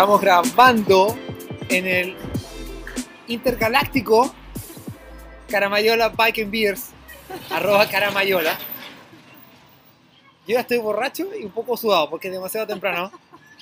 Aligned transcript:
Estamos 0.00 0.22
grabando 0.22 1.14
en 1.68 1.86
el 1.86 2.16
intergaláctico 3.28 4.34
Caramayola 5.46 6.08
Bike 6.08 6.38
and 6.38 6.50
Beers, 6.50 6.88
arroba 7.50 7.86
Caramayola. 7.86 8.58
Yo 10.46 10.54
ya 10.54 10.60
estoy 10.60 10.78
borracho 10.78 11.26
y 11.38 11.44
un 11.44 11.50
poco 11.50 11.76
sudado 11.76 12.08
porque 12.08 12.28
es 12.28 12.32
demasiado 12.32 12.66
temprano. 12.66 13.12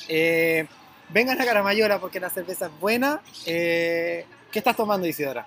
Eh, 0.07 0.65
vengan 1.09 1.41
a 1.41 1.45
Caramayola 1.45 1.99
porque 1.99 2.21
la 2.21 2.31
cerveza 2.31 2.67
es 2.67 2.79
buena. 2.79 3.21
Eh, 3.45 4.25
¿Qué 4.53 4.61
estás 4.61 4.77
tomando, 4.77 5.09
Isidora? 5.09 5.45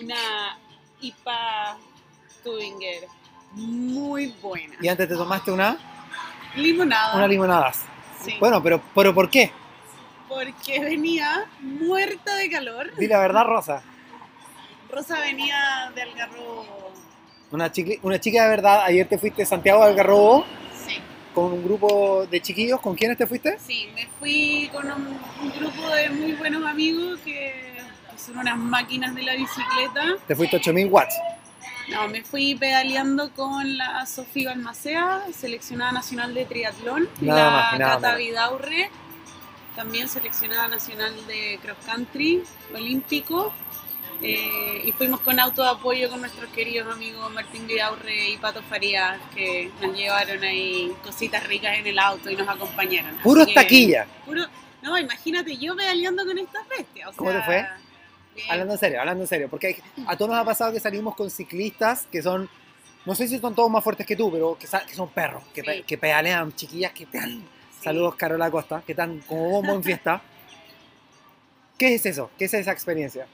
Una 0.00 0.58
IPA 1.02 1.76
Tubinger 2.42 3.04
muy 3.52 4.28
buena. 4.40 4.76
Y 4.80 4.88
antes 4.88 5.06
te 5.06 5.14
tomaste 5.14 5.50
una, 5.52 5.76
Limonada. 6.56 7.16
una 7.16 7.28
limonada. 7.28 7.70
Sí. 8.24 8.34
Bueno, 8.40 8.62
pero, 8.62 8.80
pero 8.94 9.14
¿por 9.14 9.28
qué? 9.28 9.52
Porque 10.32 10.80
venía 10.80 11.44
muerta 11.60 12.34
de 12.36 12.50
calor. 12.50 12.94
Di 12.96 13.06
la 13.06 13.18
verdad, 13.20 13.44
Rosa. 13.44 13.82
Rosa 14.90 15.20
venía 15.20 15.90
de 15.94 16.02
Algarrobo. 16.02 16.92
Una, 17.50 17.70
chiqui- 17.70 17.98
una 18.02 18.18
chica 18.18 18.44
de 18.44 18.48
verdad, 18.48 18.82
ayer 18.84 19.06
te 19.08 19.18
fuiste 19.18 19.42
a 19.42 19.46
Santiago 19.46 19.84
de 19.84 19.90
Algarrobo 19.90 20.44
Sí. 20.86 20.98
con 21.34 21.52
un 21.52 21.62
grupo 21.64 22.26
de 22.30 22.40
chiquillos. 22.40 22.80
¿Con 22.80 22.94
quiénes 22.94 23.18
te 23.18 23.26
fuiste? 23.26 23.58
Sí, 23.58 23.88
me 23.94 24.06
fui 24.18 24.70
con 24.72 24.90
un, 24.90 25.18
un 25.42 25.52
grupo 25.58 25.88
de 25.90 26.08
muy 26.10 26.32
buenos 26.32 26.64
amigos 26.66 27.20
que, 27.24 27.72
son 28.16 28.38
unas 28.38 28.56
máquinas 28.56 29.14
de 29.14 29.22
la 29.22 29.34
bicicleta. 29.34 30.16
Te 30.28 30.36
fuiste 30.36 30.56
a 30.56 30.60
8000 30.60 30.86
watts. 30.88 31.14
No, 31.90 32.06
me 32.08 32.22
fui 32.22 32.54
pedaleando 32.54 33.32
con 33.34 33.76
la 33.76 34.06
Sofía 34.06 34.50
Balmacea, 34.50 35.22
seleccionada 35.34 35.90
nacional 35.92 36.32
de 36.32 36.44
triatlón, 36.44 37.08
Nada 37.20 37.44
la 37.44 37.50
más 37.50 38.00
Cata. 38.00 38.14
Vidaurre, 38.14 38.90
también 39.76 40.08
seleccionada 40.08 40.68
nacional 40.68 41.14
de 41.26 41.58
cross 41.62 41.76
country 41.86 42.42
olímpico. 42.74 43.52
Eh, 44.24 44.82
y 44.84 44.92
fuimos 44.92 45.18
con 45.20 45.40
auto 45.40 45.62
de 45.64 45.70
apoyo 45.70 46.08
con 46.08 46.20
nuestros 46.20 46.48
queridos 46.52 46.92
amigos 46.94 47.32
Martín 47.32 47.66
Vidaurre 47.66 48.30
y 48.30 48.36
Pato 48.36 48.62
Farías, 48.62 49.18
que 49.34 49.68
nos 49.80 49.96
llevaron 49.96 50.44
ahí 50.44 50.92
cositas 51.02 51.44
ricas 51.48 51.76
en 51.78 51.88
el 51.88 51.98
auto 51.98 52.30
y 52.30 52.36
nos 52.36 52.48
acompañaron. 52.48 53.16
Puros 53.16 53.48
que- 53.48 53.54
taquillas. 53.54 54.06
Puro, 54.24 54.44
no, 54.82 54.96
imagínate 54.96 55.56
yo 55.56 55.74
pedaleando 55.74 56.24
con 56.24 56.38
estas 56.38 56.68
bestias. 56.68 57.08
o 57.08 57.12
¿Cómo 57.16 57.32
te 57.32 57.42
fue? 57.42 57.66
bien. 58.36 58.46
Hablando 58.50 58.74
en 58.74 58.78
serio, 58.78 59.00
hablando 59.00 59.24
en 59.24 59.28
serio. 59.28 59.48
Porque 59.50 59.66
hay- 59.68 59.76
a 60.06 60.16
todos 60.16 60.30
nos 60.30 60.38
ha 60.40 60.44
pasado 60.44 60.72
que 60.72 60.78
salimos 60.78 61.16
con 61.16 61.28
ciclistas 61.28 62.06
que 62.12 62.22
son, 62.22 62.48
no 63.04 63.14
sé 63.16 63.26
si 63.26 63.38
son 63.40 63.56
todos 63.56 63.70
más 63.72 63.82
fuertes 63.82 64.06
que 64.06 64.14
tú, 64.14 64.30
pero 64.30 64.56
que, 64.56 64.68
que 64.86 64.94
son 64.94 65.08
perros, 65.08 65.42
que, 65.52 65.64
pe- 65.64 65.78
Sí. 65.78 65.82
que 65.82 65.98
pedalean, 65.98 66.54
chiquillas 66.54 66.92
que 66.92 67.08
pedan. 67.08 67.42
Sí. 67.82 67.84
Saludos, 67.84 68.14
Carola 68.16 68.50
Costa, 68.50 68.82
que 68.86 68.92
están 68.92 69.18
como 69.20 69.48
bombo 69.50 69.74
en 69.74 69.82
fiesta. 69.84 70.22
¿Qué 71.78 71.94
es 71.96 72.06
eso? 72.06 72.30
¿Qué 72.38 72.44
es 72.44 72.54
esa 72.54 72.70
experiencia? 72.70 73.26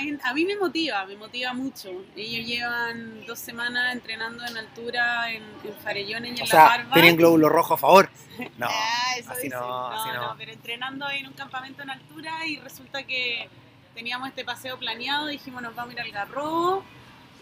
En- 0.00 0.18
a 0.24 0.32
mí 0.32 0.46
me 0.46 0.56
motiva, 0.56 1.04
me 1.04 1.16
motiva 1.16 1.52
mucho. 1.52 1.90
Ellos 2.16 2.46
llevan 2.46 3.26
dos 3.26 3.38
semanas 3.38 3.92
entrenando 3.92 4.42
en 4.46 4.56
altura 4.56 5.30
en, 5.30 5.42
en 5.42 5.74
Farellones 5.82 6.30
y 6.30 6.34
en 6.36 6.42
O 6.42 6.46
La 6.46 6.50
sea, 6.50 6.64
Barba. 6.64 6.94
¿tienen 6.94 7.16
glóbulo 7.16 7.48
rojo 7.48 7.74
a 7.74 7.78
favor? 7.78 8.08
No, 8.58 8.66
Ah, 8.68 9.14
eso 9.18 9.30
así 9.30 9.42
dicen. 9.42 9.58
no, 9.60 9.86
así 9.88 10.08
no. 10.12 10.34
pero 10.38 10.52
entrenando 10.52 11.08
en 11.10 11.26
un 11.28 11.34
campamento 11.34 11.82
en 11.82 11.90
altura 11.90 12.44
y 12.46 12.56
resulta 12.58 13.02
que 13.04 13.48
teníamos 13.94 14.28
este 14.28 14.44
paseo 14.44 14.76
planeado, 14.78 15.26
dijimos 15.26 15.62
nos 15.62 15.72
vamos 15.74 15.90
a 15.90 15.92
ir 15.94 16.00
al 16.00 16.10
Garrobo 16.10 16.82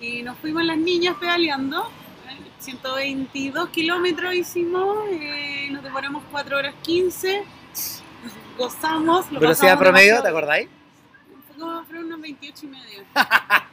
y 0.00 0.22
nos 0.22 0.36
fuimos 0.38 0.64
las 0.64 0.76
niñas 0.76 1.16
pedaleando. 1.18 1.88
¿Eh? 2.28 2.36
122 2.58 3.68
kilómetros 3.70 4.34
hicimos, 4.34 4.98
eh, 5.10 5.68
nos 5.70 5.82
demoramos 5.82 6.22
4 6.30 6.56
horas 6.58 6.74
15, 6.82 7.44
gozamos. 8.58 9.30
Lo 9.32 9.40
¿Velocidad 9.40 9.78
promedio, 9.78 10.16
demasiado- 10.16 10.22
te 10.22 10.28
acordáis? 10.28 10.68
Fue 11.48 11.56
como 11.56 11.84
fueron 11.84 12.04
unos 12.06 12.20
28 12.20 12.66
y 12.66 12.68
medio. 12.68 13.04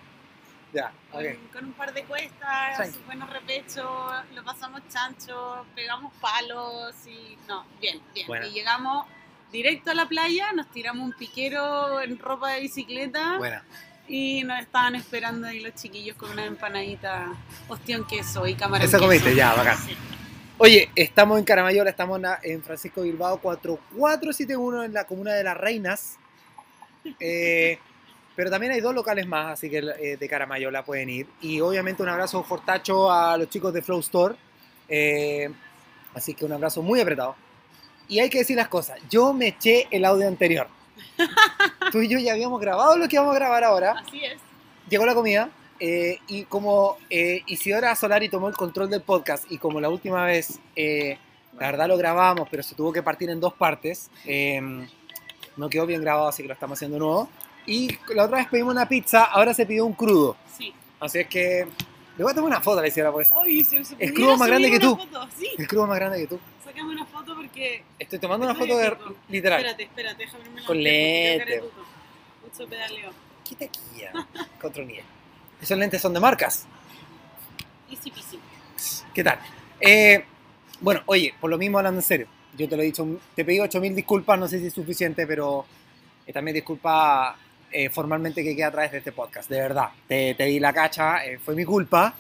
Ya, 0.72 0.92
con, 1.12 1.26
ok. 1.26 1.52
con 1.52 1.66
un 1.66 1.74
par 1.74 1.92
de 1.96 2.04
cuestas, 2.04 2.92
buenos 3.08 3.28
repechos, 3.32 3.90
lo 4.36 4.44
pasamos 4.44 4.82
chancho, 4.88 5.66
pegamos 5.74 6.14
palos 6.22 6.94
y 7.08 7.36
no, 7.48 7.66
bien, 7.82 8.00
bien. 8.14 8.28
Bueno. 8.28 8.46
Y 8.46 8.52
llegamos 8.52 9.08
directo 9.52 9.90
a 9.90 9.96
la 9.96 10.06
playa, 10.06 10.52
nos 10.54 10.68
tiramos 10.68 11.04
un 11.06 11.14
piquero 11.14 12.00
en 12.02 12.20
ropa 12.20 12.52
de 12.52 12.60
bicicleta 12.62 13.38
Buena. 13.40 13.64
Y 14.10 14.44
nos 14.44 14.60
estaban 14.60 14.96
esperando 14.96 15.48
ahí 15.48 15.60
los 15.60 15.76
chiquillos 15.76 16.18
con 16.18 16.32
una 16.32 16.46
empanadita, 16.46 17.28
ostión 17.68 18.06
queso 18.08 18.48
y 18.48 18.56
camarón 18.56 18.88
Eso 18.88 19.00
comiste, 19.00 19.36
ya, 19.36 19.54
bacán. 19.54 19.78
Sí. 19.78 19.96
Oye, 20.58 20.90
estamos 20.96 21.40
en 21.40 21.46
Caramayola, 21.46 21.90
estamos 21.90 22.20
en 22.44 22.62
Francisco 22.64 23.04
Bilbao 23.04 23.40
4471 23.40 24.84
en 24.84 24.94
la 24.94 25.06
comuna 25.06 25.34
de 25.34 25.44
Las 25.44 25.56
Reinas. 25.56 26.18
Eh, 27.20 27.80
pero 28.36 28.50
también 28.50 28.74
hay 28.74 28.82
dos 28.82 28.94
locales 28.94 29.26
más, 29.28 29.54
así 29.54 29.70
que 29.70 29.78
eh, 29.78 30.18
de 30.18 30.28
Caramayola 30.28 30.84
pueden 30.84 31.10
ir. 31.10 31.28
Y 31.40 31.62
obviamente 31.62 32.04
un 32.04 32.10
abrazo 32.10 32.44
fortacho 32.44 33.12
a 33.12 33.38
los 33.38 33.48
chicos 33.48 33.74
de 33.74 33.82
Flow 33.82 34.00
Store. 34.00 34.36
Eh, 34.90 35.50
así 36.14 36.34
que 36.34 36.44
un 36.44 36.52
abrazo 36.52 36.82
muy 36.82 37.00
apretado. 37.00 37.36
Y 38.10 38.20
hay 38.20 38.30
que 38.30 38.40
decir 38.40 38.58
las 38.58 38.68
cosas. 38.68 39.00
Yo 39.10 39.32
me 39.34 39.50
eché 39.50 39.88
el 39.92 40.04
audio 40.04 40.28
anterior. 40.28 40.68
Tú 41.92 42.02
y 42.02 42.08
yo 42.08 42.20
ya 42.20 42.34
habíamos 42.34 42.60
grabado 42.62 42.98
lo 42.98 43.08
que 43.08 43.18
vamos 43.18 43.34
a 43.36 43.40
grabar 43.40 43.64
ahora 43.64 43.92
Así 44.06 44.24
es. 44.24 44.38
llegó 44.90 45.06
la 45.06 45.14
comida 45.14 45.50
eh, 45.80 46.20
y 46.28 46.44
como 46.44 46.98
eh, 47.10 47.42
Isidora 47.48 47.96
Solari 47.96 48.30
tomó 48.30 48.50
el 48.50 48.56
control 48.56 48.90
del 48.90 49.02
podcast 49.02 49.50
y 49.50 49.58
como 49.58 49.80
la 49.80 49.90
última 49.90 50.26
vez, 50.26 50.60
eh, 50.76 51.18
la 51.58 51.68
verdad 51.72 51.88
lo 51.88 51.98
grabamos, 51.98 52.48
pero 52.52 52.64
se 52.64 52.76
tuvo 52.76 52.92
que 52.92 53.02
partir 53.02 53.30
en 53.30 53.40
dos 53.40 53.54
partes, 53.54 54.10
eh, 54.26 54.62
no 55.56 55.70
quedó 55.70 55.86
bien 55.86 56.02
grabado, 56.02 56.28
así 56.28 56.42
que 56.42 56.48
lo 56.50 56.54
estamos 56.54 56.78
haciendo 56.78 57.00
nuevo. 57.00 57.30
Y 57.66 57.98
la 58.14 58.26
otra 58.26 58.38
vez 58.38 58.48
pedimos 58.48 58.74
una 58.74 58.88
pizza, 58.88 59.24
ahora 59.26 59.54
se 59.54 59.66
pidió 59.66 59.86
un 59.86 59.94
crudo. 59.94 60.36
Sí. 60.58 60.74
Así 61.00 61.20
es 61.20 61.28
que 61.28 61.68
le 62.20 62.24
voy 62.24 62.32
a 62.34 62.36
tomar 62.36 62.50
una 62.50 62.60
foto 62.60 62.82
la 62.82 62.88
Isidora, 62.90 63.14
pues. 63.14 63.32
Ay, 63.32 63.64
se- 63.64 64.14
crudo 64.14 64.36
más 64.36 64.50
grande 64.50 64.70
que 64.70 64.76
una 64.76 64.86
tú. 64.86 64.98
foto, 64.98 65.28
Sí, 65.38 65.50
El 65.58 65.68
crudo 65.70 65.88
más 65.88 65.96
grande 65.98 66.18
que 66.20 66.28
tú. 66.28 66.38
sacame 66.66 66.92
una 66.92 67.06
foto 67.06 67.34
porque 67.34 67.84
Estoy 67.98 68.20
tomando 68.20 68.46
una 68.46 68.56
foto 68.56 68.78
de 68.78 68.94
literal. 69.30 69.60
Espérate, 69.62 69.84
espérate, 69.84 70.18
déjame 70.26 70.44
verme 70.44 70.60
la 70.62 70.68
Con 70.68 70.78
boca, 70.78 70.84
porque 70.84 70.84
lente. 70.84 71.40
yo 71.56 71.62
caretuto. 71.62 71.86
Mucho 72.60 72.70
pedaleo. 72.70 73.12
¿Qué 73.48 73.56
taquilla? 73.56 74.28
Contra 74.60 74.84
nivel. 74.84 75.06
Esos 75.62 75.78
lentes 75.78 76.02
son 76.02 76.14
de 76.14 76.20
marcas. 76.20 76.66
Easy 77.90 78.12
peasy. 78.12 78.38
¿Qué 79.14 79.24
tal? 79.24 79.40
Eh, 79.80 80.26
bueno, 80.82 81.02
oye, 81.06 81.34
por 81.40 81.50
lo 81.50 81.58
mismo 81.58 81.78
hablando 81.78 82.00
en 82.02 82.06
serio, 82.06 82.28
yo 82.58 82.68
te 82.68 82.76
lo 82.76 82.82
he 82.82 82.86
dicho, 82.86 83.08
te 83.34 83.46
pedí 83.46 83.62
8000 83.62 83.96
disculpas, 83.96 84.38
no 84.38 84.46
sé 84.50 84.60
si 84.60 84.68
es 84.68 84.74
suficiente, 84.74 85.26
pero 85.26 85.66
eh, 86.28 86.34
también 86.34 86.56
disculpa 86.56 87.38
eh, 87.72 87.90
formalmente 87.90 88.44
que 88.44 88.56
queda 88.56 88.68
a 88.68 88.72
través 88.72 88.92
de 88.92 88.98
este 89.00 89.12
podcast, 89.12 89.50
de 89.50 89.60
verdad. 89.60 89.90
Te, 90.08 90.34
te 90.36 90.46
di 90.46 90.60
la 90.60 90.74
cacha, 90.74 91.26
eh, 91.26 91.38
fue 91.38 91.56
mi 91.56 91.66
culpa, 91.66 92.14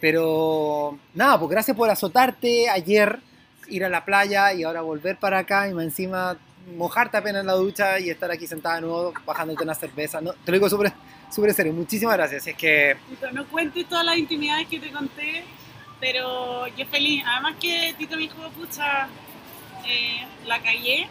pero 0.00 0.98
nada, 1.14 1.38
pues 1.38 1.50
gracias 1.50 1.76
por 1.76 1.88
azotarte 1.90 2.68
ayer, 2.68 3.18
ir 3.68 3.84
a 3.84 3.88
la 3.88 4.04
playa 4.04 4.52
y 4.52 4.62
ahora 4.64 4.80
volver 4.80 5.16
para 5.16 5.38
acá 5.38 5.68
y 5.68 5.74
más 5.74 5.84
encima 5.84 6.36
mojarte 6.76 7.16
apenas 7.16 7.40
en 7.40 7.46
la 7.46 7.54
ducha 7.54 7.98
y 7.98 8.10
estar 8.10 8.30
aquí 8.30 8.46
sentada 8.46 8.76
de 8.76 8.80
nuevo 8.82 9.12
bajándote 9.24 9.62
una 9.64 9.74
cerveza. 9.74 10.20
No, 10.20 10.32
te 10.32 10.50
lo 10.50 10.56
digo 10.56 10.68
súper 10.68 10.92
súper 11.30 11.54
serio, 11.54 11.72
muchísimas 11.72 12.16
gracias. 12.16 12.46
Es 12.46 12.56
que 12.56 12.96
no 13.32 13.46
cuentes 13.46 13.86
todas 13.88 14.04
las 14.04 14.16
intimidades 14.16 14.66
que 14.68 14.80
te 14.80 14.90
conté, 14.90 15.44
pero 16.00 16.66
yo 16.68 16.86
feliz. 16.86 17.22
Además 17.26 17.54
que 17.60 17.94
Tito 17.98 18.16
me 18.16 18.22
dijo, 18.22 18.36
pucha, 18.56 19.08
eh, 19.86 20.26
la 20.46 20.60
callé, 20.60 21.08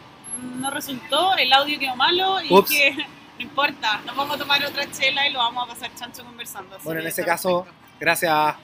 no 0.60 0.70
resultó, 0.72 1.36
el 1.38 1.52
audio 1.54 1.80
quedó 1.80 1.96
malo 1.96 2.42
y 2.42 2.54
Ups. 2.54 2.70
que 2.70 2.96
no 3.40 3.44
importa, 3.46 4.02
nos 4.06 4.16
vamos 4.16 4.36
a 4.36 4.40
tomar 4.40 4.64
otra 4.66 4.90
chela 4.92 5.28
y 5.28 5.32
lo 5.32 5.40
vamos 5.40 5.64
a 5.64 5.74
pasar 5.74 5.96
chancho 5.96 6.24
conversando. 6.26 6.78
Bueno, 6.84 7.00
en 7.02 7.08
ese 7.08 7.24
caso, 7.24 7.64
perfecto. 7.64 7.86
gracias 8.00 8.32
a, 8.34 8.58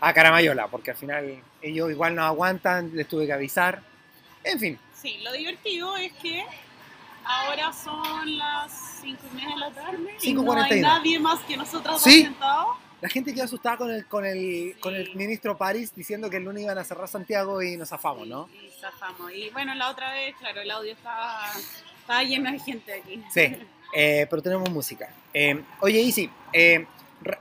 a 0.00 0.12
Caramayola, 0.14 0.68
porque 0.68 0.92
al 0.92 0.96
final 0.96 1.42
ellos 1.60 1.90
igual 1.90 2.14
no 2.14 2.24
aguantan, 2.24 2.90
les 2.94 3.06
tuve 3.06 3.26
que 3.26 3.32
avisar. 3.34 3.82
En 4.42 4.58
fin, 4.58 4.78
Sí, 4.94 5.18
lo 5.22 5.30
divertido 5.32 5.96
es 5.98 6.12
que 6.14 6.44
ahora 7.24 7.72
son 7.72 8.38
las 8.38 8.98
5 9.02 9.20
y 9.32 9.36
media 9.36 9.48
de 9.54 9.56
la 9.60 9.70
tarde 9.70 10.16
y 10.22 10.32
no 10.32 10.52
hay 10.52 10.70
5:41. 10.70 10.80
nadie 10.80 11.18
más 11.20 11.40
que 11.40 11.56
nosotros 11.56 12.02
Sí. 12.02 12.22
dos 12.22 12.32
sentados. 12.32 12.76
la 13.02 13.08
gente 13.10 13.34
quedó 13.34 13.44
asustada 13.44 13.76
con 13.76 13.90
el, 13.90 14.06
con 14.06 14.24
el, 14.24 14.76
con 14.80 14.94
el 14.96 15.14
ministro 15.14 15.58
París 15.58 15.92
diciendo 15.94 16.30
que 16.30 16.38
el 16.38 16.44
lunes 16.44 16.62
iban 16.62 16.78
a 16.78 16.84
cerrar 16.84 17.06
Santiago 17.08 17.60
y 17.62 17.76
nos 17.76 17.90
zafamos, 17.90 18.26
¿no? 18.26 18.48
Y, 18.54 18.66
y 18.66 18.70
zafamos. 18.80 19.30
Y 19.32 19.50
bueno, 19.50 19.74
la 19.74 19.90
otra 19.90 20.12
vez, 20.12 20.34
claro, 20.38 20.62
el 20.62 20.70
audio 20.70 20.92
estaba, 20.92 21.50
estaba 22.00 22.22
lleno 22.22 22.50
de 22.50 22.58
gente 22.58 22.94
aquí. 22.94 23.22
Sí, 23.32 23.56
eh, 23.94 24.26
pero 24.28 24.42
tenemos 24.42 24.70
música. 24.70 25.08
Eh, 25.32 25.62
oye, 25.80 26.00
Isi, 26.00 26.30
eh, 26.52 26.86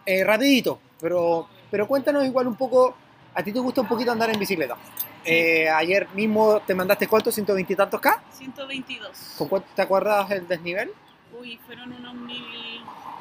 eh, 0.06 0.24
rapidito, 0.24 0.80
pero, 1.00 1.48
pero 1.72 1.88
cuéntanos 1.88 2.26
igual 2.26 2.48
un 2.48 2.56
poco, 2.56 2.96
¿a 3.34 3.44
ti 3.44 3.52
te 3.52 3.60
gusta 3.60 3.82
un 3.82 3.88
poquito 3.88 4.12
andar 4.12 4.30
en 4.30 4.40
bicicleta? 4.40 4.76
Eh, 5.24 5.68
ayer 5.70 6.08
mismo 6.14 6.60
te 6.62 6.76
mandaste 6.76 7.08
cuánto, 7.08 7.32
120 7.32 7.74
y 7.74 7.76
tantos 7.76 8.00
K. 8.00 8.22
122. 8.38 9.34
¿Con 9.38 9.48
cuánto 9.48 9.68
te 9.76 9.82
acuerdas 9.82 10.30
el 10.32 10.48
desnivel? 10.48 10.92
Uy, 11.40 11.60
fueron 11.66 11.92
unos 11.92 12.14
mil, 12.14 12.44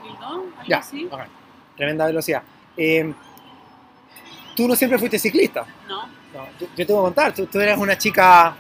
mil 0.03 0.12
dos, 0.20 0.44
algo 0.59 0.69
Ya, 0.69 0.79
así. 0.79 1.09
ok. 1.11 1.20
tremenda 1.77 2.06
velocidad. 2.06 2.43
Tú 4.55 4.69
no 4.69 4.77
siempre 4.77 4.99
fuiste 4.99 5.19
ciclista. 5.19 5.65
No, 5.88 6.06
No, 6.06 6.47
yo, 6.61 6.67
yo 6.77 6.87
te 6.87 6.93
voy 6.93 7.00
a 7.00 7.05
contar, 7.05 7.35
tú, 7.35 7.47
tú 7.47 7.59
eres 7.61 7.77
una 7.79 7.97
chica 7.99 8.55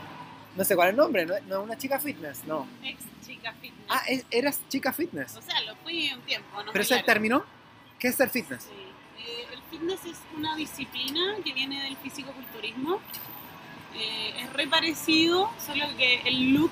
no 0.56 0.64
sé 0.64 0.76
cuál 0.76 0.88
es 0.88 0.92
el 0.92 0.96
nombre, 0.98 1.26
no, 1.26 1.34
no 1.48 1.58
es 1.58 1.64
una 1.64 1.76
chica 1.76 1.98
fitness, 1.98 2.44
no. 2.44 2.66
Chica 3.44 3.52
fitness. 3.60 3.86
Ah, 3.88 4.02
eras 4.30 4.60
chica 4.68 4.92
fitness. 4.92 5.36
O 5.36 5.42
sea, 5.42 5.60
lo 5.62 5.76
fui 5.76 6.10
un 6.12 6.20
tiempo, 6.22 6.62
¿no? 6.62 6.72
¿Pero 6.72 6.84
Claro. 6.86 7.04
terminó? 7.04 7.44
¿Qué 7.98 8.08
es 8.08 8.20
el 8.20 8.30
fitness? 8.30 8.64
Sí. 8.64 8.70
Eh, 9.22 9.46
el 9.52 9.62
fitness 9.70 10.04
es 10.04 10.18
una 10.36 10.56
disciplina 10.56 11.36
que 11.44 11.52
viene 11.52 11.82
del 11.82 11.96
fisicoculturismo. 11.98 13.00
Eh, 13.96 14.34
es 14.40 14.52
re 14.52 14.66
parecido, 14.66 15.50
solo 15.64 15.86
que 15.96 16.20
el 16.24 16.52
look, 16.54 16.70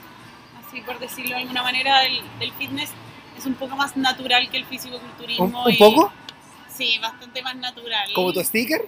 así 0.66 0.80
por 0.80 0.98
decirlo 0.98 1.36
de 1.36 1.42
alguna 1.42 1.62
manera, 1.62 2.00
del, 2.00 2.20
del 2.40 2.52
fitness 2.54 2.90
es 3.38 3.46
un 3.46 3.54
poco 3.54 3.76
más 3.76 3.96
natural 3.96 4.50
que 4.50 4.56
el 4.58 4.64
¿Un, 4.64 4.68
fisicoculturismo. 4.68 5.64
un 5.64 5.70
y- 5.72 5.76
poco? 5.76 6.12
Sí, 6.68 6.98
bastante 7.00 7.42
más 7.42 7.54
natural. 7.56 8.10
¿Como 8.14 8.32
tu 8.32 8.42
sticker? 8.42 8.86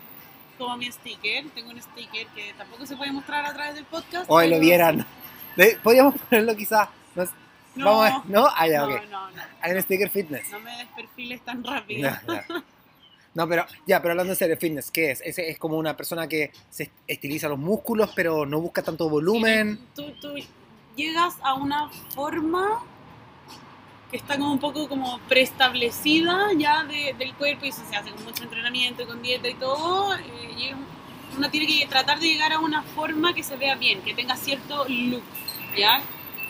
Como 0.58 0.76
mi 0.76 0.90
sticker. 0.90 1.44
Tengo 1.50 1.70
un 1.70 1.80
sticker 1.82 2.26
que 2.28 2.54
tampoco 2.54 2.86
se 2.86 2.96
puede 2.96 3.12
mostrar 3.12 3.44
a 3.44 3.52
través 3.52 3.74
del 3.74 3.84
podcast. 3.84 4.24
Hoy 4.28 4.48
lo 4.48 4.58
vieran. 4.58 5.06
Podríamos 5.82 6.14
ponerlo 6.22 6.56
quizás. 6.56 6.88
No. 7.14 7.24
No, 7.76 7.84
Vamos 7.86 8.06
a 8.10 8.18
ver. 8.20 8.30
¿No? 8.30 8.46
Ah, 8.54 8.68
ya, 8.68 8.80
no, 8.80 8.94
ok. 8.94 9.02
no, 9.10 9.30
no. 9.30 9.42
Hay 9.60 9.72
un 9.72 9.82
sticker 9.82 10.10
fitness. 10.10 10.50
No 10.50 10.60
me 10.60 10.76
desperfiles 10.78 11.40
tan 11.42 11.64
rápido. 11.64 12.10
No, 13.34 13.48
pero 13.48 13.66
ya, 13.84 14.00
pero 14.00 14.12
hablando 14.12 14.32
en 14.32 14.36
serio, 14.38 14.56
fitness, 14.56 14.92
¿qué 14.92 15.10
es? 15.10 15.20
¿Es, 15.22 15.36
es 15.38 15.58
como 15.58 15.76
una 15.76 15.96
persona 15.96 16.28
que 16.28 16.52
se 16.70 16.92
estiliza 17.08 17.48
los 17.48 17.58
músculos, 17.58 18.12
pero 18.14 18.46
no 18.46 18.60
busca 18.60 18.82
tanto 18.82 19.08
volumen. 19.08 19.88
Tú, 19.96 20.12
tú 20.20 20.34
llegas 20.94 21.34
a 21.42 21.54
una 21.54 21.88
forma 22.14 22.80
que 24.12 24.18
está 24.18 24.38
como 24.38 24.52
un 24.52 24.60
poco 24.60 24.88
como 24.88 25.18
preestablecida 25.28 26.50
ya 26.56 26.84
de- 26.84 27.14
del 27.18 27.34
cuerpo 27.34 27.64
y 27.66 27.70
eso 27.70 27.82
se 27.90 27.96
hace 27.96 28.10
con 28.12 28.22
mucho 28.24 28.44
entrenamiento, 28.44 29.04
con 29.04 29.20
dieta 29.20 29.48
y 29.48 29.54
todo. 29.54 30.14
eh, 30.14 30.22
y 30.56 30.72
uno 31.36 31.50
tiene 31.50 31.66
que 31.66 31.86
tratar 31.88 32.20
de 32.20 32.26
llegar 32.28 32.52
a 32.52 32.60
una 32.60 32.82
forma 32.82 33.34
que 33.34 33.42
se 33.42 33.56
vea 33.56 33.74
bien, 33.74 34.00
que 34.02 34.14
tenga 34.14 34.36
cierto 34.36 34.84
look, 34.88 35.24
¿ya? 35.76 36.00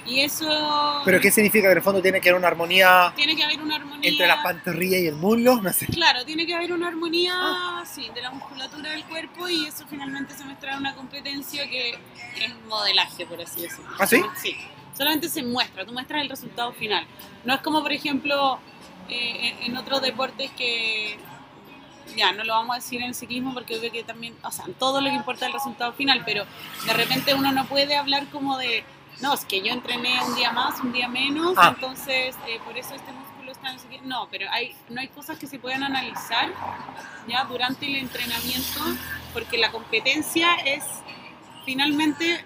Y 0.06 0.21
eso... 0.21 1.03
¿Pero 1.05 1.21
qué 1.21 1.31
significa 1.31 1.69
que 1.69 1.73
en 1.73 1.79
el 1.79 1.83
fondo 1.83 2.03
tiene 2.03 2.21
que 2.21 2.29
haber 2.29 2.39
una 2.39 2.49
armonía 2.49 3.12
Tiene 3.17 3.35
que 3.35 3.45
haber 3.45 3.61
una 3.61 3.77
armonía... 3.77 4.11
entre 4.11 4.27
las 4.27 4.43
pantorrillas 4.43 5.01
y 5.01 5.06
el 5.06 5.17
muslo? 5.17 5.62
No 5.62 5.73
sé. 5.73 5.87
Claro, 5.87 6.25
tiene 6.25 6.47
que 6.47 6.55
haber 6.55 6.73
una 6.73 6.89
armonía 6.89 7.33
Ah. 7.37 7.85
sí, 7.87 8.11
de 8.15 8.21
la 8.23 8.31
musculatura 8.31 8.91
del 8.91 9.05
cuerpo 9.05 9.49
y 9.49 9.67
eso 9.67 9.85
finalmente 9.89 10.35
se 10.35 10.45
muestra 10.45 10.73
en 10.75 10.79
una 10.81 10.95
competencia 10.95 11.69
que 11.69 11.91
es 11.91 12.55
modelaje, 12.69 13.27
por 13.27 13.41
así 13.41 13.62
decirlo. 13.62 13.91
¿Ah, 13.99 14.06
sí? 14.06 14.23
Sí, 14.41 14.56
solamente 14.97 15.29
se 15.29 15.43
muestra, 15.43 15.85
tú 15.85 15.93
muestras 15.93 16.23
el 16.23 16.29
resultado 16.29 16.73
final. 16.73 17.07
No 17.45 17.55
es 17.55 17.61
como, 17.61 17.83
por 17.83 17.93
ejemplo, 17.93 18.59
eh, 19.09 19.55
en 19.62 19.77
otros 19.77 20.03
deportes 20.03 20.50
que, 20.53 21.19
ya, 22.17 22.33
no 22.33 22.45
lo 22.45 22.55
vamos 22.55 22.77
a 22.77 22.79
decir 22.81 23.00
en 23.00 23.09
el 23.09 23.15
ciclismo 23.15 23.55
porque 23.55 23.79
obvio 23.79 23.91
que 23.91 24.05
también, 24.05 24.35
o 24.43 24.50
sea, 24.50 24.65
en 24.67 24.75
todo 24.75 25.00
lo 25.00 25.09
que 25.11 25.17
importa 25.17 25.47
es 25.47 25.49
el 25.49 25.55
resultado 25.55 25.93
final, 25.95 26.23
pero 26.25 26.45
de 26.87 26.93
repente 26.93 27.35
uno 27.35 27.53
no 27.53 27.67
puede 27.67 27.97
hablar 27.97 28.27
como 28.31 28.57
de, 28.59 28.85
no, 29.20 29.34
es 29.34 29.44
que 29.44 29.61
yo 29.62 29.72
entrené 29.72 30.19
un 30.25 30.34
día 30.34 30.52
más, 30.52 30.81
un 30.81 30.93
día 30.93 31.08
menos, 31.08 31.55
Ah. 31.56 31.72
entonces 31.75 32.34
eh, 32.46 32.58
por 32.64 32.76
eso 32.76 32.94
este 32.94 33.12
músculo 33.12 33.52
está 33.52 33.72
no 33.72 33.78
sé 33.78 33.87
qué. 33.88 34.00
No, 34.02 34.28
pero 34.31 34.50
hay, 34.50 34.75
no 34.88 35.00
hay 35.00 35.08
cosas 35.08 35.38
que 35.38 35.46
se 35.46 35.58
puedan 35.58 35.82
analizar 35.82 36.50
ya 37.28 37.44
durante 37.44 37.87
el 37.87 37.96
entrenamiento 37.96 38.81
porque 39.32 39.56
la 39.58 39.70
competencia 39.70 40.55
es 40.64 40.84
finalmente 41.64 42.44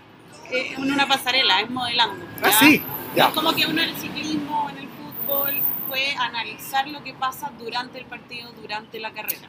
eh, 0.50 0.74
una 0.78 1.06
pasarela, 1.06 1.60
es 1.60 1.70
modelando. 1.70 2.24
Ah, 2.42 2.50
¿ya? 2.50 2.52
sí. 2.58 2.78
No 2.78 3.14
Ya. 3.16 3.28
es 3.28 3.34
como 3.34 3.52
que 3.54 3.66
uno 3.66 3.82
en 3.82 3.88
el 3.90 3.96
ciclismo 3.96 4.68
en 4.70 4.78
el 4.78 4.88
fútbol 4.88 5.54
puede 5.88 6.14
analizar 6.16 6.86
lo 6.88 7.02
que 7.02 7.14
pasa 7.14 7.50
durante 7.58 7.98
el 7.98 8.04
partido, 8.04 8.52
durante 8.52 9.00
la 9.00 9.10
carrera. 9.12 9.48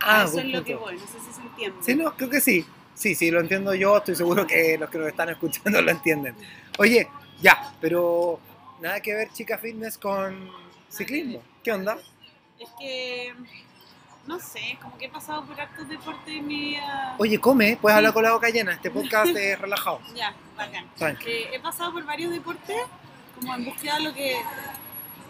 Ah, 0.00 0.24
Eso 0.26 0.38
es 0.40 0.46
lo 0.46 0.62
que 0.62 0.76
voy, 0.76 0.94
no 0.96 1.06
sé 1.06 1.18
si 1.18 1.32
se 1.32 1.40
entiende. 1.40 1.76
Sí, 1.82 1.94
no, 1.96 2.14
creo 2.14 2.30
que 2.30 2.40
sí. 2.40 2.64
Sí, 2.98 3.14
sí, 3.14 3.30
lo 3.30 3.38
entiendo 3.38 3.72
yo. 3.74 3.96
Estoy 3.98 4.16
seguro 4.16 4.44
que 4.44 4.76
los 4.76 4.90
que 4.90 4.98
nos 4.98 5.06
están 5.06 5.28
escuchando 5.28 5.80
lo 5.80 5.90
entienden. 5.90 6.34
Oye, 6.78 7.08
ya, 7.40 7.72
pero 7.80 8.40
nada 8.80 9.00
que 9.00 9.14
ver 9.14 9.32
chica 9.32 9.56
fitness 9.56 9.96
con 9.96 10.50
ciclismo. 10.90 11.40
¿Qué 11.62 11.70
onda? 11.72 11.96
Es 12.58 12.68
que, 12.76 13.32
no 14.26 14.40
sé, 14.40 14.76
como 14.82 14.98
que 14.98 15.04
he 15.04 15.08
pasado 15.08 15.44
por 15.44 15.60
hartos 15.60 15.88
deportes 15.88 16.34
en 16.34 16.44
mi 16.48 16.58
vida. 16.70 17.14
Oye, 17.18 17.38
come, 17.38 17.78
puedes 17.80 17.94
Sí. 17.94 17.98
hablar 17.98 18.12
con 18.12 18.24
la 18.24 18.32
boca 18.32 18.48
llena. 18.50 18.72
Este 18.72 18.90
podcast 18.90 19.30
es 19.36 19.58
relajado. 19.60 20.00
Ya, 20.16 20.34
bacán. 20.56 20.86
Eh, 21.24 21.50
he 21.52 21.60
pasado 21.60 21.92
por 21.92 22.04
varios 22.04 22.32
deportes 22.32 22.76
como 23.36 23.54
en 23.54 23.64
búsqueda 23.64 23.94
de 23.98 24.02
lo 24.02 24.12
que 24.14 24.36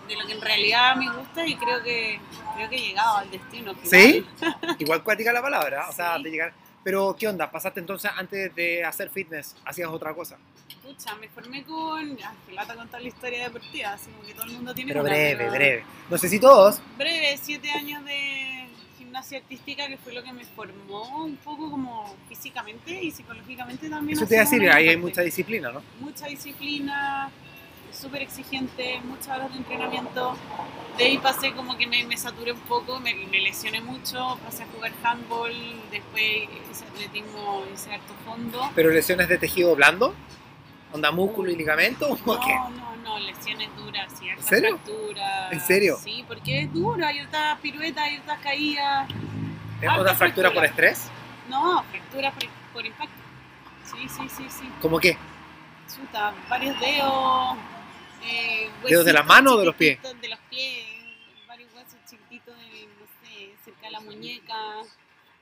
de 0.08 0.16
lo 0.16 0.26
que 0.26 0.32
en 0.32 0.40
realidad 0.40 0.96
me 0.96 1.12
gusta 1.14 1.46
y 1.46 1.54
creo 1.56 1.82
que 1.82 2.18
creo 2.56 2.70
que 2.70 2.76
he 2.76 2.80
llegado 2.80 3.18
al 3.18 3.30
destino 3.30 3.74
final. 3.74 3.90
¿Sí? 3.90 4.26
Igual 4.78 5.02
cuática 5.04 5.34
la 5.34 5.42
palabra, 5.42 5.86
o 5.86 5.92
sea, 5.92 6.18
de 6.18 6.30
llegar. 6.30 6.54
Pero, 6.84 7.14
¿qué 7.18 7.28
onda? 7.28 7.50
¿Pasaste 7.50 7.80
entonces 7.80 8.10
antes 8.16 8.54
de 8.54 8.84
hacer 8.84 9.10
fitness? 9.10 9.56
¿Hacías 9.64 9.88
otra 9.88 10.14
cosa? 10.14 10.36
Pucha, 10.82 11.14
me 11.16 11.28
formé 11.28 11.64
con 11.64 12.16
ya, 12.16 12.32
que 12.46 12.52
lata 12.54 12.74
contar 12.74 13.02
la 13.02 13.08
historia 13.08 13.44
deportiva, 13.44 13.92
así 13.92 14.10
como 14.10 14.22
que 14.26 14.32
todo 14.34 14.44
el 14.44 14.52
mundo 14.52 14.74
tiene 14.74 14.92
Pero 14.92 15.02
una, 15.02 15.10
breve, 15.10 15.36
pero- 15.36 15.50
breve. 15.50 15.84
No 16.08 16.18
sé 16.18 16.28
si 16.28 16.38
todos. 16.40 16.80
breve, 16.96 17.36
siete 17.42 17.70
años 17.70 18.04
de 18.04 18.68
gimnasia 18.96 19.38
artística 19.38 19.86
que 19.86 19.98
fue 19.98 20.12
lo 20.14 20.22
que 20.22 20.32
me 20.32 20.44
formó 20.44 21.24
un 21.24 21.36
poco 21.36 21.70
como 21.70 22.16
físicamente 22.28 23.02
y 23.02 23.10
psicológicamente 23.10 23.88
también. 23.90 24.16
Eso 24.16 24.26
te 24.26 24.34
iba 24.34 24.42
a 24.42 24.44
decir, 24.44 24.70
ahí 24.70 24.88
hay 24.88 24.96
mucha 24.96 25.20
disciplina, 25.22 25.70
¿no? 25.72 25.82
mucha 26.00 26.26
disciplina, 26.26 27.30
súper 27.92 28.22
exigente, 28.22 29.00
muchas 29.04 29.28
horas 29.36 29.50
de 29.52 29.58
entrenamiento. 29.58 30.36
De 30.96 31.04
ahí 31.04 31.18
pasé 31.18 31.52
como 31.52 31.76
que 31.76 31.86
me, 31.86 32.04
me 32.04 32.16
saturé 32.16 32.52
un 32.52 32.60
poco, 32.60 32.98
me, 33.00 33.14
me 33.14 33.40
lesioné 33.40 33.80
mucho, 33.80 34.38
pasé 34.44 34.64
a 34.64 34.66
jugar 34.74 34.92
handball, 35.02 35.52
después 35.90 36.48
hice 36.70 36.84
atletismo, 36.84 37.62
hice 37.72 37.94
harto 37.94 38.14
fondo. 38.24 38.70
¿Pero 38.74 38.90
lesiones 38.90 39.28
de 39.28 39.38
tejido 39.38 39.74
blando? 39.76 40.14
¿Onda 40.92 41.10
músculo 41.12 41.50
y 41.50 41.56
ligamento? 41.56 42.08
¿O 42.26 42.34
No, 42.34 42.40
qué? 42.40 42.54
no, 42.54 42.96
no, 43.04 43.18
lesiones 43.20 43.68
duras, 43.76 44.12
sí, 44.18 44.28
hartas 44.28 44.46
serio? 44.46 44.78
fracturas. 44.78 45.52
¿En 45.52 45.60
serio? 45.60 45.96
Sí, 46.02 46.24
porque 46.26 46.62
es 46.62 46.72
duro, 46.72 47.06
hay 47.06 47.20
hartas 47.20 47.58
piruetas, 47.60 48.04
hay 48.04 48.16
hartas 48.16 48.38
caídas. 48.40 49.08
¿Es 49.80 49.90
otra 49.96 50.14
fractura 50.14 50.52
por 50.52 50.64
estrés? 50.64 51.08
No, 51.48 51.82
fracturas 51.84 52.34
por, 52.34 52.48
por 52.72 52.86
impacto. 52.86 53.14
Sí, 53.84 54.08
sí, 54.08 54.28
sí, 54.36 54.44
sí. 54.50 54.68
¿Cómo 54.82 54.98
qué? 54.98 55.16
Chuta, 55.94 56.34
varios 56.50 56.78
dedos. 56.80 57.56
Eh, 58.22 58.70
¿Dedos 58.88 59.04
de 59.04 59.12
la 59.12 59.22
mano 59.22 59.52
o 59.54 59.58
de 59.58 59.66
los 59.66 59.74
pies? 59.74 59.98
De 60.20 60.28
los 60.28 60.38
pies, 60.50 60.86
varios 61.46 61.70
huesos 61.74 61.98
chiquititos, 62.08 62.56
de, 62.56 62.86
no 62.86 63.06
sé, 63.22 63.50
cerca 63.64 63.86
de 63.86 63.90
la 63.90 64.00
muñeca. 64.00 64.54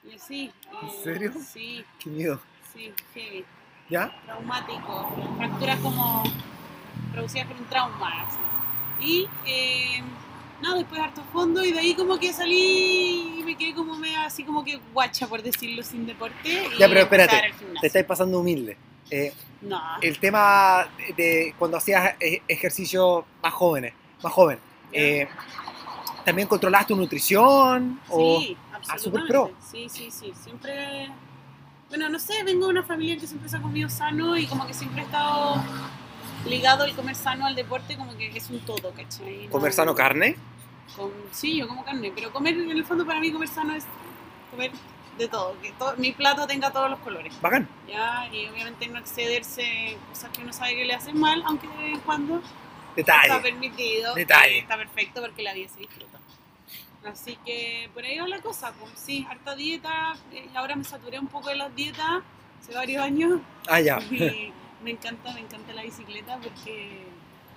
Y 0.04 0.14
así. 0.14 0.52
¿En 0.83 0.88
eh, 0.88 0.92
serio? 1.02 1.33
Sí, 1.45 1.85
Qué 1.99 2.11
miedo. 2.11 2.40
sí, 2.73 2.92
heavy. 3.14 3.45
¿Ya? 3.88 4.12
Traumático. 4.25 5.35
Fracturas 5.37 5.78
como 5.80 6.25
producidas 7.12 7.47
por 7.49 7.56
un 7.56 7.66
trauma. 7.66 8.23
así. 8.23 8.38
Y 9.00 9.28
eh, 9.47 10.02
no, 10.62 10.76
después 10.76 11.00
harto 11.00 11.23
fondo 11.33 11.64
y 11.64 11.73
de 11.73 11.80
ahí 11.80 11.95
como 11.95 12.18
que 12.18 12.33
salí 12.33 13.40
y 13.40 13.42
me 13.45 13.56
quedé 13.56 13.75
como 13.75 13.97
medio 13.97 14.21
así 14.21 14.42
como 14.42 14.64
que 14.64 14.78
guacha, 14.92 15.26
por 15.26 15.42
decirlo, 15.42 15.83
sin 15.83 16.06
deporte. 16.06 16.37
y 16.45 16.78
Ya, 16.78 16.88
pero 16.88 17.00
espérate, 17.00 17.54
Te 17.80 17.87
estáis 17.87 18.06
pasando 18.06 18.40
humilde. 18.40 18.76
Eh, 19.10 19.32
No. 19.62 19.80
el 20.02 20.18
tema 20.18 20.86
de 21.16 21.54
cuando 21.58 21.76
hacías 21.78 22.14
eh, 22.20 22.42
ejercicio 22.48 23.25
más 23.42 23.52
jóvenes, 23.54 23.94
más 24.22 24.32
joven, 24.32 24.58
eh, 24.92 25.26
¿también 26.25 26.46
controlaste 26.48 26.88
tu 26.88 26.96
nutrición? 26.96 28.00
O... 28.08 28.40
Sí, 28.40 28.56
absolutamente. 28.72 29.32
pro. 29.32 29.50
Sí, 29.70 29.88
sí, 29.88 30.10
sí. 30.10 30.32
Siempre. 30.42 31.08
Bueno, 31.88 32.08
no 32.08 32.18
sé, 32.18 32.42
vengo 32.42 32.66
de 32.66 32.72
una 32.72 32.82
familia 32.82 33.16
que 33.16 33.26
siempre 33.26 33.48
se 33.48 33.56
ha 33.56 33.62
comido 33.62 33.88
sano 33.88 34.36
y 34.36 34.46
como 34.46 34.66
que 34.66 34.75
siempre 34.75 35.02
he 35.02 35.04
estado 35.04 35.54
ligado 36.46 36.84
el 36.84 36.94
comer 36.94 37.14
sano 37.14 37.46
al 37.46 37.54
deporte, 37.54 37.96
como 37.96 38.16
que 38.16 38.26
es 38.36 38.50
un 38.50 38.60
todo, 38.60 38.90
¿cachai? 38.92 39.46
¿Comer 39.48 39.70
No- 39.70 39.76
sano 39.76 39.94
carne? 39.94 40.36
sí, 41.32 41.56
yo 41.56 41.68
como 41.68 41.84
carne, 41.84 42.12
pero 42.14 42.32
comer, 42.32 42.54
en 42.54 42.70
el 42.70 42.84
fondo 42.84 43.04
para 43.06 43.20
mí 43.20 43.30
comer 43.32 43.48
sano 43.48 43.75
es 43.75 43.84
comer 44.50 44.70
de 45.18 45.28
todo, 45.28 45.56
que 45.62 45.73
todo, 45.73 45.96
mi 45.96 46.12
plato 46.12 46.46
tenga 46.46 46.70
todos 46.70 46.90
los 46.90 46.99
colores. 47.00 47.32
Bacán. 47.40 47.68
¿ya? 47.88 48.28
Y 48.32 48.46
obviamente 48.49 48.87
no 48.88 48.99
excederse 48.99 49.62
en 49.92 49.99
cosas 50.00 50.30
que 50.30 50.42
uno 50.42 50.52
sabe 50.52 50.76
que 50.76 50.85
le 50.85 50.94
hacen 50.94 51.18
mal, 51.18 51.42
aunque 51.46 51.66
de 51.68 51.76
vez 51.76 51.94
en 51.94 52.00
cuando 52.00 52.42
está 52.96 53.20
Detalle. 53.23 53.40
permitido. 53.42 54.14
Detalle. 54.14 54.58
Está 54.58 54.76
perfecto 54.76 55.20
porque 55.23 55.42
la 55.42 55.54
vida 55.54 55.68
se 55.68 55.80
disfruta. 55.80 56.18
Así 57.04 57.38
que 57.46 57.88
por 57.94 58.04
ahí 58.04 58.18
va 58.18 58.26
la 58.28 58.40
cosa. 58.40 58.73
Pues 58.78 58.92
sí, 58.96 59.26
harta 59.30 59.54
dieta. 59.54 60.16
eh, 60.32 60.49
ahora 60.54 60.75
me 60.76 60.85
saturé 60.85 61.18
un 61.18 61.28
poco 61.28 61.49
de 61.50 61.56
las 61.56 61.75
dietas 61.75 62.23
hace 62.61 62.75
varios 62.75 63.02
años. 63.02 63.40
Ah, 63.68 63.80
ya. 63.80 63.99
Y 64.11 64.52
me 64.82 64.90
encanta, 64.90 65.32
me 65.32 65.40
encanta 65.40 65.73
la 65.73 65.82
bicicleta 65.82 66.37
porque 66.42 67.06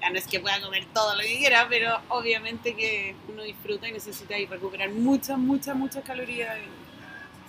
ya 0.01 0.09
no 0.11 0.17
es 0.17 0.27
que 0.27 0.39
pueda 0.39 0.61
comer 0.61 0.85
todo 0.93 1.15
lo 1.15 1.21
que 1.21 1.37
quiera, 1.39 1.65
pero 1.67 1.99
obviamente 2.09 2.75
que 2.75 3.15
uno 3.27 3.43
disfruta 3.43 3.87
y 3.87 3.91
necesita 3.91 4.37
ir 4.37 4.49
recuperar 4.49 4.91
muchas, 4.91 5.37
muchas, 5.37 5.75
muchas 5.75 6.03
calorías. 6.03 6.55
y- 6.57 6.88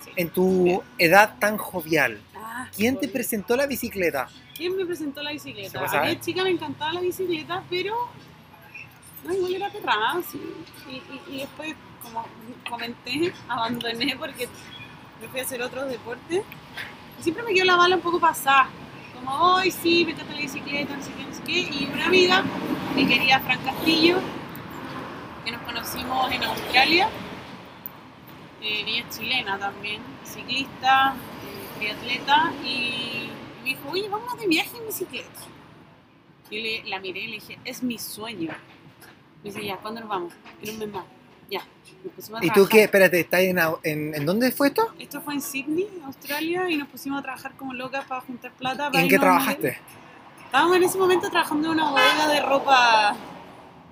sí. 0.03 0.11
En 0.15 0.29
tu 0.29 0.81
edad 0.97 1.35
tan 1.39 1.57
jovial, 1.57 2.19
Ah, 2.35 2.67
¿quién 2.75 2.99
te 2.99 3.07
presentó 3.07 3.55
la 3.55 3.65
bicicleta? 3.67 4.27
¿Quién 4.55 4.75
me 4.75 4.85
presentó 4.85 5.21
la 5.23 5.29
¿Se 5.29 5.33
bicicleta? 5.35 5.79
puede 5.79 5.97
A 5.97 6.03
mí 6.03 6.19
chica 6.19 6.43
me 6.43 6.49
encantaba 6.49 6.93
la 6.93 7.01
bicicleta, 7.01 7.63
pero 7.69 7.95
no, 9.23 9.33
igual 9.33 9.53
era 9.55 9.67
aterrada, 9.67 10.21
sí. 10.29 10.41
Y, 10.89 10.95
y, 10.95 11.35
y 11.35 11.39
después, 11.41 11.75
como 12.01 12.25
comenté, 12.69 13.31
abandoné 13.47 14.15
porque 14.17 14.47
me 15.21 15.27
fui 15.27 15.39
a 15.39 15.43
hacer 15.43 15.61
otros 15.61 15.89
deportes. 15.89 16.43
Y 17.19 17.23
siempre 17.23 17.43
me 17.43 17.53
quedó 17.53 17.65
la 17.65 17.75
bala 17.75 17.95
un 17.95 18.01
poco 18.01 18.19
pasada. 18.19 18.67
como, 19.15 19.57
ay, 19.57 19.71
sí, 19.71 20.03
me 20.05 20.11
encanta 20.11 20.33
la 20.33 20.41
bicicleta, 20.41 20.95
no 20.95 21.03
sé 21.03 21.11
qué, 21.15 21.23
no 21.23 21.33
sé 21.33 21.41
qué. 21.43 21.59
Y 21.59 21.89
una 21.93 22.05
amiga, 22.07 22.43
mi 22.95 23.05
querida 23.07 23.39
Fran 23.39 23.59
Castillo, 23.63 24.17
que 25.45 25.51
nos 25.51 25.61
conocimos 25.61 26.31
en 26.31 26.43
Australia, 26.43 27.09
eh, 28.61 28.83
ella 28.87 29.05
es 29.07 29.17
chilena 29.17 29.57
también, 29.57 30.01
ciclista, 30.23 31.15
eh, 31.15 31.77
triatleta, 31.77 32.53
y 32.63 33.29
me 33.63 33.69
dijo, 33.69 33.89
oye, 33.89 34.07
vamos 34.09 34.39
de 34.39 34.47
viaje 34.47 34.77
en 34.77 34.85
bicicleta. 34.85 35.41
Y 36.49 36.61
le, 36.61 36.89
la 36.89 36.99
miré 36.99 37.21
y 37.21 37.27
le 37.27 37.33
dije, 37.35 37.59
es 37.63 37.81
mi 37.81 37.97
sueño. 37.97 38.51
Me 39.43 39.49
dice, 39.49 39.65
ya, 39.65 39.77
¿cuándo 39.77 40.01
nos 40.01 40.09
vamos? 40.09 40.33
En 40.61 40.69
un 40.71 40.79
mes 40.79 40.89
más. 40.89 41.05
Ya. 41.49 41.61
¿Y 42.41 42.49
tú 42.51 42.67
qué? 42.67 42.83
Espérate, 42.83 43.19
¿estás 43.19 43.41
en, 43.41 43.59
en, 43.83 44.15
en 44.15 44.25
dónde 44.25 44.51
fue 44.51 44.67
esto? 44.67 44.93
Esto 44.97 45.21
fue 45.21 45.33
en 45.33 45.41
Sydney, 45.41 45.87
Australia, 46.05 46.69
y 46.69 46.77
nos 46.77 46.87
pusimos 46.87 47.19
a 47.19 47.23
trabajar 47.23 47.53
como 47.57 47.73
locas 47.73 48.05
para 48.05 48.21
juntar 48.21 48.51
plata. 48.53 48.87
¿Y 48.87 48.91
para 48.91 49.03
en 49.03 49.09
qué 49.09 49.19
trabajaste? 49.19 49.77
Estábamos 50.45 50.77
en 50.77 50.83
ese 50.83 50.97
momento 50.97 51.29
trabajando 51.29 51.67
en 51.67 51.73
una 51.79 51.91
bodega 51.91 52.27
de 52.27 52.41
ropa 52.41 53.15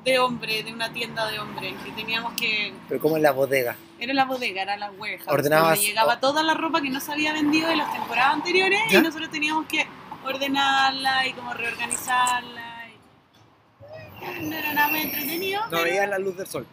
de 0.04 0.20
hombre, 0.20 0.64
de 0.64 0.74
una 0.74 0.92
tienda 0.94 1.30
de 1.30 1.40
hombre, 1.40 1.76
que 1.84 1.92
teníamos 1.92 2.34
que... 2.34 2.74
Pero 2.88 3.02
como 3.02 3.18
en 3.18 3.24
la 3.24 3.32
bodega. 3.32 3.76
Era 4.00 4.14
la 4.14 4.26
bodega, 4.26 4.62
era 4.62 4.78
la 4.78 4.92
warehouse. 4.92 5.28
Ordenabas- 5.28 5.80
llegaba 5.82 6.20
toda 6.20 6.42
la 6.42 6.54
ropa 6.54 6.82
que 6.82 6.90
no 6.90 7.00
se 7.02 7.12
había 7.12 7.34
vendido 7.34 7.68
de 7.68 7.76
las 7.76 7.92
temporadas 7.92 8.36
anteriores 8.36 8.80
¿Ya? 8.90 9.00
y 9.00 9.02
nosotros 9.04 9.30
teníamos 9.30 9.66
que 9.68 9.86
ordenarla 10.24 11.28
y 11.28 11.34
como 11.34 11.54
reorganizarla. 11.54 12.88
y- 12.88 14.44
No 14.50 14.56
era 14.56 14.74
nada 14.74 14.88
muy 14.90 15.02
entretenido. 15.02 15.62
No 15.64 15.70
pero- 15.72 15.84
veías 15.84 16.10
la 16.10 16.18
luz 16.20 16.38
del 16.38 16.48
sol. 16.48 16.66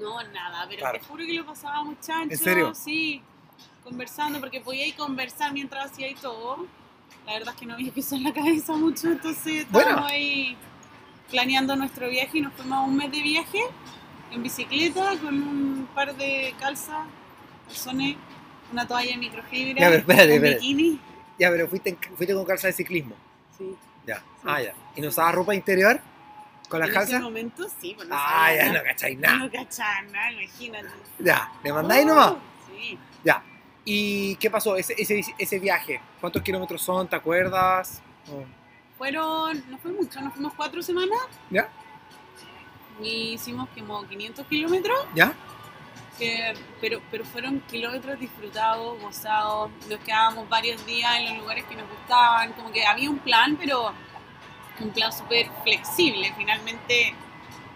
no, 0.00 0.22
nada, 0.32 0.64
pero 0.68 0.80
Claro. 0.80 0.98
te 1.00 1.04
juro 1.06 1.24
que 1.26 1.32
lo 1.34 1.46
pasábamos 1.46 2.00
chancho. 2.00 2.32
¿En 2.34 2.38
serio? 2.38 2.74
Sí, 2.74 3.20
conversando, 3.82 4.40
porque 4.40 4.60
podía 4.60 4.86
ir 4.86 4.94
conversar 4.96 5.52
mientras 5.52 5.90
hacía 5.90 6.08
y 6.08 6.14
todo. 6.14 6.66
La 7.26 7.32
verdad 7.34 7.54
es 7.54 7.60
que 7.60 7.66
no 7.66 7.74
había 7.74 7.92
piso 7.94 8.14
en 8.14 8.22
la 8.24 8.32
cabeza 8.32 8.72
mucho, 8.74 9.08
entonces 9.08 9.66
Bueno. 9.70 9.88
estábamos 9.90 10.10
ahí 10.12 10.56
planeando 11.30 11.76
nuestro 11.76 12.08
viaje 12.08 12.38
y 12.38 12.40
nos 12.40 12.52
fuimos 12.54 12.78
a 12.78 12.82
un 12.82 12.96
mes 12.96 13.10
de 13.10 13.20
viaje 13.22 13.60
en 14.30 14.42
bicicleta 14.42 15.12
con 15.22 15.34
un 15.34 15.88
par 15.94 16.14
de 16.16 16.54
calzas, 16.58 17.06
calzones, 17.66 18.16
una 18.72 18.86
toalla 18.86 19.10
de 19.12 19.16
microfibra, 19.18 19.80
Ya, 19.80 19.86
pero 19.88 19.98
espérate, 20.00 20.36
un 20.36 20.42
bikini. 20.42 21.00
Ya, 21.38 21.50
pero 21.50 21.68
fuiste, 21.68 21.90
en- 21.90 22.16
fuiste 22.16 22.34
con 22.34 22.44
calza 22.44 22.66
de 22.68 22.72
ciclismo. 22.72 23.14
Sí. 23.56 23.74
Ya. 24.06 24.16
Sí. 24.18 24.22
Ah, 24.44 24.60
ya. 24.62 24.74
¿Y 24.96 25.00
no 25.00 25.08
usabas 25.08 25.34
ropa 25.34 25.54
interior? 25.54 26.00
¿Con 26.68 26.80
las 26.80 26.88
en 26.88 26.94
ese 26.96 27.00
calzas? 27.02 27.22
momento 27.22 27.66
sí, 27.80 27.92
pues 27.94 28.08
Ah, 28.10 28.52
ya 28.54 28.66
nada. 28.66 28.78
no 28.78 28.84
cacháis 28.84 29.18
nada. 29.18 29.36
No 29.36 29.50
cachaba 29.50 30.02
nada, 30.02 30.32
imagínate. 30.32 30.88
Ya, 31.18 31.52
¿le 31.62 31.72
mandáis 31.72 32.06
nomás? 32.06 32.30
Oh, 32.32 32.38
Sí. 32.70 32.98
Ya. 33.24 33.42
¿Y 33.84 34.36
qué 34.36 34.50
pasó? 34.50 34.76
Ese, 34.76 34.94
ese, 34.96 35.22
ese 35.38 35.58
viaje, 35.58 36.00
¿cuántos 36.20 36.42
kilómetros 36.42 36.80
son? 36.82 37.06
¿Te 37.08 37.16
acuerdas? 37.16 38.00
Oh. 38.30 38.44
Fueron, 38.98 39.64
no 39.70 39.78
fue 39.78 39.92
mucho, 39.92 40.20
nos 40.20 40.32
fuimos 40.34 40.52
cuatro 40.54 40.82
semanas. 40.82 41.18
¿Ya? 41.50 41.68
Y 43.02 43.32
hicimos 43.34 43.68
como 43.76 44.06
500 44.06 44.46
kilómetros, 44.46 44.98
¿Ya? 45.14 45.32
que- 46.18 46.54
pero, 46.80 47.00
pero 47.10 47.24
fueron 47.24 47.60
kilómetros 47.62 48.20
disfrutados, 48.20 49.00
gozados. 49.00 49.70
Nos 49.90 49.98
quedábamos 50.00 50.48
varios 50.48 50.84
días 50.86 51.16
en 51.18 51.24
los 51.30 51.38
lugares 51.38 51.64
que 51.64 51.74
nos 51.74 51.88
gustaban. 51.88 52.52
Como 52.52 52.70
que 52.70 52.86
había 52.86 53.10
un 53.10 53.18
plan, 53.18 53.56
pero 53.56 53.92
un 54.80 54.90
plan 54.90 55.12
súper 55.12 55.50
flexible. 55.64 56.32
Finalmente 56.36 57.14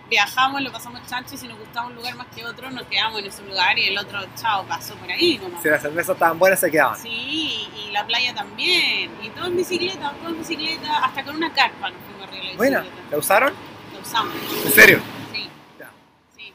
viajamos, 0.08 0.60
lo 0.62 0.72
pasamos 0.72 1.06
chancho 1.06 1.34
y 1.34 1.38
si 1.38 1.48
nos 1.48 1.58
gustaba 1.58 1.86
un 1.86 1.94
lugar 1.94 2.14
más 2.16 2.26
que 2.28 2.44
otro, 2.44 2.70
nos 2.70 2.84
quedamos 2.84 3.20
en 3.20 3.26
ese 3.26 3.42
lugar 3.44 3.78
y 3.78 3.88
el 3.88 3.98
otro, 3.98 4.18
chao, 4.36 4.64
pasó 4.66 4.94
por 4.96 5.10
ahí 5.10 5.38
nomás. 5.38 5.62
Si 5.62 5.68
las 5.68 5.82
cervezas 5.82 6.14
estaban 6.14 6.38
buenas, 6.38 6.60
se 6.60 6.70
quedaban. 6.70 6.98
Sí, 6.98 7.68
y 7.76 7.90
la 7.92 8.06
playa 8.06 8.34
también. 8.34 9.10
Y 9.22 9.30
todo 9.30 9.46
en 9.46 9.56
bicicleta, 9.56 10.12
todo 10.12 10.30
en 10.30 10.38
bicicleta, 10.38 11.04
hasta 11.04 11.24
con 11.24 11.36
una 11.36 11.52
carpa 11.52 11.90
nos 11.90 12.00
fuimos 12.02 12.22
arriba 12.28 12.44
de 12.64 12.70
la 12.70 12.80
bicicleta. 12.80 13.10
¿La 13.10 13.18
usaron? 13.18 13.52
La 13.94 13.98
usamos. 14.00 14.34
¿En 14.64 14.72
serio? 14.72 15.00
Sí. 15.32 15.48
Ya. 15.78 15.90
Sí. 16.36 16.52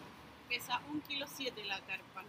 Pesa 0.50 0.80
un 0.92 1.02
kilo 1.02 1.26
siete 1.34 1.64
la 1.66 1.80
carpa. 1.82 2.24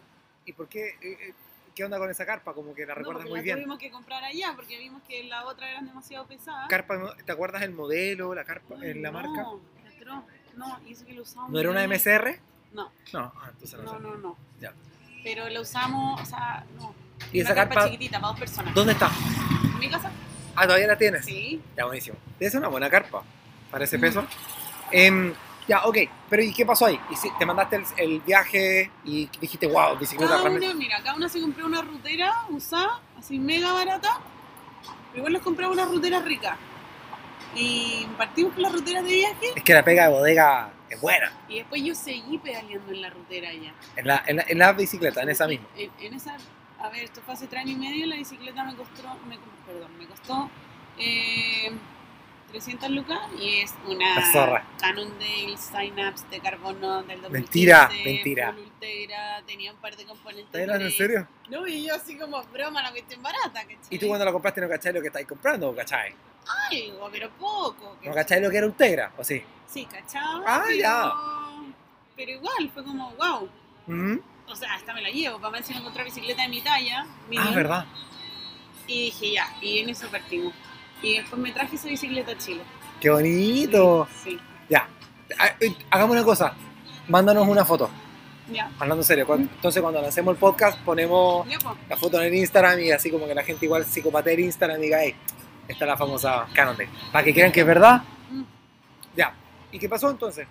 ¿Y 0.47 0.53
por 0.53 0.69
qué? 0.69 0.89
eh, 1.01 1.19
eh, 1.29 1.35
¿Qué 1.75 1.85
onda 1.85 1.99
con 1.99 2.09
esa 2.09 2.25
carpa? 2.25 2.53
Como 2.55 2.73
que 2.73 2.87
la 2.87 2.95
recuerdas 2.95 3.25
muy 3.25 3.39
la 3.39 3.43
bien. 3.43 3.57
tuvimos 3.57 3.79
que 3.79 3.91
comprar 3.91 4.23
allá 4.23 4.53
porque 4.55 4.79
vimos 4.79 5.03
que 5.09 5.25
la 5.25 5.45
otra 5.47 5.69
eran 5.69 5.87
demasiado 5.87 6.25
pesadas. 6.27 6.69
Carpa. 6.69 7.17
¿Te 7.25 7.33
acuerdas 7.33 7.63
el 7.63 7.73
modelo, 7.73 8.33
la 8.35 8.45
carpa, 8.45 8.77
Ay, 8.81 8.91
en 8.91 9.03
la 9.03 9.11
no, 9.11 9.19
marca? 9.21 9.41
atroz. 9.97 10.23
No, 10.57 10.79
lo 11.15 11.23
usamos. 11.23 11.51
¿No 11.51 11.59
era 11.61 11.71
una. 11.71 11.85
MCR? 11.87 12.39
No, 12.73 12.91
No, 13.13 13.33
ah, 13.37 13.49
entonces 13.51 13.79
no, 13.81 13.99
no, 13.99 14.11
no, 14.11 14.17
no. 14.17 14.37
Ya. 14.61 14.73
Pero 15.23 15.49
la 15.49 15.61
usamos, 15.61 16.21
o 16.21 16.25
sea, 16.25 16.65
no. 16.77 16.93
¿Y 17.33 17.41
una 17.41 17.51
esa 17.51 17.55
carpa, 17.55 17.75
carpa 17.77 17.91
chiquitita 17.91 18.21
para 18.21 18.29
dos 18.33 18.41
personas. 18.41 18.75
dónde 18.75 18.93
está? 18.93 19.11
¿En 19.73 19.79
mi 19.79 19.89
casa? 19.89 20.11
Ah, 20.57 20.67
¿todavía 20.67 20.87
la 20.87 20.99
tienes? 20.99 21.25
Sí. 21.25 21.61
Ya, 21.77 21.85
buenísimo. 21.85 22.17
Es 22.39 22.55
una 22.55 22.69
buena 22.69 22.91
carpa 22.91 23.23
para 23.71 23.85
ese 23.85 23.97
Mm. 23.99 24.01
peso. 24.01 24.27
Em, 24.91 25.35
ya, 25.67 25.85
ok. 25.87 25.97
Pero 26.29 26.43
¿y 26.43 26.53
qué 26.53 26.67
pasó 26.67 26.87
ahí? 26.87 26.99
¿Y 27.11 27.17
si- 27.17 27.31
¿Te 27.39 27.47
mandaste 27.47 27.77
el, 27.77 27.85
el 27.97 28.21
viaje 28.21 28.91
y 29.05 29.27
dijiste, 29.41 29.67
wow, 29.67 29.97
bicicleta 29.97 30.33
Cada 30.33 30.43
realmente? 30.43 30.69
uno, 30.69 30.79
mira, 30.79 30.99
cada 31.03 31.17
uno 31.17 31.29
se 31.29 31.41
compró 31.41 31.67
una 31.67 31.81
rutera 31.83 32.33
usada, 32.51 33.01
así 33.19 33.39
mega 33.39 33.73
barata, 33.73 34.19
pero 35.11 35.19
igual 35.19 35.33
les 35.33 35.43
compraba 35.43 35.73
una 35.73 35.87
rutera 35.87 36.21
rica. 36.21 36.57
Y 37.55 38.07
partimos 38.19 38.53
con 38.55 38.63
las 38.63 38.73
ruteras 38.73 39.05
de 39.05 39.11
viaje 39.13 39.47
Es 39.55 39.63
que 39.63 39.75
la 39.75 39.85
pega 39.85 40.05
de 40.09 40.13
bodega 40.13 40.71
es 40.91 41.01
buena. 41.01 41.33
y 41.49 41.57
después 41.59 41.83
yo 41.83 41.95
seguí 41.95 42.39
pedaleando 42.39 42.93
en 42.93 43.01
la 43.03 43.11
rutera 43.11 43.51
allá. 43.51 43.73
En 43.97 44.07
la, 44.07 44.23
en 44.27 44.37
la, 44.37 44.45
en 44.49 44.59
la 44.59 44.73
bicicleta, 44.73 45.23
en 45.23 45.29
esa 45.29 45.47
misma. 45.47 45.67
En, 45.77 45.91
en 46.01 46.15
esa, 46.15 46.37
a 46.79 46.89
ver, 46.91 47.05
esto 47.05 47.21
fue 47.25 47.35
hace 47.35 47.47
tres 47.47 47.63
años 47.63 47.77
y 47.77 47.81
medio, 47.81 48.07
la 48.07 48.17
bicicleta 48.17 48.65
me 48.65 48.75
costó, 48.77 49.03
me, 49.29 49.39
perdón, 49.67 49.97
me 49.99 50.07
costó 50.07 50.51
eh, 50.99 51.73
300 52.51 52.91
lucas 52.91 53.19
y 53.41 53.59
es 53.61 53.75
una 53.87 54.15
La 54.21 54.33
zorra. 54.33 54.65
Cannondale 54.81 55.57
Synapse 55.57 56.25
de 56.31 56.41
carbono 56.41 57.03
del 57.03 57.21
2015. 57.23 57.31
Mentira, 57.31 57.91
mentira. 58.05 58.51
ultera, 58.57 59.43
tenía 59.47 59.73
un 59.73 59.79
par 59.79 59.97
de 59.97 60.05
componentes. 60.05 60.47
¿Estás 60.47 60.61
hablando 60.63 60.87
en 60.87 60.93
serio? 60.93 61.29
No, 61.51 61.67
y 61.67 61.87
yo 61.87 61.95
así 61.97 62.17
como 62.17 62.41
broma, 62.45 62.83
la 62.83 62.91
cuestión 62.93 63.23
barata, 63.23 63.61
¿cachai? 63.63 63.77
¿Y 63.91 63.99
tú 63.99 64.07
cuando 64.07 64.25
la 64.25 64.33
compraste 64.33 64.61
no 64.61 64.69
cacháis 64.69 64.95
lo 64.95 65.01
que 65.01 65.09
estáis 65.09 65.27
comprando, 65.27 65.75
cachai? 65.75 66.15
Algo, 66.71 67.09
pero 67.11 67.31
poco. 67.39 67.97
¿No 68.05 68.13
cacháis 68.13 68.43
lo 68.43 68.51
que 68.51 68.57
era 68.59 68.67
Ultegra? 68.67 69.13
¿O 69.19 69.25
sí? 69.25 69.43
Sí, 69.67 69.87
cachaba. 69.87 70.43
Ah, 70.47 70.63
pero, 70.67 70.77
ya. 70.79 71.13
Pero 72.17 72.31
igual, 72.33 72.71
fue 72.73 72.85
como, 72.85 73.11
wow. 73.15 73.49
Ujú. 73.89 74.23
O 74.47 74.55
sea, 74.57 74.75
hasta 74.75 74.93
me 74.95 75.03
la 75.03 75.09
llevo, 75.11 75.41
si 75.63 75.73
no 75.73 75.81
encontrar 75.81 76.05
bicicleta 76.05 76.43
de 76.43 76.49
mi 76.49 76.61
talla. 76.61 77.07
Ah. 77.39 77.51
¿verdad? 77.55 77.85
Y 78.87 79.07
dije, 79.07 79.33
ya, 79.33 79.57
y 79.63 79.79
en 79.79 79.89
eso 79.91 80.07
partimos. 80.09 80.53
Y 81.03 81.17
después 81.17 81.41
me 81.41 81.51
traje 81.53 81.77
esa 81.77 81.89
bicicleta 81.89 82.33
a 82.33 82.39
Chile. 82.39 82.63
¡Qué 83.01 83.11
bonito! 83.11 84.07
Sí, 84.23 84.39
Ya. 84.69 84.89
Ha- 85.39 85.57
eh, 85.61 85.75
Hagamos 85.91 86.15
una 86.17 86.25
cosa. 86.25 86.55
Mándanos 87.09 87.47
una 87.49 87.65
foto. 87.65 87.91
ya. 88.53 88.67
Hablando 88.79 88.97
en 88.97 89.05
serio. 89.05 89.27
Cuando- 89.27 89.51
Entonces, 89.55 89.81
cuando 89.83 90.01
lancemos 90.03 90.33
el 90.35 90.39
podcast, 90.39 90.79
ponemos 90.81 91.49
Ya, 91.49 91.59
pues. 91.59 91.77
la 91.89 91.97
foto 91.97 92.21
en 92.21 92.27
el 92.29 92.35
Instagram 92.35 92.79
y 92.81 92.91
así 92.93 93.11
como 93.11 93.27
que 93.27 93.35
la 93.35 93.43
gente 93.43 93.65
igual 93.65 93.85
psicopatea 93.87 94.35
el 94.35 94.41
Instagram 94.41 94.79
y 94.81 94.83
diga, 94.83 94.99
hey, 95.03 95.15
esta 95.69 95.85
es 95.85 95.89
la 95.89 95.97
famosa 95.97 96.47
Cannondale. 96.55 96.89
Para 97.13 97.25
que 97.25 97.33
crean 97.35 97.53
que 97.53 97.61
es 97.61 97.67
verdad. 97.67 98.03
Mm. 98.31 98.43
Ya. 99.17 99.35
¿Y 99.73 99.79
qué 99.79 99.89
pasó 99.89 100.11
entonces? 100.11 100.47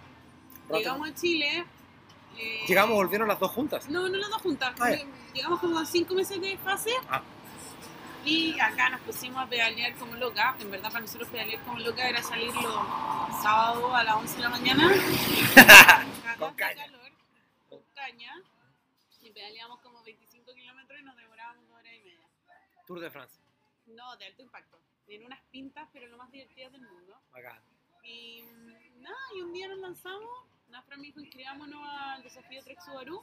Llegamos 0.71 1.09
a 1.09 1.13
Chile. 1.13 1.65
eh, 2.37 2.61
Llegamos, 2.67 2.95
volvieron 2.95 3.27
las 3.27 3.39
dos 3.39 3.51
juntas. 3.51 3.89
No, 3.89 4.07
no 4.09 4.17
las 4.17 4.29
dos 4.29 4.41
juntas. 4.41 4.73
Ah. 4.79 4.89
Llegamos 5.33 5.59
como 5.59 5.79
a 5.79 5.85
cinco 5.85 6.13
meses 6.15 6.39
de 6.41 6.57
fase. 6.57 6.91
Ah. 7.09 7.21
Y 8.25 8.57
acá 8.59 8.89
nos 8.89 9.01
pusimos 9.01 9.43
a 9.43 9.47
pedalear 9.49 9.93
como 9.95 10.15
loca. 10.15 10.55
En 10.59 10.71
verdad, 10.71 10.89
para 10.89 11.01
nosotros 11.01 11.27
pedalear 11.29 11.61
como 11.63 11.79
loca 11.79 12.07
era 12.07 12.23
salir 12.23 12.53
los 12.55 12.73
sábados 13.41 13.93
a 13.93 14.03
las 14.03 14.15
11 14.15 14.35
de 14.37 14.41
la 14.41 14.49
mañana. 14.49 14.89
Con 16.39 16.53
caña. 16.55 16.85
calor, 16.85 16.99
con 17.69 17.79
caña. 17.93 18.33
Y 19.21 19.29
pedaleamos 19.31 19.79
como 19.81 20.01
25 20.03 20.53
kilómetros 20.53 20.99
y 20.99 21.03
nos 21.03 21.15
demorábamos 21.15 21.67
dos 21.67 21.77
horas 21.77 21.93
y 21.93 21.99
media. 22.03 22.27
Tour 22.87 22.99
de 22.99 23.11
France. 23.11 23.39
No, 23.87 24.15
de 24.17 24.25
alto 24.25 24.41
impacto. 24.41 24.77
En 25.13 25.25
unas 25.25 25.41
pintas, 25.51 25.87
pero 25.93 26.07
lo 26.07 26.17
más 26.17 26.31
divertidas 26.31 26.71
del 26.71 26.81
mundo. 26.81 27.15
Bacán. 27.31 27.59
Y 28.03 28.41
mm, 28.41 29.01
nada, 29.03 29.15
y 29.35 29.41
un 29.41 29.53
día 29.53 29.67
nos 29.67 29.77
lanzamos. 29.77 30.29
Nafra 30.69 30.97
me 30.97 31.03
dijo, 31.03 31.19
inscribámonos 31.19 31.87
al 31.87 32.23
desafío 32.23 32.63
Trek 32.63 32.79
Subaru, 32.81 33.21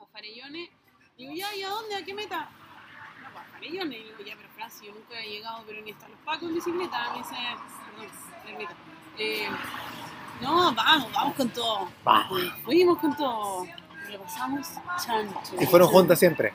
a 0.00 0.06
Farellones. 0.06 0.68
Digo, 1.16 1.32
ya, 1.32 1.54
¿y 1.54 1.62
a 1.62 1.68
dónde? 1.68 1.94
¿A 1.94 2.04
qué 2.04 2.12
meta? 2.12 2.50
No, 3.22 3.30
pues 3.30 3.44
a 3.46 3.50
Farellones. 3.52 4.00
Y 4.00 4.02
digo, 4.02 4.18
ya, 4.18 4.34
pero 4.36 4.48
Francia, 4.48 4.84
yo 4.84 4.92
nunca 4.92 5.20
he 5.20 5.28
llegado, 5.28 5.62
pero 5.64 5.80
ni 5.80 5.92
hasta 5.92 6.08
los 6.08 6.18
pacos 6.20 6.48
en 6.48 6.54
bicicleta. 6.56 7.12
Me 7.12 7.18
dice, 7.18 7.36
perdón. 8.44 8.76
Eh, 9.16 9.48
no, 10.40 10.74
vamos, 10.74 11.12
vamos 11.12 11.34
con 11.36 11.50
todo. 11.50 11.88
Vamos. 12.02 12.42
Fuimos 12.64 12.98
con 12.98 13.16
todo. 13.16 13.64
Lo 14.10 14.22
pasamos 14.22 14.68
chancho. 15.06 15.54
Y 15.60 15.66
fueron 15.66 15.88
juntas 15.88 16.18
siempre. 16.18 16.52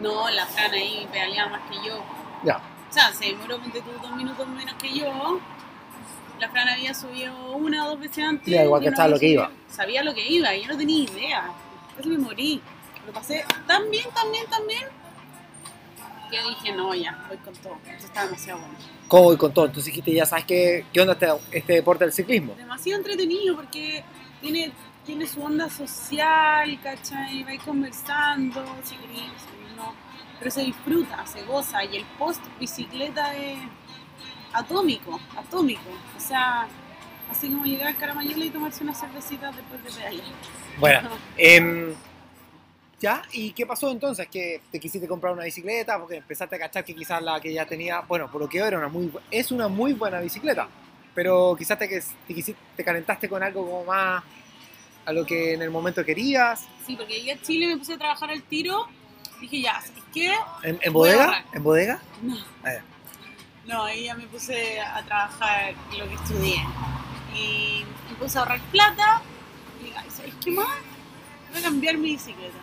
No, 0.00 0.30
la 0.30 0.46
Fran 0.46 0.72
ahí 0.72 1.08
pedaleaba 1.10 1.58
más 1.58 1.68
que 1.68 1.76
yo. 1.84 2.00
Ya. 2.44 2.73
O 2.94 2.96
sea, 2.96 3.12
se 3.12 3.24
demoró 3.24 3.58
ponte 3.58 3.80
tú 3.80 3.90
dos 4.00 4.14
minutos 4.14 4.46
menos 4.46 4.72
que 4.74 4.96
yo. 4.96 5.40
La 6.38 6.48
Fran 6.48 6.68
había 6.68 6.94
subido 6.94 7.56
una 7.56 7.86
o 7.86 7.90
dos 7.90 7.98
veces 7.98 8.22
antes. 8.24 8.46
Ya, 8.46 8.62
igual 8.62 8.82
que 8.84 8.90
sabía 8.92 9.08
lo 9.08 9.18
que 9.18 9.26
subido. 9.26 9.50
Sabía 9.68 10.04
lo 10.04 10.14
que 10.14 10.30
iba, 10.30 10.54
y 10.54 10.62
yo 10.62 10.68
no 10.68 10.78
tenía 10.78 11.02
idea. 11.02 11.50
Casi 11.96 12.08
me 12.08 12.18
morí. 12.18 12.62
Lo 13.04 13.12
pasé 13.12 13.44
tan 13.66 13.90
bien, 13.90 14.06
tan 14.14 14.30
bien, 14.30 14.46
tan 14.46 14.64
bien. 14.68 14.84
que 16.30 16.38
dije, 16.50 16.72
no, 16.76 16.94
ya, 16.94 17.24
voy 17.26 17.36
con 17.38 17.52
todo. 17.54 17.76
Esto 17.84 18.06
está 18.06 18.26
demasiado 18.26 18.60
bueno. 18.60 18.74
¿Cómo 19.08 19.22
voy 19.24 19.36
con 19.38 19.52
todo? 19.52 19.64
Entonces 19.64 19.86
dijiste, 19.86 20.12
ya 20.14 20.24
sabes 20.24 20.44
qué, 20.44 20.86
qué 20.92 21.00
onda 21.00 21.14
este, 21.14 21.26
este 21.50 21.72
deporte 21.72 22.04
del 22.04 22.12
ciclismo. 22.12 22.54
Demasiado 22.54 23.00
entretenido 23.00 23.56
porque 23.56 24.04
tiene, 24.40 24.70
tiene 25.04 25.26
su 25.26 25.42
onda 25.42 25.68
social, 25.68 26.78
¿cachai? 26.80 27.42
Va 27.42 27.64
conversando, 27.64 28.64
si. 28.84 28.94
Pero 30.44 30.52
se 30.56 30.60
disfruta, 30.60 31.26
se 31.26 31.40
goza. 31.44 31.82
Y 31.86 31.96
el 31.96 32.04
post 32.18 32.42
bicicleta 32.60 33.34
es 33.34 33.58
atómico, 34.52 35.18
atómico. 35.38 35.88
O 36.14 36.20
sea, 36.20 36.66
así 37.30 37.48
como 37.48 37.64
llegar 37.64 37.88
a 37.88 37.94
Caramayela 37.94 38.44
y 38.44 38.50
tomarse 38.50 38.84
una 38.84 38.94
cervecita 38.94 39.50
después 39.52 39.82
de 39.82 39.90
pedalear. 39.90 40.26
Bueno, 40.78 41.08
em, 41.38 41.94
¿ya? 43.00 43.22
¿Y 43.32 43.52
qué 43.52 43.64
pasó 43.64 43.90
entonces? 43.90 44.28
¿Que 44.28 44.60
te 44.70 44.78
quisiste 44.78 45.08
comprar 45.08 45.32
una 45.32 45.44
bicicleta? 45.44 45.98
Porque 45.98 46.16
empezaste 46.16 46.56
a 46.56 46.58
cachar 46.58 46.84
que 46.84 46.94
quizás 46.94 47.22
la 47.22 47.40
que 47.40 47.50
ya 47.50 47.64
tenía, 47.64 48.00
bueno, 48.00 48.30
por 48.30 48.42
lo 48.42 48.46
que 48.46 48.58
era 48.58 48.76
una 48.76 48.88
muy, 48.88 49.10
es 49.30 49.50
una 49.50 49.68
muy 49.68 49.94
buena 49.94 50.20
bicicleta, 50.20 50.68
pero 51.14 51.56
quizás 51.58 51.78
te, 51.78 51.88
te, 51.88 52.34
quisiste- 52.34 52.56
te 52.76 52.84
calentaste 52.84 53.30
con 53.30 53.42
algo 53.42 53.64
como 53.64 53.84
más 53.84 54.22
a 55.06 55.12
lo 55.14 55.24
que 55.24 55.54
en 55.54 55.62
el 55.62 55.70
momento 55.70 56.04
querías. 56.04 56.66
Sí, 56.86 56.96
porque 56.96 57.14
llegué 57.14 57.32
a 57.32 57.40
Chile, 57.40 57.66
me 57.68 57.78
puse 57.78 57.94
a 57.94 57.98
trabajar 57.98 58.30
al 58.30 58.42
tiro. 58.42 58.86
Dije, 59.44 59.60
ya, 59.60 59.78
¿sabes 59.80 60.02
qué? 60.14 60.34
¿En, 60.62 60.92
bodega? 60.92 61.44
¿En 61.52 61.62
bodega? 61.62 61.98
No. 62.22 62.34
Ah, 62.64 62.72
ya. 62.72 62.82
No, 63.66 63.84
ahí 63.84 64.04
ya 64.04 64.14
me 64.14 64.26
puse 64.26 64.80
a 64.80 65.02
trabajar 65.02 65.74
lo 65.98 66.08
que 66.08 66.14
estudié. 66.14 66.64
Y 67.34 67.84
me 68.08 68.14
puse 68.16 68.38
a 68.38 68.40
ahorrar 68.40 68.60
plata. 68.72 69.20
Y 69.80 69.84
dije, 69.84 69.96
"Ay, 69.98 70.10
¿sabes 70.10 70.34
qué 70.42 70.50
más? 70.50 70.66
Voy 71.50 71.60
a 71.60 71.62
cambiar 71.62 71.96
mi 71.98 72.12
bicicleta. 72.12 72.56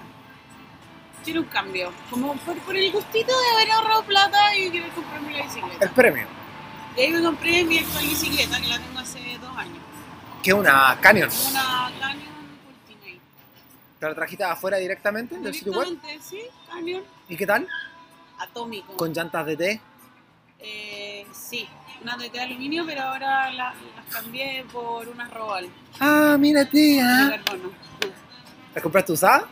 Quiero 1.24 1.42
un 1.42 1.48
cambio. 1.48 1.94
Como 2.10 2.34
por, 2.38 2.58
por 2.60 2.76
el 2.76 2.92
gustito 2.92 3.32
de 3.32 3.50
haber 3.56 3.72
ahorrado 3.74 4.04
plata 4.06 4.56
y 4.58 4.72
querer 4.72 4.90
comprarme 4.90 5.34
la 5.34 5.38
El 5.40 5.44
bicicleta. 5.48 5.92
premio, 5.92 6.26
Y 6.98 7.02
ahí 7.02 7.12
me 7.12 7.22
compré 7.22 7.64
mi 7.64 7.78
actual 7.78 8.08
bicicleta, 8.08 8.60
que 8.60 8.68
la 8.68 8.80
tengo 8.80 8.98
hace 9.00 9.38
dos 9.40 9.56
años. 9.56 9.78
es 10.44 10.54
una 10.54 10.98
Canyon. 11.00 11.30
Una 11.52 11.92
Canyon. 12.00 12.31
¿Te 14.02 14.08
la 14.08 14.16
trajiste 14.16 14.44
afuera 14.44 14.78
directamente 14.78 15.38
del 15.38 15.54
sitio 15.54 15.74
web? 15.74 15.88
Sí, 16.20 16.42
Canyon. 16.68 17.04
¿Y 17.30 17.38
qué 17.38 17.46
tal? 17.46 17.68
Atómico. 18.40 18.94
¿Con 18.98 19.14
llantas 19.14 19.46
de 19.46 19.56
té? 19.56 19.82
Eh, 20.58 21.28
sí, 21.32 21.70
unas 22.02 22.18
de 22.18 22.32
té 22.32 22.40
de 22.40 22.44
aluminio, 22.46 22.84
pero 22.84 23.04
ahora 23.04 23.52
la- 23.52 23.76
las 23.96 24.06
cambié 24.12 24.66
por 24.72 25.08
unas 25.08 25.32
Robal 25.32 25.70
Ah, 26.00 26.36
mira 26.40 26.62
de 26.62 26.66
tía. 26.72 27.44
carbono. 27.46 27.70
¿La 28.74 28.82
compraste 28.82 29.12
usada? 29.12 29.48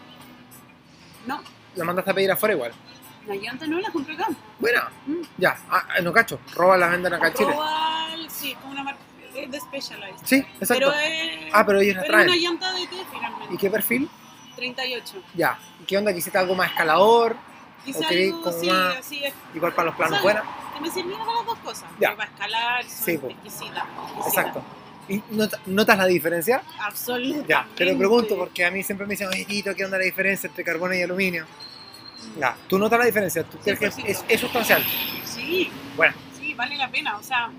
No, 1.28 1.42
¿La 1.76 1.86
mandaste 1.86 2.10
a 2.10 2.14
pedir 2.16 2.32
afuera 2.32 2.56
igual? 2.56 2.72
la 3.28 3.36
llanta 3.36 3.68
no 3.68 3.80
la 3.80 3.92
compré 3.92 4.16
acá. 4.16 4.30
Buena. 4.58 4.90
Mm. 5.06 5.22
Ya, 5.38 5.56
ah, 5.70 5.86
no 6.02 6.12
cacho. 6.12 6.40
Roba 6.56 6.76
la 6.76 6.88
venden 6.88 7.14
acá 7.14 7.28
en 7.28 7.34
Chile. 7.36 7.52
Robal, 7.52 8.28
sí, 8.32 8.52
es 8.54 8.58
como 8.58 8.72
una 8.72 8.82
marca 8.82 9.00
es 9.36 9.52
de 9.52 9.60
Specialized. 9.60 10.26
Sí, 10.26 10.38
exacto. 10.60 10.74
Pero 10.74 10.92
es, 10.94 11.52
Ah, 11.54 11.64
pero 11.64 11.80
ellos 11.80 11.98
la 11.98 12.04
traen. 12.06 12.28
una 12.30 12.36
llanta 12.38 12.74
de 12.74 12.88
té 12.88 12.96
finalmente. 13.14 13.54
¿Y 13.54 13.58
qué 13.60 13.70
perfil? 13.70 14.10
38. 14.60 15.22
Ya. 15.36 15.58
¿Y 15.82 15.86
qué 15.86 15.98
onda? 15.98 16.14
¿Quisiste 16.14 16.38
algo 16.38 16.56
más 16.56 16.70
escalador? 16.72 17.36
Quizá 17.86 18.08
queréis 18.08 18.34
algo 18.34 18.44
como 18.44 18.58
así, 19.00 19.24
es. 19.24 19.34
Igual 19.56 19.74
para 19.74 19.86
los 19.88 19.96
planos 19.96 20.18
Sí. 20.18 20.24
buenas. 20.24 20.44
Que 20.76 20.82
me 20.82 20.92
sirvieron 20.92 21.20
para 21.26 21.34
las 21.38 21.46
dos 21.46 21.58
cosas. 21.60 21.90
Ya. 22.00 22.16
Para 22.16 22.30
escalar, 22.30 22.84
son 22.84 23.06
Sí, 23.06 23.18
po. 23.18 23.28
exquisitas. 23.30 23.84
exquisitas. 23.86 24.28
Exacto. 24.28 24.64
¿Y 25.08 25.24
not- 25.32 25.66
notas 25.66 25.98
la 25.98 26.06
diferencia? 26.06 26.62
Absolutamente. 26.80 27.48
Ya, 27.50 27.68
te 27.76 27.84
lo 27.86 27.98
pregunto 27.98 28.36
porque 28.38 28.64
a 28.64 28.70
mí 28.72 28.84
siempre 28.84 29.08
me 29.08 29.14
dicen, 29.14 29.28
oye, 29.28 29.44
Tito, 29.46 29.74
¿qué 29.74 29.84
onda 29.86 29.98
la 29.98 30.04
diferencia 30.04 30.48
entre 30.48 30.64
carbono 30.64 30.94
y 30.94 31.02
aluminio? 31.02 31.46
Ya, 32.38 32.56
¿tú 32.68 32.78
notas 32.78 33.00
la 33.00 33.06
diferencia? 33.06 33.44
¿Tú 33.44 33.58
crees 33.58 33.80
que 33.80 33.86
es, 33.88 33.96
100%. 33.96 34.08
es- 34.12 34.26
es 34.28 34.40
sustancial? 34.40 34.84
Sí, 35.26 35.72
Bueno, 35.96 36.14
sí, 36.38 36.54
vale 36.54 36.76
la 36.78 36.90
pena. 36.92 37.18
O 37.18 37.24
sea, 37.24 37.50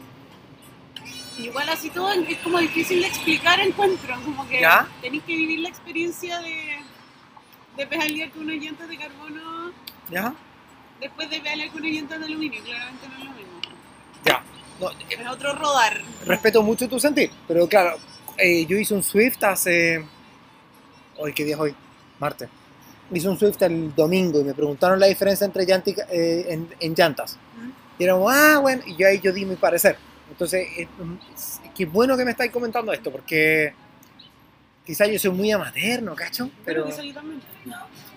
igual 1.38 1.68
así 1.70 1.90
todo 1.90 2.12
es 2.12 2.38
como 2.38 2.58
difícil 2.58 3.00
de 3.00 3.08
explicar, 3.08 3.58
encuentro. 3.60 4.14
Como 4.24 4.46
que 4.48 4.64
tenéis 5.00 5.22
que 5.24 5.34
vivir 5.34 5.60
la 5.60 5.70
experiencia 5.70 6.38
de, 6.40 6.78
de 7.76 7.86
pedalear 7.86 8.30
con 8.30 8.42
unas 8.42 8.56
llantas 8.56 8.88
de 8.88 8.96
carbono 8.98 9.72
¿ya? 10.10 10.34
después 11.00 11.30
de 11.30 11.40
pedalear 11.40 11.68
con 11.70 11.80
unas 11.82 11.92
llantas 11.92 12.18
de 12.20 12.26
aluminio. 12.26 12.62
Claramente 12.62 13.08
no 13.08 13.14
es 13.18 13.24
lo 13.24 13.30
mismo. 13.32 13.60
Ya. 14.24 14.42
No, 14.80 14.90
eh, 14.90 14.94
Es 15.10 15.28
otro 15.28 15.54
rodar. 15.54 16.00
respeto 16.26 16.62
mucho 16.62 16.88
tu 16.88 16.98
sentir, 17.00 17.30
pero 17.48 17.66
claro, 17.68 17.96
eh, 18.36 18.66
yo 18.66 18.76
hice 18.76 18.94
un 18.94 19.02
Swift 19.02 19.42
hace... 19.44 20.04
Hoy, 21.18 21.32
¿qué 21.34 21.44
día 21.44 21.54
es 21.54 21.60
hoy? 21.60 21.74
Martes. 22.18 22.48
Hice 23.12 23.28
un 23.28 23.38
Swift 23.38 23.60
el 23.62 23.94
domingo 23.94 24.40
y 24.40 24.44
me 24.44 24.54
preguntaron 24.54 24.98
la 25.00 25.06
diferencia 25.06 25.44
entre 25.44 25.66
llanti- 25.66 26.04
eh, 26.10 26.46
en, 26.48 26.68
en 26.80 26.94
llantas. 26.94 27.36
¿Mm? 27.56 27.70
Y 28.00 28.04
era 28.04 28.14
ah, 28.14 28.58
bueno, 28.60 28.82
y 28.86 28.96
yo 28.96 29.06
ahí 29.06 29.20
yo 29.20 29.32
di 29.32 29.44
mi 29.44 29.56
parecer. 29.56 29.96
Entonces, 30.30 30.66
eh, 30.78 30.88
es- 31.34 31.60
qué 31.74 31.84
bueno 31.86 32.16
que 32.16 32.24
me 32.24 32.30
estáis 32.30 32.50
comentando 32.52 32.92
esto, 32.92 33.10
porque 33.10 33.74
quizás 34.90 35.08
yo 35.08 35.18
soy 35.20 35.30
muy 35.30 35.52
amateur, 35.52 36.02
¿no, 36.02 36.16
cacho? 36.16 36.50
Pero 36.64 36.84
Pero, 36.84 37.12
también. 37.14 37.40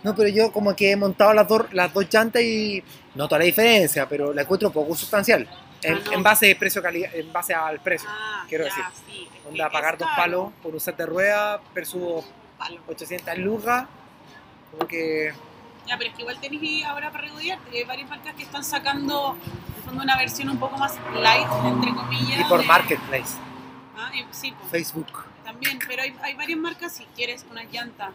no, 0.02 0.16
pero 0.16 0.28
yo 0.30 0.52
como 0.52 0.76
que 0.76 0.90
he 0.92 0.96
montado 0.96 1.32
las 1.34 1.48
dos, 1.48 1.72
las 1.72 1.94
dos 1.94 2.08
llantas 2.12 2.42
y 2.42 2.84
noto 3.14 3.38
la 3.38 3.46
diferencia, 3.46 4.10
pero 4.10 4.34
la 4.34 4.42
encuentro 4.42 4.72
poco 4.72 4.96
sustancial. 4.96 5.48
En, 5.84 5.94
Ah, 5.96 6.00
no. 6.06 6.12
en 6.14 6.24
base 6.24 6.48
de 6.48 6.56
precio 6.56 6.82
calidad, 6.82 7.14
en 7.14 7.32
base 7.32 7.54
al 7.54 7.80
precio. 7.80 8.10
Ah, 8.12 8.44
Quiero 8.50 8.64
ya, 8.66 8.70
decir, 8.72 8.84
sí, 9.06 9.28
Onda, 9.48 9.70
pagar 9.70 9.98
dos 10.00 10.08
palos 10.16 10.52
por 10.64 10.74
un 10.74 10.80
set 10.80 10.98
de 10.98 11.06
ruedas 11.06 11.62
versus 11.76 12.24
Palo. 12.58 12.82
800 12.88 13.38
lucas, 13.38 13.86
como 14.72 14.88
que... 14.88 15.32
Ya, 15.86 15.96
pero 15.98 16.10
es 16.10 16.16
que 16.16 16.22
igual 16.24 16.40
tenéis 16.40 16.86
ahora 16.86 17.12
para 17.12 17.26
regodearte. 17.26 17.78
Hay 17.78 17.84
varias 17.84 18.10
marcas 18.10 18.34
que 18.36 18.44
están 18.44 18.64
sacando, 18.64 19.38
en 19.78 19.84
fondo, 19.84 20.02
una 20.02 20.18
versión 20.18 20.50
un 20.50 20.58
poco 20.58 20.76
más 20.78 20.96
light, 21.22 21.48
entre 21.66 21.94
comillas. 21.94 22.40
Y 22.40 22.44
por 22.46 22.62
de- 22.62 22.66
Marketplace, 22.66 23.36
Ah, 23.96 24.10
y- 24.16 24.26
sí, 24.32 24.52
pues, 24.58 24.72
Facebook. 24.72 25.26
También. 25.44 25.80
Pero 25.88 26.02
hay, 26.04 26.16
hay 26.22 26.34
varias 26.36 26.60
marcas, 26.60 26.94
si 26.96 27.06
quieres 27.16 27.46
una 27.50 27.64
llanta 27.64 28.12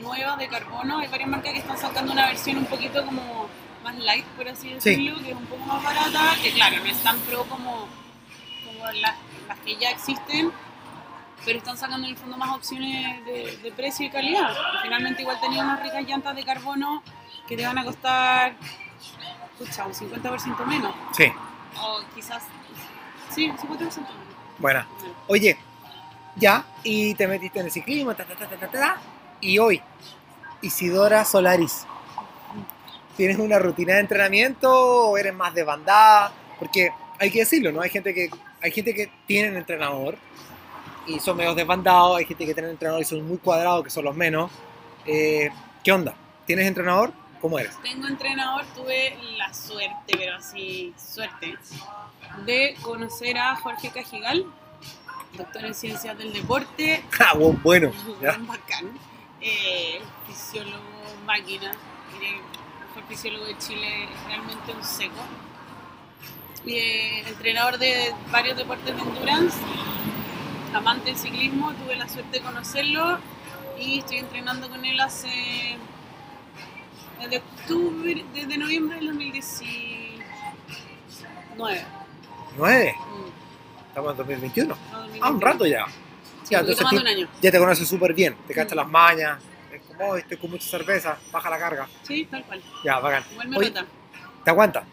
nueva 0.00 0.36
de 0.36 0.48
carbono, 0.48 0.98
hay 0.98 1.08
varias 1.08 1.28
marcas 1.28 1.52
que 1.52 1.58
están 1.58 1.78
sacando 1.78 2.12
una 2.12 2.26
versión 2.26 2.58
un 2.58 2.66
poquito 2.66 3.04
como 3.04 3.48
más 3.82 3.96
light, 3.98 4.24
por 4.36 4.46
así 4.48 4.68
Sí. 4.78 4.90
decirlo, 4.90 5.18
que 5.22 5.30
es 5.30 5.36
un 5.36 5.46
poco 5.46 5.64
más 5.64 5.82
barata, 5.82 6.34
que 6.42 6.52
claro, 6.52 6.76
no 6.78 6.84
es 6.84 7.02
tan 7.02 7.18
pro 7.20 7.44
como, 7.44 7.88
como 8.66 8.84
las, 8.92 9.16
las 9.48 9.58
que 9.60 9.76
ya 9.76 9.90
existen, 9.90 10.52
pero 11.44 11.58
están 11.58 11.76
sacando 11.78 12.06
en 12.06 12.12
el 12.12 12.18
fondo 12.18 12.36
más 12.36 12.54
opciones 12.54 13.24
de, 13.24 13.56
de 13.62 13.72
precio 13.72 14.06
y 14.06 14.10
calidad. 14.10 14.50
Y 14.50 14.82
finalmente 14.82 15.22
igual 15.22 15.40
tenía 15.40 15.62
unas 15.64 15.82
ricas 15.82 16.04
llantas 16.06 16.36
de 16.36 16.44
carbono 16.44 17.02
que 17.48 17.56
te 17.56 17.66
van 17.66 17.78
a 17.78 17.84
costar, 17.84 18.54
escucha, 19.58 19.86
un 19.86 19.94
50% 19.94 20.64
menos, 20.66 20.94
Sí, 21.16 21.24
o 21.80 22.00
quizás, 22.14 22.42
sí, 23.30 23.48
un 23.48 23.56
50% 23.56 23.78
menos. 23.96 24.10
buena. 24.58 24.86
Oye, 25.26 25.58
ya, 26.40 26.64
y 26.82 27.14
te 27.14 27.28
metiste 27.28 27.60
en 27.60 27.66
el 27.66 27.72
ciclismo, 27.72 28.14
y 29.40 29.58
hoy, 29.58 29.80
Isidora 30.62 31.24
Solaris, 31.24 31.86
¿tienes 33.16 33.38
una 33.38 33.58
rutina 33.58 33.94
de 33.94 34.00
entrenamiento 34.00 34.70
o 35.10 35.16
eres 35.16 35.34
más 35.34 35.54
de 35.54 35.62
bandada? 35.62 36.32
Porque 36.58 36.90
hay 37.18 37.30
que 37.30 37.40
decirlo, 37.40 37.70
¿no? 37.70 37.80
Hay 37.82 37.90
gente 37.90 38.12
que, 38.12 38.30
hay 38.62 38.70
gente 38.70 38.94
que 38.94 39.12
tienen 39.26 39.56
entrenador 39.56 40.16
y 41.06 41.20
son 41.20 41.36
medios 41.36 41.56
desbandados, 41.56 42.18
hay 42.18 42.24
gente 42.24 42.46
que 42.46 42.54
tiene 42.54 42.70
entrenador 42.70 43.02
y 43.02 43.04
son 43.04 43.26
muy 43.26 43.38
cuadrados, 43.38 43.84
que 43.84 43.90
son 43.90 44.04
los 44.04 44.16
menos. 44.16 44.50
Eh, 45.06 45.50
¿Qué 45.82 45.92
onda? 45.92 46.14
¿Tienes 46.46 46.66
entrenador? 46.66 47.12
¿Cómo 47.40 47.58
eres? 47.58 47.76
Tengo 47.82 48.06
entrenador, 48.06 48.64
tuve 48.74 49.16
la 49.38 49.52
suerte, 49.54 50.12
pero 50.18 50.36
así, 50.36 50.92
suerte, 50.98 51.56
de 52.44 52.76
conocer 52.82 53.38
a 53.38 53.56
Jorge 53.56 53.90
Cajigal, 53.90 54.44
doctor 55.36 55.64
en 55.64 55.74
ciencias 55.74 56.16
del 56.18 56.32
deporte, 56.32 57.02
Ah, 57.20 57.34
bu- 57.34 57.60
bueno, 57.62 57.92
ya. 58.20 58.36
bacán, 58.38 58.90
eh, 59.40 60.00
fisiólogo 60.26 60.82
máquina, 61.26 61.72
mejor 62.88 63.04
fisiólogo 63.08 63.44
de 63.46 63.56
Chile, 63.58 64.08
realmente 64.26 64.72
un 64.72 64.84
seco. 64.84 65.20
Y, 66.64 66.74
eh, 66.74 67.24
entrenador 67.28 67.78
de 67.78 68.14
varios 68.30 68.56
deportes 68.56 68.94
de 68.94 69.00
endurance, 69.02 69.56
amante 70.74 71.06
del 71.06 71.16
ciclismo, 71.16 71.72
tuve 71.72 71.96
la 71.96 72.08
suerte 72.08 72.38
de 72.38 72.44
conocerlo 72.44 73.18
y 73.78 74.00
estoy 74.00 74.18
entrenando 74.18 74.68
con 74.68 74.84
él 74.84 75.00
hace 75.00 75.78
desde 77.20 77.38
octubre, 77.38 78.24
desde 78.34 78.58
noviembre 78.58 78.96
del 78.96 79.06
2019. 79.08 80.20
¿Nueve? 82.56 82.94
Mm, 82.98 83.30
Estamos 84.00 84.12
en 84.12 84.16
2021. 84.16 84.74
no, 84.74 84.80
Ah, 84.96 85.30
un 85.30 85.40
2021. 85.40 85.40
rato 85.40 85.66
ya. 85.66 85.84
Sí, 86.42 86.50
Ya, 86.52 86.60
entonces 86.60 86.86
un 86.90 87.06
año. 87.06 87.28
Te 87.40 87.58
conoces 87.58 87.86
súper 87.88 88.14
bien, 88.14 88.34
te 88.46 88.54
Mm. 88.54 88.56
cachas 88.56 88.76
las 88.76 88.88
mañas, 88.88 89.38
es 89.72 89.82
como, 89.82 90.10
"Oh, 90.10 90.16
estoy 90.16 90.36
con 90.38 90.50
mucha 90.50 90.66
cerveza, 90.68 91.18
baja 91.30 91.50
la 91.50 91.58
carga. 91.58 91.86
Sí, 92.02 92.26
tal 92.30 92.42
cual. 92.44 92.62
Ya, 92.82 92.98
bacán. 92.98 93.24
Igual 93.32 93.48
me 93.48 93.56
Oye, 93.58 93.68
reta. 93.68 93.84
¿Te 94.44 94.50
aguanta? 94.50 94.84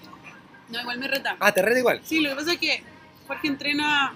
No, 0.69 0.81
igual 0.81 0.99
me 0.99 1.07
reta. 1.07 1.37
Ah, 1.39 1.51
te 1.53 1.61
reta 1.61 1.79
igual. 1.79 2.01
Sí, 2.03 2.19
lo 2.19 2.29
que 2.31 2.35
pasa 2.35 2.51
es 2.53 2.57
que 2.59 2.83
Jorge 3.27 3.47
entrena, 3.47 4.13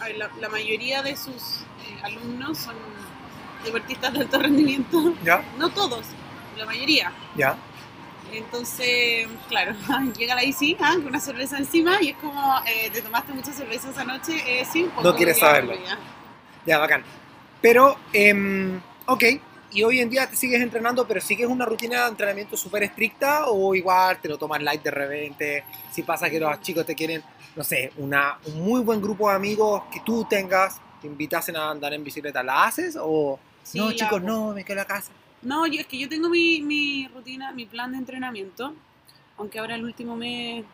a 0.00 0.04
ver, 0.06 0.16
la, 0.16 0.30
la 0.40 0.48
mayoría 0.48 1.02
de 1.02 1.14
sus 1.14 1.60
eh, 1.86 2.00
alumnos 2.02 2.56
son 2.56 2.74
deportistas 3.64 4.14
de 4.14 4.20
alto 4.20 4.38
rendimiento. 4.40 5.12
Ya, 5.24 5.42
No 5.58 5.68
todos, 5.68 6.06
la 6.56 6.64
mayoría. 6.64 7.12
ya. 7.36 7.54
Entonces, 8.32 9.26
claro, 9.48 9.74
llega 10.18 10.34
la 10.34 10.44
IC 10.44 10.76
ah, 10.80 10.92
con 10.94 11.06
una 11.06 11.20
cerveza 11.20 11.58
encima 11.58 12.00
y 12.02 12.10
es 12.10 12.16
como, 12.16 12.54
eh, 12.66 12.90
te 12.92 13.02
tomaste 13.02 13.32
mucha 13.32 13.52
cerveza 13.52 13.90
esa 13.90 14.04
noche, 14.04 14.34
eh, 14.46 14.64
sí, 14.70 14.82
un 14.84 14.90
poco, 14.90 15.02
No 15.02 15.16
quieres 15.16 15.38
saberlo. 15.38 15.74
ya. 15.74 15.98
Ya, 16.66 16.78
bacán. 16.78 17.02
Pero, 17.62 17.96
em, 18.12 18.80
ok, 19.06 19.24
y 19.72 19.82
hoy 19.82 20.00
en 20.00 20.10
día 20.10 20.28
te 20.28 20.36
sigues 20.36 20.60
entrenando, 20.60 21.06
pero 21.06 21.20
sigues 21.20 21.46
una 21.46 21.64
rutina 21.64 22.02
de 22.04 22.08
entrenamiento 22.10 22.56
súper 22.56 22.82
estricta 22.84 23.46
o 23.46 23.74
igual 23.74 24.18
te 24.20 24.28
lo 24.28 24.38
tomas 24.38 24.62
light 24.62 24.82
de 24.82 24.90
repente. 24.90 25.64
Si 25.92 26.02
pasa 26.02 26.28
que 26.30 26.40
los 26.40 26.60
chicos 26.60 26.84
te 26.86 26.94
quieren, 26.94 27.22
no 27.54 27.62
sé, 27.64 27.92
una, 27.98 28.38
un 28.46 28.62
muy 28.62 28.80
buen 28.80 29.00
grupo 29.00 29.28
de 29.30 29.36
amigos 29.36 29.82
que 29.92 30.00
tú 30.00 30.24
tengas, 30.28 30.80
te 31.00 31.06
invitasen 31.06 31.56
a 31.56 31.70
andar 31.70 31.92
en 31.94 32.02
bicicleta, 32.04 32.42
¿la 32.42 32.64
haces? 32.64 32.96
O 33.00 33.38
Sí, 33.62 33.78
no, 33.78 33.90
chicos, 33.92 34.18
hago. 34.18 34.20
no, 34.20 34.52
me 34.52 34.64
quedo 34.64 34.74
en 34.74 34.78
la 34.78 34.84
casa. 34.84 35.10
No, 35.46 35.64
yo, 35.68 35.80
es 35.80 35.86
que 35.86 35.96
yo 35.96 36.08
tengo 36.08 36.28
mi, 36.28 36.60
mi 36.60 37.06
rutina, 37.06 37.52
mi 37.52 37.66
plan 37.66 37.92
de 37.92 37.98
entrenamiento, 37.98 38.74
aunque 39.38 39.60
ahora 39.60 39.76
el 39.76 39.84
último 39.84 40.16
mes 40.16 40.64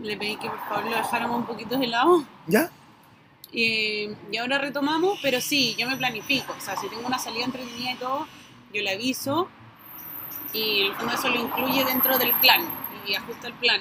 le 0.00 0.16
pedí 0.16 0.36
que 0.36 0.48
por 0.48 0.60
favor 0.68 0.84
lo 0.84 0.96
dejáramos 0.96 1.38
un 1.38 1.44
poquito 1.44 1.76
de 1.76 1.88
lado. 1.88 2.24
¿Ya? 2.46 2.70
Y, 3.50 4.10
y 4.30 4.36
ahora 4.38 4.58
retomamos, 4.58 5.18
pero 5.22 5.40
sí, 5.40 5.74
yo 5.76 5.88
me 5.88 5.96
planifico. 5.96 6.54
O 6.56 6.60
sea, 6.60 6.76
si 6.76 6.88
tengo 6.88 7.04
una 7.04 7.18
salida 7.18 7.46
entretenida 7.46 7.90
y 7.90 7.96
todo, 7.96 8.28
yo 8.72 8.80
le 8.80 8.92
aviso 8.92 9.48
y 10.52 10.82
el 10.82 10.94
fondo 10.94 11.14
eso 11.14 11.28
lo 11.28 11.40
incluye 11.40 11.84
dentro 11.84 12.16
del 12.16 12.32
plan 12.34 12.60
y 13.04 13.14
ajusta 13.14 13.48
el 13.48 13.54
plan. 13.54 13.80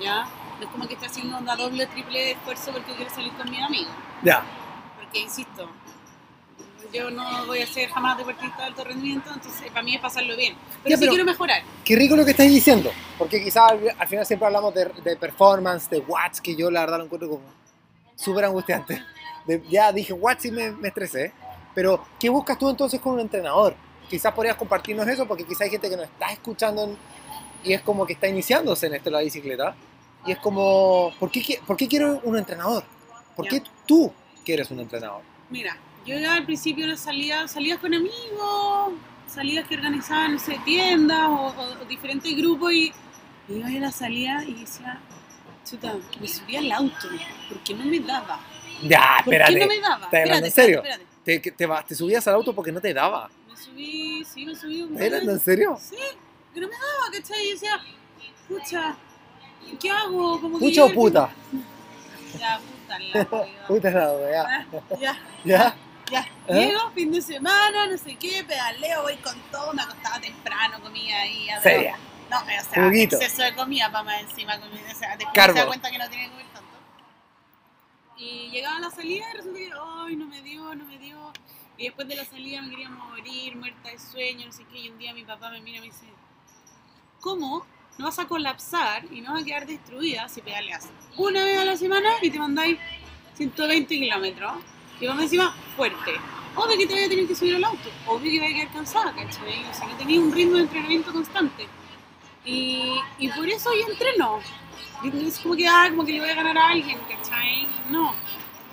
¿Ya? 0.00 0.26
No 0.58 0.64
es 0.64 0.70
como 0.70 0.88
que 0.88 0.94
esté 0.94 1.06
haciendo 1.06 1.36
una 1.36 1.56
doble, 1.56 1.86
triple 1.88 2.30
esfuerzo 2.30 2.72
porque 2.72 2.94
quiero 2.94 3.14
salir 3.14 3.34
con 3.34 3.50
mi 3.50 3.62
amigo. 3.62 3.90
Ya. 4.22 4.42
Porque, 4.98 5.18
insisto, 5.18 5.68
yo 6.92 7.10
no 7.10 7.46
voy 7.46 7.60
a 7.60 7.66
ser 7.66 7.88
jamás 7.90 8.16
deportista 8.18 8.58
de 8.58 8.64
alto 8.64 8.84
rendimiento, 8.84 9.30
entonces 9.32 9.70
para 9.70 9.82
mí 9.82 9.94
es 9.94 10.00
pasarlo 10.00 10.36
bien. 10.36 10.54
Pero 10.82 10.90
Ya, 10.90 10.96
sí 10.96 11.00
pero- 11.00 11.10
quiero 11.12 11.24
mejorar. 11.24 11.62
Qué 11.84 11.96
rico 11.96 12.16
lo 12.16 12.24
que 12.24 12.30
estáis 12.32 12.50
diciendo, 12.52 12.90
porque 13.18 13.42
quizás 13.42 13.72
al, 13.72 13.80
al 13.98 14.08
final 14.08 14.26
siempre 14.26 14.46
hablamos 14.46 14.74
de, 14.74 14.86
de 15.04 15.16
performance, 15.16 15.88
de 15.90 15.98
watts, 16.00 16.40
que 16.40 16.54
yo 16.56 16.70
la 16.70 16.80
verdad 16.80 16.98
lo 16.98 17.04
encuentro 17.04 17.28
como 17.28 17.42
súper 18.16 18.44
angustiante. 18.46 19.02
De- 19.46 19.62
ya 19.68 19.92
dije 19.92 20.12
watts 20.12 20.44
y 20.46 20.50
me, 20.50 20.72
me 20.72 20.88
estresé, 20.88 21.32
pero 21.74 22.04
¿qué 22.18 22.28
buscas 22.28 22.58
tú 22.58 22.68
entonces 22.68 23.00
con 23.00 23.14
un 23.14 23.20
entrenador? 23.20 23.74
Quizás 24.08 24.32
podrías 24.32 24.56
compartirnos 24.56 25.06
eso, 25.08 25.26
porque 25.26 25.44
quizás 25.44 25.62
hay 25.62 25.70
gente 25.70 25.88
que 25.90 25.96
nos 25.96 26.06
está 26.06 26.30
escuchando 26.32 26.84
en- 26.84 26.96
y 27.64 27.72
es 27.72 27.82
como 27.82 28.06
que 28.06 28.12
está 28.14 28.28
iniciándose 28.28 28.86
en 28.86 28.94
esto 28.94 29.10
la 29.10 29.20
bicicleta, 29.20 29.74
y 30.26 30.32
es 30.32 30.38
como, 30.38 31.12
¿por 31.18 31.30
qué, 31.30 31.60
por 31.66 31.76
qué 31.76 31.86
quiero 31.88 32.20
un 32.24 32.36
entrenador? 32.36 32.84
¿Por 33.36 33.46
qué 33.48 33.62
tú 33.86 34.12
quieres 34.44 34.70
un 34.70 34.80
entrenador? 34.80 35.22
Mira, 35.50 35.76
yo 36.08 36.30
al 36.32 36.44
principio 36.44 36.86
no 36.86 36.96
salía, 36.96 37.46
salidas 37.48 37.78
con 37.78 37.92
amigos, 37.94 38.92
salidas 39.26 39.66
que 39.68 39.74
organizaban, 39.76 40.32
no 40.34 40.38
sé, 40.38 40.58
tiendas 40.64 41.26
o, 41.28 41.32
o- 41.48 41.82
o 41.82 41.84
diferentes 41.84 42.34
grupos 42.36 42.72
y, 42.72 42.92
y 43.48 43.54
iba 43.54 43.68
a 43.68 43.70
la 43.72 43.92
salida 43.92 44.42
y 44.44 44.54
decía, 44.54 45.00
chuta, 45.68 45.94
me 46.20 46.28
subía 46.28 46.60
al 46.60 46.72
auto, 46.72 47.08
porque 47.48 47.74
no 47.74 47.84
me 47.84 48.00
daba. 48.00 48.40
Ya, 48.82 49.20
¿Por 49.24 49.34
espérate. 49.34 49.54
qué 49.54 49.60
no 49.60 49.66
me 49.66 49.80
daba? 49.80 50.04
¿Estás 50.06 50.20
hablando 50.22 50.46
en 50.46 50.52
serio? 50.52 50.76
espérate, 50.78 51.02
espérate. 51.02 51.18
Te, 51.24 51.42
que 51.42 51.50
te, 51.52 51.68
te 51.88 51.94
subías 51.94 52.26
al 52.28 52.34
auto 52.34 52.54
porque 52.54 52.72
no 52.72 52.80
te 52.80 52.94
daba. 52.94 53.28
Me 53.48 53.56
subí, 53.56 54.24
sí, 54.24 54.46
me 54.46 54.54
subí 54.54 54.82
un 54.82 54.92
¿Estás 54.94 55.06
hablando 55.06 55.32
en 55.32 55.40
serio? 55.40 55.78
Sí, 55.80 55.96
que 56.54 56.60
no 56.60 56.68
me 56.68 56.74
daba, 56.74 57.10
¿cachai? 57.12 57.48
Y 57.48 57.50
decía, 57.52 57.80
pucha, 58.48 58.96
¿qué 59.80 59.90
hago? 59.90 60.40
Como 60.40 60.58
que 60.58 60.64
¿Pucha 60.66 60.84
o 60.84 60.88
llega 60.88 60.88
el- 60.88 60.94
puta? 60.94 61.30
Ya, 62.38 62.60
puta 62.60 62.98
la. 62.98 63.46
Puta 63.68 63.90
la 63.90 64.12
wea. 64.12 64.44
Ah, 64.48 64.64
Ya, 65.00 65.18
¿Ya? 65.44 65.76
Ya. 66.10 66.20
¿Ah? 66.48 66.52
Llego, 66.52 66.90
fin 66.92 67.12
de 67.12 67.20
semana, 67.22 67.86
no 67.86 67.98
sé 67.98 68.16
qué, 68.16 68.44
pedaleo, 68.44 69.02
voy 69.02 69.16
con 69.16 69.38
todo, 69.50 69.72
me 69.74 69.82
acostaba 69.82 70.20
temprano, 70.20 70.80
comía 70.80 71.20
ahí. 71.22 71.48
a 71.50 71.54
ver- 71.60 71.62
Seria. 71.62 71.98
No, 72.30 72.38
o 72.40 72.44
sea, 72.44 72.84
Juguito. 72.84 73.16
exceso 73.16 73.42
de 73.42 73.54
comida 73.54 73.90
para 73.90 74.04
más 74.04 74.20
encima, 74.20 74.58
comida, 74.60 74.82
o 74.92 74.94
sea, 74.94 75.16
después 75.16 75.34
Carbo. 75.34 75.54
se 75.54 75.60
da 75.60 75.66
cuenta 75.66 75.90
que 75.90 75.98
no 75.98 76.08
tiene 76.10 76.24
que 76.24 76.30
comer 76.30 76.46
tanto. 76.52 76.68
Y 78.18 78.50
llegaba 78.50 78.76
a 78.76 78.80
la 78.80 78.90
salida 78.90 79.24
y 79.32 79.36
resulta 79.36 79.58
que, 79.58 79.70
ay, 80.06 80.16
no 80.16 80.26
me 80.26 80.42
dio, 80.42 80.74
no 80.74 80.84
me 80.84 80.98
dio. 80.98 81.32
Y 81.78 81.84
después 81.84 82.06
de 82.08 82.16
la 82.16 82.24
salida 82.24 82.60
me 82.60 82.70
quería 82.70 82.90
morir, 82.90 83.56
muerta 83.56 83.88
de 83.90 83.98
sueño, 83.98 84.46
no 84.46 84.52
sé 84.52 84.64
qué. 84.70 84.78
Y 84.80 84.88
un 84.90 84.98
día 84.98 85.14
mi 85.14 85.24
papá 85.24 85.50
me 85.50 85.60
mira 85.60 85.78
y 85.78 85.80
me 85.80 85.86
dice, 85.86 86.06
¿cómo 87.20 87.64
no 87.96 88.04
vas 88.04 88.18
a 88.18 88.26
colapsar 88.26 89.04
y 89.12 89.20
no 89.20 89.32
vas 89.32 89.42
a 89.42 89.46
quedar 89.46 89.66
destruida 89.66 90.28
si 90.28 90.40
pedaleas 90.42 90.88
una 91.16 91.42
vez 91.44 91.58
a 91.60 91.64
la 91.64 91.76
semana 91.76 92.10
y 92.20 92.30
te 92.30 92.38
mandáis 92.38 92.78
120 93.36 93.88
kilómetros? 93.98 94.52
Y 95.00 95.06
vamos 95.06 95.24
encima 95.24 95.54
fuerte. 95.76 96.12
Obvio 96.56 96.76
que 96.76 96.86
te 96.86 96.94
voy 96.94 97.04
a 97.04 97.08
tener 97.08 97.26
que 97.26 97.34
subir 97.34 97.54
al 97.54 97.64
auto, 97.64 97.88
obvio 98.06 98.32
que 98.32 98.40
voy 98.40 98.52
a 98.52 98.54
quedar 98.54 98.72
cansada, 98.72 99.12
¿cachai? 99.12 99.64
O 99.70 99.74
sea, 99.74 99.86
que 99.86 99.94
tenía 99.94 100.18
un 100.20 100.32
ritmo 100.32 100.56
de 100.56 100.62
entrenamiento 100.62 101.12
constante. 101.12 101.68
Y, 102.44 102.94
y 103.18 103.28
por 103.28 103.48
eso 103.48 103.70
yo 103.74 103.92
entreno. 103.92 104.40
No 105.02 105.28
es 105.28 105.38
como 105.38 105.54
que, 105.54 105.68
ah, 105.68 105.86
como 105.90 106.04
que 106.04 106.12
le 106.12 106.20
voy 106.20 106.30
a 106.30 106.34
ganar 106.34 106.58
a 106.58 106.70
alguien, 106.70 106.98
¿cachai? 107.08 107.68
No. 107.90 108.12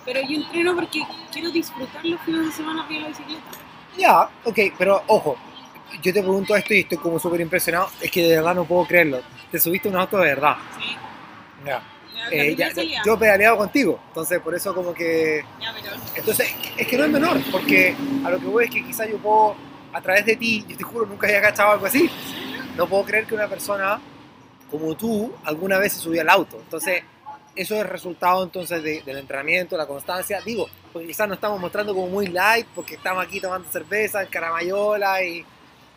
Pero 0.03 0.21
yo 0.21 0.37
entreno 0.37 0.73
porque 0.73 1.03
quiero 1.31 1.51
disfrutar 1.51 2.03
los 2.03 2.19
fines 2.21 2.45
de 2.47 2.51
semana 2.51 2.87
de 2.87 2.99
la 2.99 3.07
bicicleta. 3.09 3.51
Ya, 3.97 4.29
ok, 4.43 4.59
pero 4.77 5.03
ojo, 5.07 5.37
yo 6.01 6.13
te 6.13 6.21
pregunto 6.21 6.55
esto 6.55 6.73
y 6.73 6.79
estoy 6.79 6.97
como 6.97 7.19
súper 7.19 7.41
impresionado, 7.41 7.89
es 8.01 8.11
que 8.11 8.23
de 8.23 8.35
verdad 8.37 8.55
no 8.55 8.65
puedo 8.65 8.85
creerlo. 8.85 9.21
Te 9.51 9.59
subiste 9.59 9.87
a 9.87 9.91
un 9.91 9.97
auto 9.97 10.17
de 10.17 10.25
verdad. 10.25 10.57
Sí. 10.79 10.95
Ya. 11.65 11.75
Ya, 11.75 11.83
Eh, 12.31 12.55
ya, 12.55 12.69
yo 13.05 13.13
he 13.13 13.17
pedaleado 13.17 13.57
contigo, 13.57 13.99
entonces 14.09 14.39
por 14.39 14.55
eso 14.55 14.73
como 14.73 14.93
que... 14.93 15.43
Ya, 15.61 15.73
pero... 15.73 15.95
Entonces, 16.15 16.53
es 16.77 16.87
que 16.87 16.97
no 16.97 17.03
es 17.05 17.09
menor, 17.11 17.37
porque 17.51 17.95
a 18.25 18.29
lo 18.29 18.39
que 18.39 18.45
voy 18.45 18.65
es 18.65 18.71
que 18.71 18.83
quizás 18.83 19.07
yo 19.09 19.17
puedo, 19.17 19.55
a 19.93 20.01
través 20.01 20.25
de 20.25 20.35
ti, 20.35 20.65
yo 20.67 20.75
te 20.77 20.83
juro, 20.83 21.05
nunca 21.05 21.27
había 21.27 21.41
cachado 21.41 21.71
algo 21.71 21.85
así. 21.85 22.09
No 22.75 22.87
puedo 22.87 23.03
creer 23.05 23.25
que 23.25 23.35
una 23.35 23.47
persona 23.47 24.01
como 24.69 24.95
tú 24.95 25.31
alguna 25.43 25.77
vez 25.77 25.93
se 25.93 25.99
subió 25.99 26.21
al 26.21 26.29
auto. 26.29 26.57
Entonces, 26.59 27.03
eso 27.55 27.75
es 27.75 27.85
resultado 27.87 28.43
entonces 28.43 28.83
de- 28.83 29.01
del 29.03 29.17
entrenamiento, 29.19 29.77
la 29.77 29.85
constancia. 29.87 30.41
Digo, 30.41 30.67
porque 30.91 31.07
quizás 31.07 31.27
nos 31.27 31.37
estamos 31.37 31.59
mostrando 31.59 31.93
como 31.93 32.07
muy 32.07 32.27
light, 32.27 32.67
porque 32.75 32.95
estamos 32.95 33.23
aquí 33.23 33.39
tomando 33.39 33.69
cerveza 33.71 34.21
en 34.23 34.27
Caramayola 34.29 35.23
y, 35.23 35.45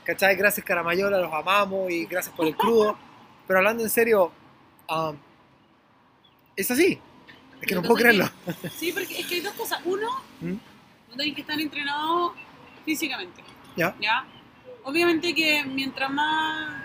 ¿cachai? 0.05 0.37
Gracias 0.37 0.64
Caramayola, 0.64 1.19
los 1.19 1.33
amamos 1.33 1.91
y 1.91 2.05
gracias 2.07 2.35
por 2.37 2.47
el 2.47 2.55
crudo. 2.57 2.97
Pero 3.47 3.59
hablando 3.59 3.83
en 3.83 3.91
serio, 3.91 4.31
um, 4.88 5.17
es 6.61 6.71
así. 6.71 6.99
Es 7.61 7.66
que 7.66 7.75
no 7.75 7.83
puedo 7.83 7.97
creerlo. 7.97 8.31
que- 8.62 8.71
Sí, 8.71 8.92
porque 8.92 9.21
es 9.21 9.27
que 9.27 9.35
hay 9.37 9.40
dos 9.40 9.55
cosas. 9.55 9.81
Uno, 9.85 10.09
¿Mm? 10.40 10.53
no 11.11 11.16
tenés 11.16 11.35
que 11.35 11.40
estar 11.40 11.59
entrenado 11.61 12.35
físicamente. 12.85 13.42
Ya. 13.77 13.94
¿Ya? 14.01 14.25
Obviamente 14.85 15.35
que 15.35 15.64
mientras 15.64 16.11
más 16.11 16.83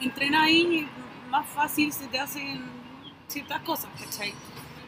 entrenáis, 0.00 0.86
más 1.30 1.46
fácil 1.48 1.92
se 1.92 2.06
te 2.06 2.18
hacen 2.18 2.62
ciertas 3.28 3.60
cosas, 3.62 3.90
¿cachai? 3.98 4.32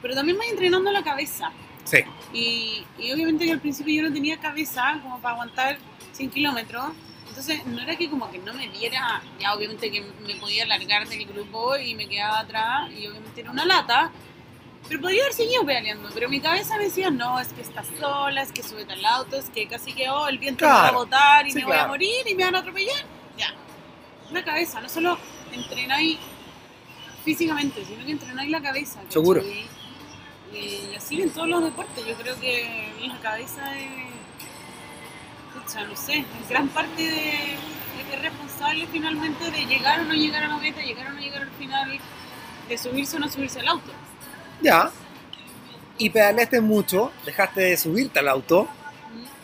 Pero 0.01 0.14
también 0.14 0.37
vas 0.38 0.49
entrenando 0.49 0.90
la 0.90 1.03
cabeza. 1.03 1.51
Sí. 1.85 1.99
Y, 2.33 2.85
y 2.99 3.12
obviamente 3.12 3.45
que 3.47 3.53
al 3.53 3.61
principio 3.61 3.95
yo 4.03 4.09
no 4.09 4.12
tenía 4.14 4.38
cabeza 4.38 4.99
como 5.03 5.21
para 5.21 5.35
aguantar 5.35 5.79
100 6.12 6.31
kilómetros. 6.31 6.85
Entonces 7.33 7.64
no 7.64 7.81
era 7.81 7.97
que 7.97 8.11
como 8.11 8.31
que 8.31 8.37
no 8.37 8.53
me 8.53 8.68
viera, 8.68 9.23
ya 9.40 9.55
obviamente 9.55 9.90
que 9.90 10.03
me 10.03 10.35
podía 10.35 10.66
largar 10.66 11.09
del 11.09 11.25
grupo 11.25 11.79
y 11.79 11.95
me 11.95 12.07
quedaba 12.07 12.40
atrás 12.40 12.90
y 12.92 13.07
obviamente 13.07 13.40
era 13.40 13.51
una 13.51 13.64
lata. 13.64 14.12
Pero 14.87 15.01
podría 15.01 15.23
haber 15.23 15.33
seguido 15.33 15.64
pedaleando, 15.64 16.11
pero 16.12 16.29
mi 16.29 16.40
cabeza 16.42 16.77
me 16.77 16.85
decía, 16.85 17.09
no, 17.09 17.40
es 17.40 17.55
que 17.55 17.62
estás 17.62 17.87
sola, 17.99 18.42
es 18.42 18.53
que 18.53 18.62
súbete 18.62 18.92
al 18.92 19.05
auto, 19.07 19.38
es 19.38 19.49
que 19.49 19.66
casi 19.66 19.95
que 19.95 20.11
oh, 20.11 20.29
el 20.29 20.37
viento 20.37 20.66
me 20.66 20.73
va 20.73 20.88
a 20.88 20.92
botar 20.92 21.47
y 21.47 21.53
Sí, 21.53 21.61
me 21.61 21.64
voy 21.64 21.77
a 21.79 21.87
morir 21.87 22.29
y 22.29 22.35
me 22.35 22.45
van 22.45 22.55
a 22.55 22.59
atropellar. 22.59 23.07
Ya. 23.38 23.55
La 24.31 24.45
cabeza, 24.45 24.83
no 24.83 24.90
solo 24.90 25.16
entrenáis 25.53 26.18
físicamente, 27.25 27.83
sino 27.87 28.05
que 28.05 28.12
entrenáis 28.12 28.51
la 28.51 28.61
cabeza. 28.61 28.97
¿cachai? 28.97 29.12
Seguro. 29.12 29.42
Y 30.53 30.95
así 30.95 31.23
en 31.23 31.31
todos 31.31 31.49
los 31.49 31.64
deportes, 31.64 32.05
yo 32.05 32.14
creo 32.16 32.38
que 32.38 32.92
la 33.07 33.18
cabeza 33.21 33.75
es, 33.79 33.88
pucha, 35.64 35.85
no 35.85 35.96
sé, 35.96 36.25
gran 36.48 36.68
parte 36.68 37.03
de, 37.03 37.55
es 38.12 38.22
responsable 38.22 38.87
finalmente 38.90 39.51
de 39.51 39.66
llegar 39.66 40.01
o 40.01 40.05
no 40.05 40.14
llegar 40.14 40.44
a 40.44 40.48
la 40.48 40.57
meta, 40.59 40.81
llegar 40.83 41.09
o 41.09 41.11
no 41.11 41.20
llegar 41.20 41.42
al 41.42 41.51
final, 41.51 41.98
de 42.68 42.79
subirse 42.79 43.16
o 43.16 43.20
no 43.20 43.29
subirse 43.29 43.61
al 43.61 43.68
auto. 43.68 43.90
Ya. 44.61 44.90
Y 45.98 46.11
pedaleaste 46.11 46.61
mucho, 46.61 47.12
dejaste 47.25 47.61
de 47.61 47.77
subirte 47.77 48.18
al 48.18 48.29
auto 48.29 48.68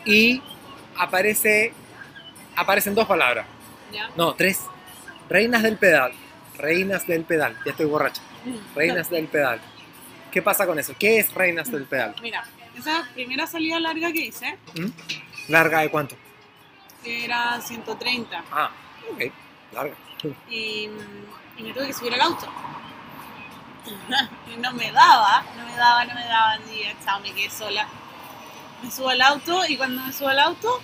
y 0.05 0.41
aparece, 0.97 1.73
aparecen 2.55 2.95
dos 2.95 3.07
palabras. 3.07 3.45
¿Ya? 3.93 4.09
No, 4.15 4.33
tres. 4.33 4.61
Reinas 5.29 5.63
del 5.63 5.77
pedal. 5.77 6.11
Reinas 6.57 7.07
del 7.07 7.23
pedal. 7.23 7.55
Ya 7.65 7.71
estoy 7.71 7.85
borracho. 7.85 8.21
Reinas 8.75 9.09
del 9.09 9.27
pedal. 9.27 9.59
¿Qué 10.31 10.41
pasa 10.41 10.65
con 10.65 10.77
eso? 10.77 10.93
¿Qué 10.97 11.19
es 11.19 11.33
Reinas 11.33 11.71
del 11.71 11.85
pedal? 11.85 12.15
Mira, 12.21 12.43
esa 12.77 13.07
primera 13.13 13.47
salida 13.47 13.79
larga 13.79 14.11
que 14.11 14.25
hice, 14.25 14.57
¿Mm? 14.75 14.87
¿Larga 15.49 15.79
de 15.81 15.89
cuánto? 15.89 16.15
era 17.03 17.59
130, 17.61 18.43
Ah, 18.51 18.69
ok. 19.13 19.21
Larga. 19.73 19.95
y, 20.49 20.89
y 21.57 21.63
me 21.63 21.73
tuve 21.73 21.87
que 21.87 21.93
subir 21.93 22.13
al 22.13 22.21
auto. 22.21 22.47
y 24.53 24.57
no 24.57 24.73
me 24.73 24.91
daba, 24.91 25.43
no 25.57 25.65
me 25.65 25.75
daba, 25.75 26.05
no 26.05 26.13
me 26.13 26.25
daba, 26.25 26.57
y 26.71 26.83
ya, 26.83 26.93
chao, 27.03 27.19
me 27.21 27.31
quedé 27.33 27.49
sola. 27.49 27.87
Me 28.83 28.91
subo 28.91 29.09
al 29.09 29.21
auto 29.21 29.65
y 29.67 29.77
cuando 29.77 30.03
me 30.03 30.11
subo 30.13 30.27
al 30.29 30.39
auto, 30.39 30.81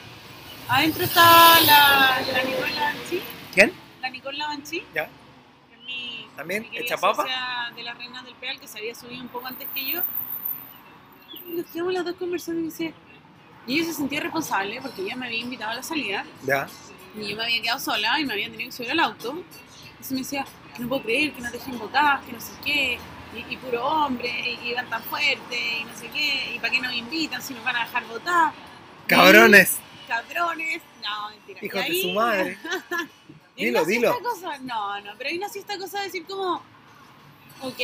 adentro 0.70 1.04
estaba 1.04 1.60
la, 1.62 2.22
la 2.32 2.44
Nicola, 2.44 2.94
¿sí? 3.10 3.22
¿Quién? 3.54 3.74
La 4.02 4.10
Nicole 4.10 4.38
Lavanchi, 4.38 4.84
¿Ya? 4.94 5.06
que 5.06 5.76
es 5.76 5.82
mi, 5.86 6.28
¿También? 6.36 6.64
mi 6.64 6.70
querida 6.70 6.98
socia 6.98 7.72
de 7.76 7.84
las 7.84 7.98
Reinas 7.98 8.24
del 8.26 8.36
Peal, 8.36 8.60
que 8.60 8.68
se 8.68 8.80
había 8.80 8.96
subido 8.96 9.22
un 9.22 9.30
poco 9.30 9.48
antes 9.48 9.68
que 9.74 9.86
yo. 9.92 10.02
Y 11.48 11.54
nos 11.58 11.66
quedamos 11.68 11.94
las 11.94 12.06
dos 12.06 12.16
conversando 12.16 12.60
y 12.62 12.64
me 12.64 12.70
dice, 12.72 12.94
y 13.68 13.76
ella 13.80 13.86
se 13.86 13.94
sentía 13.94 14.20
responsable 14.22 14.80
porque 14.82 15.02
ella 15.02 15.16
me 15.16 15.26
había 15.28 15.40
invitado 15.40 15.72
a 15.72 15.76
la 15.76 15.84
salida 15.84 16.26
¿Ya? 16.44 16.68
y 17.16 17.28
yo 17.30 17.36
me 17.38 17.44
había 17.44 17.62
quedado 17.62 17.80
sola 17.80 18.20
y 18.20 18.26
me 18.26 18.34
había 18.34 18.50
tenido 18.52 18.70
que 18.70 18.76
subir 18.76 18.92
al 18.92 19.00
auto. 19.00 19.32
Entonces 19.90 20.12
me 20.12 20.20
decía, 20.20 20.46
que 20.76 20.84
no 20.84 20.90
puedo 20.90 21.04
creer 21.04 21.34
que 21.34 21.42
no 21.42 21.50
te 21.52 21.58
dejen 21.58 21.80
votar, 21.80 22.22
que 22.22 22.34
no 22.34 22.42
sé 22.42 22.52
qué, 22.64 23.00
y, 23.36 23.54
y 23.54 23.58
puro 23.58 23.86
hombre, 23.86 24.58
y, 24.64 24.70
y 24.70 24.74
van 24.74 24.90
tan 24.90 25.02
fuerte, 25.04 25.80
y 25.80 25.84
no 25.86 25.96
sé 25.98 26.10
qué, 26.10 26.54
y 26.56 26.60
para 26.60 26.72
qué 26.72 26.80
nos 26.82 26.94
invitan 26.94 27.42
si 27.42 27.54
nos 27.54 27.64
van 27.64 27.76
a 27.78 27.86
dejar 27.86 28.06
votar. 28.08 28.54
¡Cabrones! 29.08 29.78
Y- 30.04 30.08
cabrones, 30.08 30.82
no, 31.04 31.30
mentira. 31.30 31.60
Hijos 31.64 31.86
Y 31.88 31.96
de 31.96 32.02
su 32.02 32.10
madre. 32.20 32.58
Dilo, 33.56 33.86
dilo. 33.86 34.20
cosa, 34.22 34.58
no, 34.60 35.00
no, 35.02 35.12
pero 35.18 35.30
ahí 35.30 35.38
nació 35.40 35.62
esta 35.62 35.78
cosa 35.78 36.00
de 36.00 36.06
decir 36.06 36.26
como, 36.26 36.62
ok, 37.62 37.80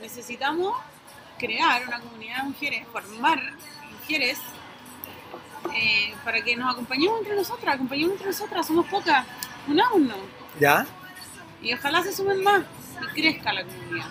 necesitamos 0.00 0.76
crear 1.38 1.86
una 1.86 2.00
comunidad 2.00 2.38
de 2.38 2.42
mujeres, 2.48 2.86
formar 2.92 3.40
mujeres 4.00 4.38
eh, 5.74 6.14
para 6.24 6.42
que 6.42 6.56
nos 6.56 6.72
acompañemos 6.72 7.20
entre 7.20 7.36
nosotras, 7.36 7.74
acompañemos 7.74 8.12
entre 8.12 8.26
nosotras, 8.28 8.66
somos 8.66 8.86
pocas, 8.86 9.26
unámonos. 9.68 10.16
¿Ya? 10.58 10.86
Y 11.62 11.72
ojalá 11.74 12.02
se 12.02 12.12
sumen 12.12 12.42
más 12.42 12.62
y 13.02 13.20
crezca 13.20 13.52
la 13.52 13.64
comunidad. 13.64 14.06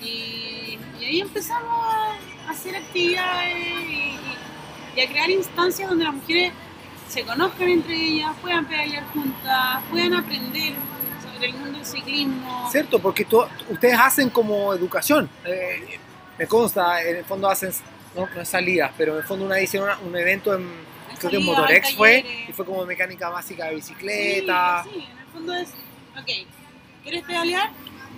Y, 0.00 0.78
y 1.00 1.04
ahí 1.04 1.20
empezamos 1.20 1.94
a 1.94 2.50
hacer 2.50 2.76
actividades 2.76 3.56
y, 3.56 5.00
a 5.00 5.08
crear 5.08 5.28
instancias 5.30 5.88
donde 5.88 6.04
las 6.04 6.14
mujeres 6.14 6.52
se 7.08 7.22
conozcan 7.24 7.68
entre 7.68 7.94
ellas, 7.94 8.30
puedan 8.40 8.64
pedalear 8.66 9.04
juntas, 9.12 9.82
puedan 9.90 10.14
aprender 10.14 10.72
sobre 11.32 11.46
el 11.48 11.54
mundo 11.54 11.78
del 11.78 11.86
ciclismo. 11.86 12.68
Cierto, 12.70 12.98
porque 13.00 13.24
tú- 13.24 13.44
ustedes 13.70 13.98
hacen 13.98 14.30
como 14.30 14.72
educación. 14.72 15.28
eh, 15.44 15.98
me 16.38 16.46
consta, 16.48 17.00
en 17.02 17.16
el 17.18 17.24
fondo 17.24 17.48
hacen, 17.48 17.72
no, 18.14 18.28
no 18.34 18.40
es 18.40 18.48
salidas, 18.48 18.92
pero 18.96 19.12
en 19.12 19.18
el 19.18 19.24
fondo 19.24 19.44
una 19.46 19.56
una- 19.80 19.98
un 19.98 20.16
evento 20.16 20.54
en, 20.54 20.68
creo 21.18 21.30
que 21.30 21.36
en 21.36 21.44
Motorex 21.44 21.94
fue, 21.94 22.44
y 22.48 22.52
fue 22.52 22.64
como 22.64 22.84
mecánica 22.86 23.28
básica 23.28 23.66
de 23.66 23.74
bicicleta. 23.76 24.82
Sí, 24.84 24.90
sí, 24.94 25.06
en 25.10 25.18
el 25.18 25.26
fondo 25.26 25.54
es, 25.54 25.68
ok, 25.70 26.48
¿quieres 27.02 27.22
pedalear? 27.24 27.70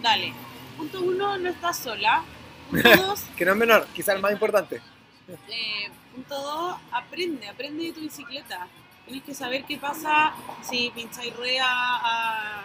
Dale. 0.02 0.32
Punto 0.76 1.00
uno, 1.00 1.38
no 1.38 1.48
estás 1.48 1.78
sola. 1.78 2.22
Punto 2.70 2.96
dos, 2.96 3.22
Que 3.36 3.44
no 3.44 3.52
es 3.52 3.56
menor, 3.58 3.86
quizás 3.94 4.14
el 4.16 4.20
más 4.22 4.32
importante. 4.32 4.80
Eh, 5.28 5.90
punto 6.14 6.34
2, 6.40 6.76
aprende, 6.92 7.48
aprende 7.48 7.84
de 7.84 7.92
tu 7.92 8.00
bicicleta. 8.00 8.68
Tienes 9.06 9.24
que 9.24 9.34
saber 9.34 9.64
qué 9.64 9.76
pasa 9.78 10.32
si 10.62 10.90
pincháis 10.94 11.34
rueda 11.36 11.64
a, 11.66 12.62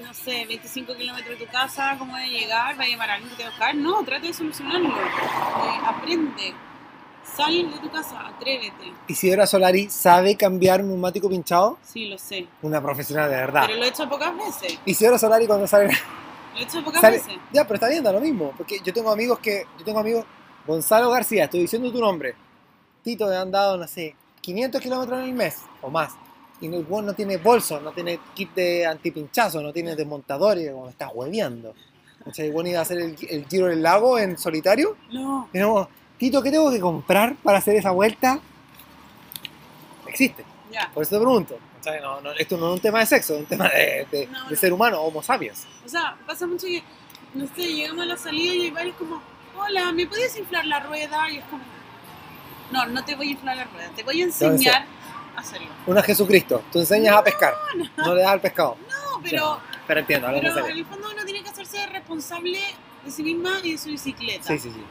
no 0.00 0.12
sé, 0.14 0.44
25 0.46 0.96
kilómetros 0.96 1.38
de 1.38 1.44
tu 1.46 1.50
casa, 1.52 1.96
cómo 1.98 2.12
va 2.14 2.20
a 2.20 2.26
llegar, 2.26 2.78
va 2.78 2.84
a 2.84 2.86
llamar 2.88 3.10
a 3.10 3.14
alguien 3.14 3.30
que 3.30 3.36
te 3.36 3.42
va 3.42 3.48
a 3.48 3.52
buscar. 3.52 3.74
No, 3.74 4.02
trata 4.04 4.26
de 4.26 4.32
solucionarlo. 4.34 4.88
Eh, 4.88 5.80
aprende. 5.84 6.54
Sal 7.24 7.70
de 7.70 7.78
tu 7.78 7.90
casa, 7.90 8.26
atrévete. 8.26 8.92
Isidora 9.08 9.46
Solari 9.46 9.88
sabe 9.88 10.36
cambiar 10.36 10.80
un 10.82 10.88
neumático 10.88 11.28
pinchado. 11.28 11.78
Sí, 11.82 12.06
lo 12.08 12.18
sé. 12.18 12.46
Una 12.62 12.82
profesional 12.82 13.30
de 13.30 13.36
verdad. 13.36 13.64
Pero 13.66 13.78
lo 13.78 13.84
he 13.84 13.88
hecho 13.88 14.08
pocas 14.08 14.36
veces. 14.36 14.78
Isidora 14.84 15.18
Solari 15.18 15.46
cuando 15.46 15.66
sale, 15.66 15.86
Lo 16.54 16.60
he 16.60 16.62
hecho 16.64 16.82
pocas 16.84 17.00
sale- 17.00 17.18
veces. 17.18 17.34
Ya, 17.52 17.62
pero 17.64 17.74
está 17.74 17.88
bien, 17.88 18.02
da 18.02 18.12
lo 18.12 18.20
mismo. 18.20 18.52
Porque 18.56 18.80
yo 18.84 18.92
tengo 18.92 19.10
amigos 19.10 19.38
que. 19.38 19.64
Yo 19.78 19.84
tengo 19.84 20.00
amigos. 20.00 20.24
Gonzalo 20.66 21.10
García, 21.10 21.44
estoy 21.44 21.60
diciendo 21.60 21.90
tu 21.90 22.00
nombre. 22.00 22.34
Tito, 23.02 23.26
me 23.26 23.36
han 23.36 23.50
dado, 23.50 23.76
no 23.78 23.86
sé, 23.88 24.14
500 24.42 24.80
kilómetros 24.80 25.18
en 25.20 25.24
el 25.26 25.32
mes 25.32 25.58
o 25.80 25.88
más. 25.90 26.12
Y 26.60 26.66
el 26.66 26.84
weón 26.86 27.06
no 27.06 27.14
tiene 27.14 27.38
bolso, 27.38 27.80
no 27.80 27.92
tiene 27.92 28.20
kit 28.34 28.52
de 28.54 28.84
antipinchazo, 28.86 29.62
no 29.62 29.72
tiene 29.72 29.96
desmontador 29.96 30.58
y 30.58 30.68
como 30.70 30.84
me 30.84 30.90
estás 30.90 31.10
hueveando. 31.14 31.74
O 32.26 32.34
sea, 32.34 32.44
iba 32.44 32.78
a 32.78 32.82
hacer 32.82 32.98
el, 32.98 33.16
el 33.30 33.46
giro 33.46 33.66
del 33.68 33.82
lago 33.82 34.18
en 34.18 34.36
solitario. 34.36 34.96
No. 35.10 35.48
Y 35.54 35.58
no, 35.58 35.88
Tito, 36.20 36.42
¿qué 36.42 36.50
tengo 36.50 36.70
que 36.70 36.78
comprar 36.80 37.34
para 37.36 37.56
hacer 37.58 37.76
esa 37.76 37.92
vuelta? 37.92 38.38
Existe. 40.06 40.44
Ya. 40.70 40.90
Por 40.92 41.02
eso 41.02 41.12
te 41.16 41.16
pregunto. 41.16 41.58
O 41.80 41.82
sea, 41.82 41.98
no, 42.02 42.20
no, 42.20 42.32
esto 42.32 42.58
no 42.58 42.68
es 42.68 42.74
un 42.74 42.80
tema 42.80 42.98
de 42.98 43.06
sexo, 43.06 43.32
es 43.36 43.40
un 43.40 43.46
tema 43.46 43.68
de, 43.70 44.06
de- 44.12 44.26
No, 44.26 44.50
de 44.50 44.54
ser 44.56 44.70
humano, 44.70 45.00
homo 45.00 45.22
sapiens. 45.22 45.66
O 45.84 45.88
sea, 45.88 46.14
pasa 46.26 46.46
mucho 46.46 46.66
que, 46.66 46.82
no 47.32 47.46
sé, 47.46 47.62
llegamos 47.72 48.02
a 48.02 48.06
la 48.06 48.16
salida 48.18 48.52
y 48.54 48.60
hay 48.64 48.70
varios 48.70 48.96
como, 48.96 49.22
hola, 49.56 49.90
¿me 49.92 50.06
puedes 50.06 50.36
inflar 50.36 50.66
la 50.66 50.80
rueda? 50.80 51.30
Y 51.30 51.38
es 51.38 51.44
como, 51.46 51.62
no, 52.70 52.84
no 52.84 53.02
te 53.02 53.16
voy 53.16 53.28
a 53.28 53.30
inflar 53.30 53.56
la 53.56 53.64
rueda, 53.64 53.88
te 53.96 54.02
voy 54.02 54.20
a 54.20 54.24
enseñar 54.24 54.84
a 55.34 55.40
hacerlo. 55.40 55.68
Una 55.86 56.02
Jesucristo, 56.02 56.62
tú 56.70 56.80
enseñas 56.80 57.16
a 57.16 57.24
pescar, 57.24 57.54
no 57.96 58.14
le 58.14 58.20
das 58.20 58.32
al 58.32 58.42
pescado. 58.42 58.76
No, 58.86 59.22
pero, 59.22 59.58
Pero 59.86 60.00
entiendo, 60.00 60.26
pero 60.26 60.66
en 60.66 60.76
el 60.76 60.84
fondo 60.84 61.08
uno 61.14 61.24
tiene 61.24 61.42
que 61.42 61.48
hacerse 61.48 61.86
responsable 61.86 62.58
de 63.06 63.10
sí 63.10 63.22
misma 63.22 63.58
y 63.62 63.72
de 63.72 63.78
su 63.78 63.88
bicicleta. 63.88 64.44
Sí, 64.48 64.58
sí, 64.58 64.70
sí. 64.70 64.82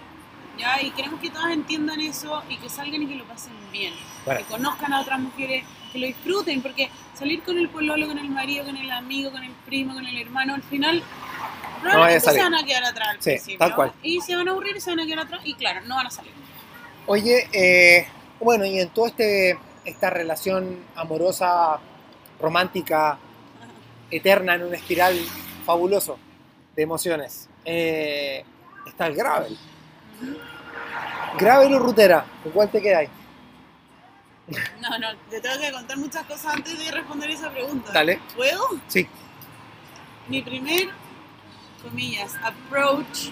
¿Ya? 0.60 0.82
Y 0.82 0.92
queremos 0.92 1.20
que 1.20 1.30
todas 1.30 1.52
entiendan 1.52 2.00
eso 2.02 2.44
y 2.50 2.58
que 2.58 2.70
salgan 2.70 3.02
y 3.04 3.08
que 3.08 3.16
lo 3.16 3.24
pasen 3.26 3.54
bien. 3.72 3.94
Bueno. 4.26 4.42
Que 4.42 4.46
conozcan 4.46 4.94
a 4.94 5.02
otras 5.02 5.20
mujeres, 5.20 5.64
que 5.92 6.00
lo 6.00 6.06
disfruten, 6.08 6.62
porque 6.62 6.90
salir 7.18 7.42
con 7.44 7.58
el 7.58 7.70
pololo, 7.70 8.08
con 8.08 8.18
el 8.20 8.30
marido, 8.30 8.66
con 8.66 8.78
el 8.78 8.92
amigo, 8.92 9.32
con 9.32 9.44
el 9.44 9.52
primo, 9.66 9.94
con 9.94 10.06
el 10.06 10.18
hermano, 10.22 10.56
al 10.56 10.64
final 10.64 11.02
probablemente 11.82 12.20
se 12.20 12.26
salir. 12.26 12.42
van 12.44 12.56
a 12.56 12.64
quedar 12.66 12.84
atrás 12.84 13.08
al 13.10 13.16
Sí, 13.22 13.30
principio. 13.32 13.58
tal 13.60 13.76
cual. 13.76 13.94
Y 14.04 14.22
se 14.22 14.36
van 14.36 14.48
a 14.48 14.52
aburrir 14.52 14.76
y 14.76 14.82
se 14.82 14.90
van 14.92 15.00
a 15.00 15.06
quedar 15.06 15.20
atrás 15.20 15.42
y 15.46 15.54
claro, 15.56 15.82
no 15.86 15.96
van 15.96 16.08
a 16.08 16.12
salir. 16.12 16.32
Oye, 17.08 17.48
eh, 17.54 18.08
bueno, 18.40 18.66
y 18.66 18.80
en 18.80 18.90
toda 18.90 19.08
este, 19.10 19.58
esta 19.86 20.10
relación 20.10 20.78
amorosa, 20.96 21.80
romántica, 22.40 23.18
eterna, 24.12 24.56
en 24.56 24.64
una 24.64 24.76
espiral 24.76 25.18
fabuloso 25.66 26.18
de 26.76 26.84
emociones, 26.84 27.50
eh, 27.66 28.44
está 28.88 29.08
el 29.08 29.16
gravel. 29.16 29.58
¿Gravel 31.38 31.74
o 31.76 31.80
rutera? 31.80 32.26
¿Con 32.44 32.52
cuál 32.52 32.70
te 32.70 32.82
quedáis? 32.82 33.10
No, 34.82 34.98
no, 34.98 35.08
te 35.30 35.40
tengo 35.42 35.60
que 35.60 35.72
contar 35.72 35.98
muchas 35.98 36.26
cosas 36.26 36.56
antes 36.56 36.78
de 36.78 36.92
responder 36.92 37.30
esa 37.30 37.52
pregunta. 37.52 37.92
Dale. 37.92 38.20
¿Puedo? 38.36 38.64
Sí. 38.88 39.08
Mi 40.28 40.42
primer, 40.42 40.90
comillas, 41.84 42.36
approach, 42.44 43.30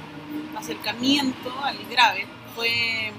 acercamiento 0.56 1.52
al 1.63 1.78
grave 1.89 2.28
fue... 2.56 3.12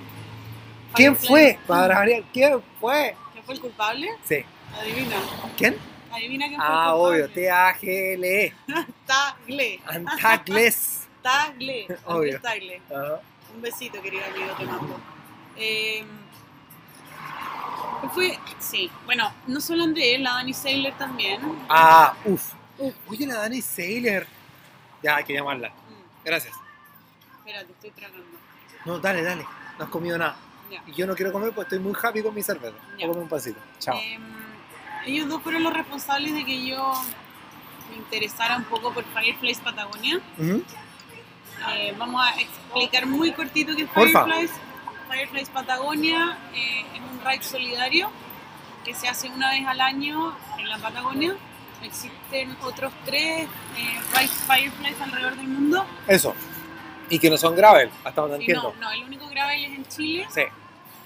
¿Quién 0.94 1.16
fue? 1.16 1.58
Para 1.66 1.96
variar, 1.96 2.22
¿quién 2.32 2.62
fue? 2.80 3.14
¿Quién 3.32 3.44
fue 3.44 3.54
el 3.54 3.60
culpable? 3.60 4.08
Sí. 4.24 4.44
Adivina. 4.80 5.16
¿Quién? 5.56 5.76
Adivina 6.12 6.46
quién 6.48 6.60
fue 6.60 6.66
Ah, 6.68 6.84
el 6.86 6.92
obvio, 6.94 7.24
culpable. 7.24 7.34
T-A-G-L-E. 7.34 8.54
Tagle. 9.06 9.80
Antagles. 9.86 11.08
Tagle. 11.22 11.86
Obvio. 12.06 12.40
Tagle. 12.40 12.80
Ajá. 12.90 13.20
Un 13.54 13.62
besito, 13.62 14.00
querido 14.02 14.24
amigo, 14.24 14.54
te 14.56 14.64
mando. 14.64 15.00
Eh, 15.56 16.04
fue, 18.14 18.38
sí, 18.58 18.90
bueno, 19.04 19.32
no 19.46 19.60
solo 19.60 19.84
Andrés, 19.84 20.20
la 20.20 20.34
Dani 20.34 20.54
Sailor 20.54 20.92
también. 20.96 21.40
Ah, 21.68 22.14
uff. 22.24 22.52
Oye, 23.08 23.26
la 23.26 23.38
Dani 23.38 23.60
Sailor. 23.60 24.26
Ya, 25.02 25.16
hay 25.16 25.24
que 25.24 25.32
llamarla. 25.34 25.68
Mm, 25.70 26.24
Gracias. 26.24 26.54
espérate, 27.38 27.72
estoy 27.72 27.90
tragando. 27.90 28.24
No, 28.84 28.98
dale, 28.98 29.22
dale. 29.22 29.44
No 29.78 29.84
has 29.84 29.90
comido 29.90 30.16
nada. 30.18 30.36
Y 30.86 30.92
yo 30.92 31.06
no 31.06 31.14
quiero 31.14 31.32
comer 31.32 31.48
porque 31.54 31.74
estoy 31.74 31.78
muy 31.78 31.94
happy 32.00 32.22
con 32.22 32.34
mi 32.34 32.42
cerveza. 32.42 32.76
Voy 32.90 32.98
Ya. 33.00 33.06
a 33.06 33.08
comer 33.08 33.22
un 33.22 33.28
pancito. 33.28 33.58
Chao. 33.78 33.96
Eh, 33.96 34.18
ellos 35.06 35.28
dos 35.28 35.42
fueron 35.42 35.62
los 35.64 35.72
responsables 35.72 36.34
de 36.34 36.44
que 36.44 36.66
yo 36.66 36.92
me 37.90 37.96
interesara 37.96 38.56
un 38.56 38.64
poco 38.64 38.92
por 38.92 39.04
Fireflies 39.04 39.58
Patagonia. 39.60 40.20
Ujú. 40.36 40.62
Eh, 41.74 41.94
vamos 41.98 42.22
a 42.24 42.40
explicar 42.40 43.06
muy 43.06 43.32
cortito 43.32 43.74
qué 43.76 43.82
es. 43.82 43.90
Fireflies. 43.90 44.50
Fireflies 45.10 45.48
Patagonia 45.50 46.38
eh, 46.54 46.84
es 46.94 47.00
un 47.00 47.20
ride 47.24 47.42
solidario 47.42 48.10
que 48.84 48.94
se 48.94 49.08
hace 49.08 49.28
una 49.28 49.50
vez 49.50 49.66
al 49.66 49.80
año 49.80 50.36
en 50.58 50.68
la 50.68 50.78
Patagonia. 50.78 51.34
Existen 51.82 52.56
otros 52.62 52.92
tres 53.04 53.46
eh, 53.76 54.00
rides 54.14 54.30
Fireflies 54.46 55.00
alrededor 55.00 55.36
del 55.36 55.48
mundo. 55.48 55.86
Eso. 56.06 56.34
Y 57.10 57.18
que 57.18 57.30
no 57.30 57.38
son 57.38 57.56
gravel, 57.56 57.90
hasta 58.04 58.20
donde 58.20 58.36
Y 58.38 58.40
entiendo. 58.40 58.74
no, 58.78 58.80
no, 58.86 58.90
el 58.92 59.04
único 59.04 59.26
gravel 59.28 59.64
es 59.64 59.72
en 59.72 59.86
Chile 59.86 60.26
Sí. 60.30 60.42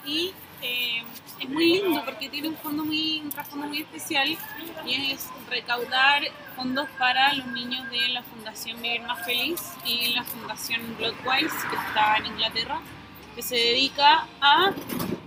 y 0.05 0.35
eh, 0.63 1.03
es 1.43 1.49
muy 1.49 1.81
lindo 1.81 2.05
porque 2.05 2.29
tiene 2.29 2.49
un 2.49 2.57
fondo 2.57 2.85
muy, 2.85 3.21
un 3.21 3.31
trasfondo 3.31 3.67
muy 3.67 3.83
especial 3.83 4.37
y 4.87 5.13
es 5.13 5.29
recaudar 5.49 6.23
fondos 6.57 6.89
para 6.99 7.33
los 7.35 7.47
niños 7.49 7.89
de 7.91 8.09
la 8.09 8.23
Fundación 8.23 8.81
Vivir 8.81 9.03
Más 9.03 9.25
Feliz 9.25 9.61
y 9.85 10.15
la 10.15 10.25
Fundación 10.25 10.97
Bloodwise 10.97 11.53
que 11.69 11.77
está 11.77 12.17
en 12.19 12.27
Inglaterra 12.27 12.81
que 13.35 13.43
se 13.43 13.57
dedica 13.57 14.27
a 14.41 14.73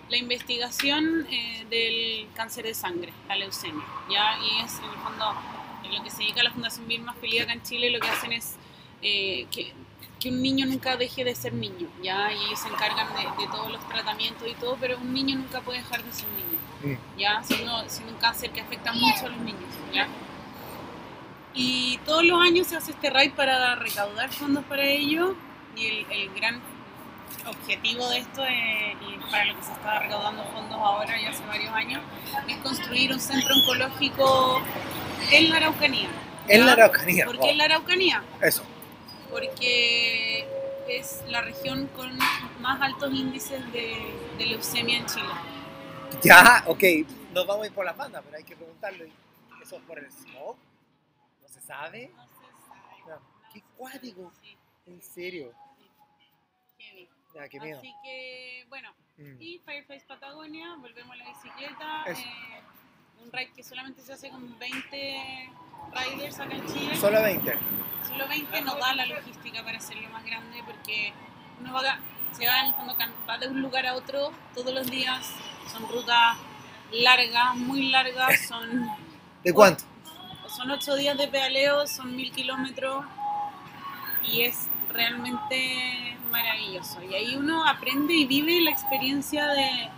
la 0.10 0.18
investigación 0.18 1.28
eh, 1.30 1.66
del 1.70 2.28
cáncer 2.36 2.66
de 2.66 2.74
sangre, 2.76 3.12
la 3.28 3.36
leucemia, 3.36 3.84
¿ya? 4.10 4.38
Y 4.38 4.64
es 4.64 4.78
en 4.78 4.86
el 4.86 4.98
fondo 5.04 5.34
en 5.84 5.96
lo 5.96 6.04
que 6.04 6.12
se 6.12 6.20
dedica 6.20 6.44
la 6.44 6.52
Fundación 6.52 6.88
Vivir 6.88 7.04
Más 7.04 7.18
Feliz 7.18 7.42
acá 7.42 7.54
en 7.54 7.64
Chile, 7.64 7.90
lo 7.90 8.00
que 8.00 8.08
hacen 8.08 8.32
es 8.32 8.56
eh, 9.02 9.48
que, 9.52 9.74
que 10.26 10.32
un 10.32 10.42
niño 10.42 10.66
nunca 10.66 10.98
deje 10.98 11.24
de 11.24 11.36
ser 11.36 11.54
niño, 11.54 11.88
¿ya? 12.02 12.34
Y 12.34 12.46
ellos 12.46 12.60
se 12.60 12.68
encargan 12.68 13.08
de, 13.14 13.44
de 13.44 13.48
todos 13.52 13.72
los 13.72 13.88
tratamientos 13.88 14.48
y 14.48 14.56
todo, 14.56 14.76
pero 14.82 14.98
un 14.98 15.14
niño 15.14 15.36
nunca 15.36 15.62
puede 15.62 15.78
dejar 15.78 16.04
de 16.04 16.12
ser 16.12 16.26
niño. 16.30 16.98
¿ya? 17.16 17.44
Siendo, 17.44 17.88
siendo 17.88 18.14
un 18.14 18.20
cáncer 18.20 18.50
que 18.50 18.62
afecta 18.62 18.92
mucho 18.92 19.28
a 19.28 19.30
los 19.30 19.38
niños, 19.42 19.70
¿ya? 19.94 20.08
Y 21.54 22.00
todos 22.06 22.24
los 22.24 22.42
años 22.42 22.66
se 22.66 22.76
hace 22.76 22.92
este 22.92 23.12
raid 23.12 23.34
para 23.34 23.76
recaudar 23.76 24.32
fondos 24.32 24.64
para 24.66 24.84
ello. 24.84 25.36
Y 25.76 25.86
el, 25.86 26.06
el 26.10 26.34
gran 26.34 26.60
objetivo 27.46 28.10
de 28.10 28.20
esto, 28.20 28.44
y 28.48 29.30
para 29.30 29.46
lo 29.46 29.56
que 29.58 29.64
se 29.64 29.74
está 29.74 30.00
recaudando 30.00 30.44
fondos 30.46 30.80
ahora 30.80 31.22
y 31.22 31.26
hace 31.26 31.46
varios 31.46 31.72
años, 31.72 32.02
es 32.48 32.58
construir 32.58 33.14
un 33.14 33.20
centro 33.20 33.54
oncológico 33.56 34.60
en 35.32 35.50
la 35.52 35.58
Araucanía. 35.58 36.10
En 36.48 36.66
la 36.66 36.74
Araucanía. 36.74 37.26
¿Por 37.26 37.38
wow. 37.38 37.46
qué 37.46 37.52
en 37.52 37.58
la 37.60 37.66
Araucanía? 37.66 38.24
Eso. 38.42 38.64
Porque 39.40 40.48
es 40.88 41.22
la 41.28 41.42
región 41.42 41.88
con 41.88 42.10
más 42.62 42.82
altos 42.82 43.14
índices 43.14 43.60
de, 43.74 43.98
de 44.38 44.46
leucemia 44.46 44.98
en 45.00 45.06
Chile. 45.08 45.28
Ya, 46.24 46.64
ok. 46.68 46.82
Nos 47.34 47.46
vamos 47.46 47.64
a 47.66 47.68
ir 47.68 47.74
por 47.74 47.84
las 47.84 47.98
bandas, 47.98 48.24
pero 48.24 48.38
hay 48.38 48.46
que 48.46 48.56
preguntarle. 48.56 49.12
¿Eso 49.62 49.76
es 49.76 49.82
por 49.82 50.00
el 50.00 50.10
smog? 50.10 50.56
¿No 51.42 51.48
se 51.50 51.60
sabe? 51.60 52.12
No 52.16 52.24
se 52.28 52.66
sabe. 52.66 53.04
No. 53.10 53.52
Qué 53.52 53.62
cuático. 53.76 54.32
Sí, 54.42 54.58
En 54.88 55.02
serio. 55.02 55.52
heavy. 56.80 57.10
Ya, 57.34 57.50
qué 57.50 57.60
miedo. 57.60 57.80
Así 57.80 57.94
que, 58.06 58.66
bueno, 58.70 58.94
Mm. 59.18 59.42
y 59.42 59.60
Fireflies 59.66 60.04
Patagonia, 60.04 60.76
volvemos 60.80 61.12
a 61.12 61.16
la 61.18 61.26
bicicleta. 61.28 62.04
Eh, 62.08 62.62
un 63.22 63.32
ride 63.34 63.52
que 63.54 63.64
solamente 63.64 64.02
se 64.02 64.14
hace 64.14 64.30
con 64.30 64.58
20 64.60 65.50
riders 65.94 66.40
acá 66.40 66.56
en 66.56 66.66
Chile. 66.68 66.96
Solo 66.98 67.22
20. 67.22 67.58
Solo 68.08 68.28
20 68.28 68.62
no 68.62 68.76
da 68.76 68.94
la 68.96 69.06
logística 69.06 69.64
para 69.64 69.78
hacerlo 69.78 70.10
más 70.10 70.24
grande 70.26 70.62
porque 70.66 71.14
uno 71.60 71.74
va, 71.74 71.98
se 72.32 72.46
va, 72.48 72.60
en 72.62 72.66
el 72.68 72.74
fondo, 72.74 72.96
can- 72.96 73.14
va 73.30 73.38
de 73.38 73.48
un 73.48 73.62
lugar 73.62 73.86
a 73.86 73.96
otro 73.96 74.32
todos 74.54 74.74
los 74.74 74.90
días. 74.90 75.32
Son 75.72 75.88
rutas 75.90 76.38
largas, 76.92 77.56
muy 77.56 77.90
largas, 77.90 78.40
son, 78.48 78.90
¿De 79.44 79.54
cuánto? 79.54 79.84
son 80.48 80.72
8 80.72 80.96
días 80.96 81.18
de 81.18 81.28
pedaleo, 81.28 81.86
son 81.88 82.16
1000 82.16 82.32
kilómetros 82.32 83.04
y 84.24 84.42
es 84.42 84.68
realmente 84.92 86.18
maravilloso. 86.32 87.02
Y 87.04 87.14
ahí 87.14 87.36
uno 87.36 87.68
aprende 87.68 88.14
y 88.14 88.26
vive 88.26 88.62
la 88.62 88.72
experiencia 88.72 89.48
de, 89.48 89.90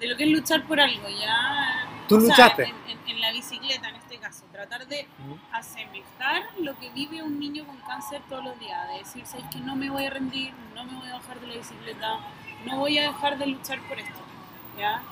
de 0.00 0.06
lo 0.08 0.16
que 0.16 0.24
es 0.24 0.30
luchar 0.30 0.62
por 0.64 0.80
algo, 0.80 1.08
¿ya? 1.08 1.63
¿Tú 2.08 2.16
O 2.16 2.20
sea, 2.20 2.28
luchaste? 2.28 2.64
en- 2.64 2.74
en- 2.90 3.08
en 3.08 3.20
la 3.20 3.32
bicicleta 3.32 3.88
en 3.88 3.96
este 3.96 4.18
caso, 4.18 4.44
tratar 4.52 4.86
de 4.86 5.06
asemejar 5.52 6.42
lo 6.58 6.76
que 6.78 6.90
vive 6.90 7.22
un 7.22 7.38
niño 7.38 7.64
con 7.64 7.76
cáncer 7.78 8.20
todos 8.28 8.44
los 8.44 8.58
días, 8.58 8.88
de 8.88 8.98
decir, 8.98 9.24
sabes 9.26 9.46
que 9.50 9.58
no 9.60 9.74
me 9.76 9.90
voy 9.90 10.04
a 10.04 10.10
rendir, 10.10 10.52
no 10.74 10.84
me 10.84 10.94
voy 10.98 11.08
a 11.08 11.14
bajar 11.14 11.40
de 11.40 11.46
la 11.46 11.54
bicicleta, 11.54 12.18
no 12.66 12.78
voy 12.78 12.98
a 12.98 13.02
dejar 13.12 13.38
de 13.38 13.46
luchar 13.46 13.78
por 13.88 13.98
esto, 13.98 14.20
¿ya? 14.78 15.02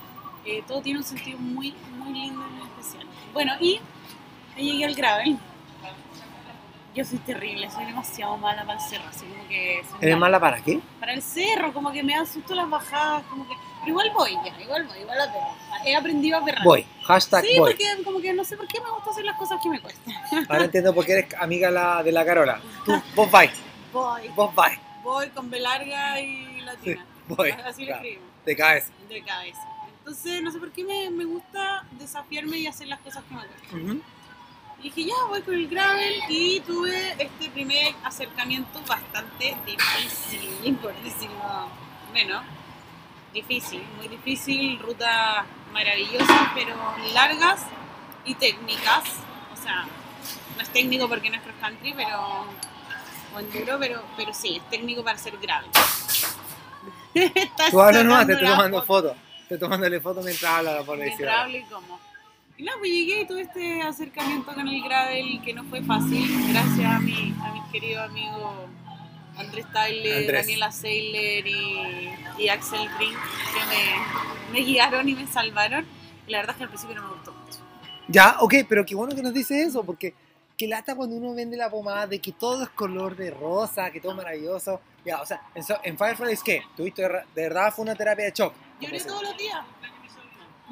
Eh, 0.44 0.62
todo 0.66 0.82
tiene 0.82 0.98
un 0.98 1.04
sentido 1.04 1.38
muy, 1.38 1.72
muy 1.96 2.12
lindo 2.12 2.44
y 2.46 2.50
muy 2.50 2.66
especial. 2.68 3.06
Bueno, 3.32 3.52
y 3.60 3.80
ahí 4.56 4.72
llegué 4.72 4.84
al 4.86 4.94
gravel. 4.94 5.38
Yo 6.94 7.04
soy 7.06 7.18
terrible, 7.20 7.70
soy 7.70 7.86
demasiado 7.86 8.36
mala 8.36 8.66
para 8.66 8.78
el 8.78 8.84
cerro, 8.86 9.08
así 9.08 9.24
como 9.24 9.48
que... 9.48 9.82
¿Eres 10.00 10.18
mala. 10.18 10.38
para 10.38 10.60
qué? 10.62 10.78
Para 11.00 11.14
el 11.14 11.22
cerro, 11.22 11.72
como 11.72 11.90
que 11.90 12.02
me 12.02 12.14
dan 12.14 12.26
susto 12.26 12.54
las 12.54 12.68
bajadas, 12.68 13.22
como 13.30 13.48
que... 13.48 13.54
Pero 13.84 13.90
igual 13.90 14.10
voy 14.14 14.32
ya, 14.44 14.60
igual 14.62 14.84
voy, 14.86 14.98
igual 15.00 15.20
a 15.20 15.32
perrar. 15.32 15.50
He 15.84 15.96
aprendido 15.96 16.38
a 16.38 16.44
perrar. 16.44 16.64
Voy. 16.64 16.86
Hashtag 17.04 17.44
Sí, 17.44 17.58
voy. 17.58 17.70
porque 17.72 18.04
como 18.04 18.20
que 18.20 18.32
no 18.32 18.44
sé 18.44 18.56
por 18.56 18.66
qué 18.68 18.80
me 18.80 18.90
gusta 18.90 19.10
hacer 19.10 19.24
las 19.24 19.36
cosas 19.36 19.60
que 19.62 19.68
me 19.68 19.80
cuestan. 19.80 20.14
Ahora 20.48 20.64
entiendo 20.64 20.94
por 20.94 21.04
qué 21.04 21.12
eres 21.12 21.34
amiga 21.40 21.70
la- 21.70 22.02
de 22.02 22.12
la 22.12 22.24
Carola. 22.24 22.60
Tú, 22.84 22.92
vos 23.14 23.30
vais. 23.30 23.50
Voy. 23.92 24.28
Vos 24.36 24.54
vais. 24.54 24.78
Voy 25.02 25.28
con 25.30 25.50
B 25.50 25.58
larga 25.60 26.20
y 26.20 26.60
latina. 26.60 27.04
Voy. 27.28 27.50
Así 27.50 27.84
lo 27.84 27.94
escribimos, 27.94 28.24
De 28.46 28.56
cabeza. 28.56 28.90
de 29.08 29.22
cabeza. 29.22 29.60
Entonces, 29.98 30.42
no 30.42 30.50
sé 30.50 30.58
por 30.58 30.70
qué 30.72 30.82
me, 30.84 31.10
me 31.10 31.24
gusta 31.24 31.84
desafiarme 31.92 32.58
y 32.58 32.66
hacer 32.66 32.88
las 32.88 33.00
cosas 33.00 33.22
que 33.28 33.34
me 33.34 33.40
cuestan. 33.46 34.02
Y 34.80 34.90
dije, 34.90 35.04
ya, 35.04 35.14
voy 35.28 35.42
con 35.42 35.54
el 35.54 35.68
gravel 35.68 36.14
y 36.28 36.58
tuve 36.60 37.12
este 37.16 37.50
primer 37.50 37.94
acercamiento 38.02 38.80
bastante 38.86 39.56
difícil, 39.64 40.74
por 40.76 40.92
decirlo 41.02 41.68
menos. 42.12 42.42
Difícil, 43.32 43.82
muy 43.96 44.08
difícil, 44.08 44.78
rutas 44.78 45.44
maravillosas, 45.72 46.50
pero 46.54 46.74
largas 47.14 47.62
y 48.24 48.34
técnicas. 48.34 49.04
O 49.52 49.56
sea, 49.62 49.86
no 50.56 50.62
es 50.62 50.68
técnico 50.68 51.08
porque 51.08 51.30
no 51.30 51.36
es 51.36 51.42
cross 51.42 51.56
country, 51.60 51.94
pero. 51.96 52.46
o 53.34 53.38
enduro, 53.40 53.78
pero, 53.78 54.02
pero 54.16 54.34
sí, 54.34 54.56
es 54.56 54.70
técnico 54.70 55.02
para 55.02 55.18
gravel. 55.40 55.70
Estás 57.14 57.70
Tú 57.70 57.76
nomás, 57.76 57.94
sacando 57.94 58.26
te 58.26 58.32
estoy 58.32 58.48
tomando 58.48 58.82
foto 58.82 59.08
fotos. 59.08 59.16
Estoy 59.42 59.58
tomándole 59.58 60.00
fotos 60.00 60.24
mientras 60.24 60.52
habla 60.52 60.74
la 60.74 60.82
policía. 60.82 61.16
mientras 61.16 61.38
hablo 61.38 61.56
y 61.58 61.62
como. 61.64 62.00
Y 62.58 62.64
nada, 62.64 62.78
pues 62.78 62.90
llegué 62.90 63.20
y 63.22 63.26
tuve 63.26 63.40
este 63.42 63.82
acercamiento 63.82 64.54
con 64.54 64.68
el 64.68 64.82
gravel 64.82 65.40
que 65.42 65.54
no 65.54 65.64
fue 65.64 65.82
fácil, 65.82 66.52
gracias 66.52 66.92
a 66.92 66.98
mi, 67.00 67.34
a 67.42 67.52
mis 67.52 67.62
queridos 67.72 68.04
amigos 68.04 68.68
Andrés 69.42 69.66
Tyler, 69.72 70.16
Andrés. 70.18 70.42
Daniela 70.42 70.72
Seiler 70.72 71.46
y, 71.46 72.14
y 72.38 72.48
Axel 72.48 72.88
Brink, 72.96 73.16
que 73.54 73.66
me, 73.68 74.60
me 74.60 74.66
guiaron 74.66 75.08
y 75.08 75.14
me 75.14 75.26
salvaron. 75.26 75.86
Y 76.26 76.32
la 76.32 76.38
verdad 76.38 76.54
es 76.54 76.58
que 76.58 76.62
al 76.64 76.68
principio 76.68 76.96
no 76.96 77.02
me 77.02 77.14
gustó 77.14 77.32
mucho. 77.32 77.58
Ya, 78.08 78.36
ok, 78.40 78.54
pero 78.68 78.84
qué 78.84 78.94
bueno 78.94 79.14
que 79.14 79.22
nos 79.22 79.32
dice 79.32 79.62
eso, 79.62 79.84
porque 79.84 80.14
qué 80.56 80.66
lata 80.66 80.94
cuando 80.94 81.16
uno 81.16 81.34
vende 81.34 81.56
la 81.56 81.70
pomada 81.70 82.06
de 82.06 82.18
que 82.18 82.32
todo 82.32 82.62
es 82.62 82.68
color 82.70 83.16
de 83.16 83.30
rosa, 83.30 83.90
que 83.90 84.00
todo 84.00 84.12
es 84.12 84.18
maravilloso. 84.18 84.80
Ya, 85.04 85.20
o 85.20 85.26
sea, 85.26 85.42
en, 85.54 85.64
en 85.82 85.98
Fireflies, 85.98 86.42
¿qué? 86.42 86.62
¿Tuviste 86.76 87.02
de 87.02 87.22
verdad 87.34 87.72
fue 87.74 87.82
una 87.84 87.94
terapia 87.94 88.26
de 88.26 88.32
shock? 88.32 88.54
Lloré 88.80 89.00
todos 89.00 89.22
los 89.22 89.36
días. 89.36 89.60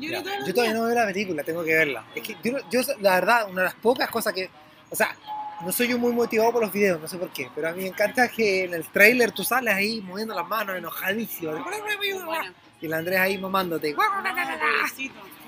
Todos 0.00 0.24
los 0.24 0.46
Yo 0.46 0.54
todavía 0.54 0.74
no 0.74 0.84
veo 0.84 0.94
la 0.94 1.06
película, 1.06 1.42
tengo 1.42 1.64
que 1.64 1.74
verla. 1.74 2.04
Es 2.14 2.22
que 2.22 2.36
yo, 2.42 2.58
yo, 2.70 2.80
la 3.00 3.14
verdad, 3.16 3.50
una 3.50 3.62
de 3.62 3.64
las 3.66 3.74
pocas 3.74 4.08
cosas 4.10 4.32
que. 4.32 4.48
O 4.88 4.96
sea, 4.96 5.14
no 5.64 5.72
soy 5.72 5.88
yo 5.88 5.98
muy 5.98 6.12
motivado 6.12 6.52
por 6.52 6.62
los 6.62 6.72
videos, 6.72 7.00
no 7.00 7.08
sé 7.08 7.18
por 7.18 7.30
qué, 7.30 7.50
pero 7.54 7.68
a 7.68 7.72
mí 7.72 7.82
me 7.82 7.88
encanta 7.88 8.28
que 8.28 8.64
en 8.64 8.74
el 8.74 8.84
trailer 8.86 9.32
tú 9.32 9.44
sales 9.44 9.74
ahí 9.74 10.00
moviendo 10.00 10.34
las 10.34 10.46
manos, 10.48 10.76
enojadísimo. 10.76 11.52
Bueno, 11.52 12.52
Y 12.80 12.86
el 12.86 12.94
Andrés 12.94 13.18
ahí 13.18 13.36
mamándote. 13.38 13.92
no, 13.94 14.00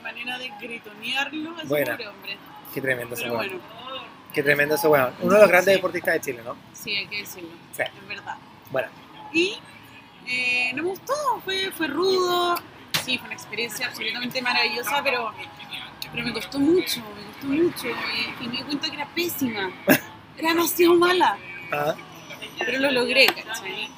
manera 0.03 0.39
de 0.39 0.51
gritonearlo 0.61 1.55
Buena. 1.65 1.93
pobre 1.93 2.09
hombre. 2.09 2.39
Qué 2.75 2.81
tremendo 2.81 3.15
ese 3.15 3.29
bueno, 3.31 3.59
Qué 4.35 4.43
tremendo 4.43 4.75
ese 4.75 4.89
weón. 4.89 5.15
Uno 5.21 5.35
de 5.35 5.41
los 5.41 5.49
grandes 5.49 5.73
Sí. 5.75 5.77
deportistas 5.79 6.15
de 6.15 6.21
Chile, 6.21 6.41
¿no? 6.45 6.57
sí, 6.73 6.95
hay 6.97 7.07
que 7.07 7.19
decirlo, 7.19 7.51
Sí. 7.77 7.83
es 7.83 8.09
verdad. 8.09 8.37
Bueno, 8.71 8.89
Y 9.33 9.59
eh, 10.27 10.73
no 10.75 10.83
me 10.83 10.89
gustó, 10.91 11.15
fue, 11.45 11.71
fue 11.73 11.87
rudo, 11.87 12.55
sí, 13.05 13.17
fue 13.19 13.27
una 13.29 13.35
experiencia 13.35 13.87
absolutamente 13.87 14.41
maravillosa, 14.43 15.01
pero, 15.03 15.33
pero 16.13 16.25
me 16.25 16.33
costó 16.33 16.59
mucho, 16.61 17.01
me 17.01 17.25
costó 17.33 17.47
mucho 17.47 17.87
y, 17.89 18.45
y 18.45 18.49
me 18.49 18.57
di 18.59 18.63
cuenta 18.63 18.89
que 18.89 18.95
era 18.97 19.07
pésima, 19.15 19.71
era 20.39 20.49
demasiado 20.51 20.95
mala, 20.95 21.37
ah, 21.73 21.95
pero 22.59 22.79
lo 22.81 22.91
logré, 22.91 23.27
¿cachai? 23.27 23.89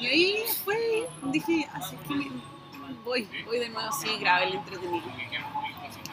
Y 0.00 0.06
ahí 0.06 0.42
después 0.46 0.78
dije, 1.30 1.68
así 1.72 1.94
es 1.94 2.08
que 2.08 2.14
me- 2.14 2.30
voy, 3.04 3.28
voy 3.46 3.58
de 3.58 3.68
nuevo 3.68 3.88
así, 3.88 4.08
grave, 4.18 4.46
el 4.48 4.54
entretenido. 4.54 5.06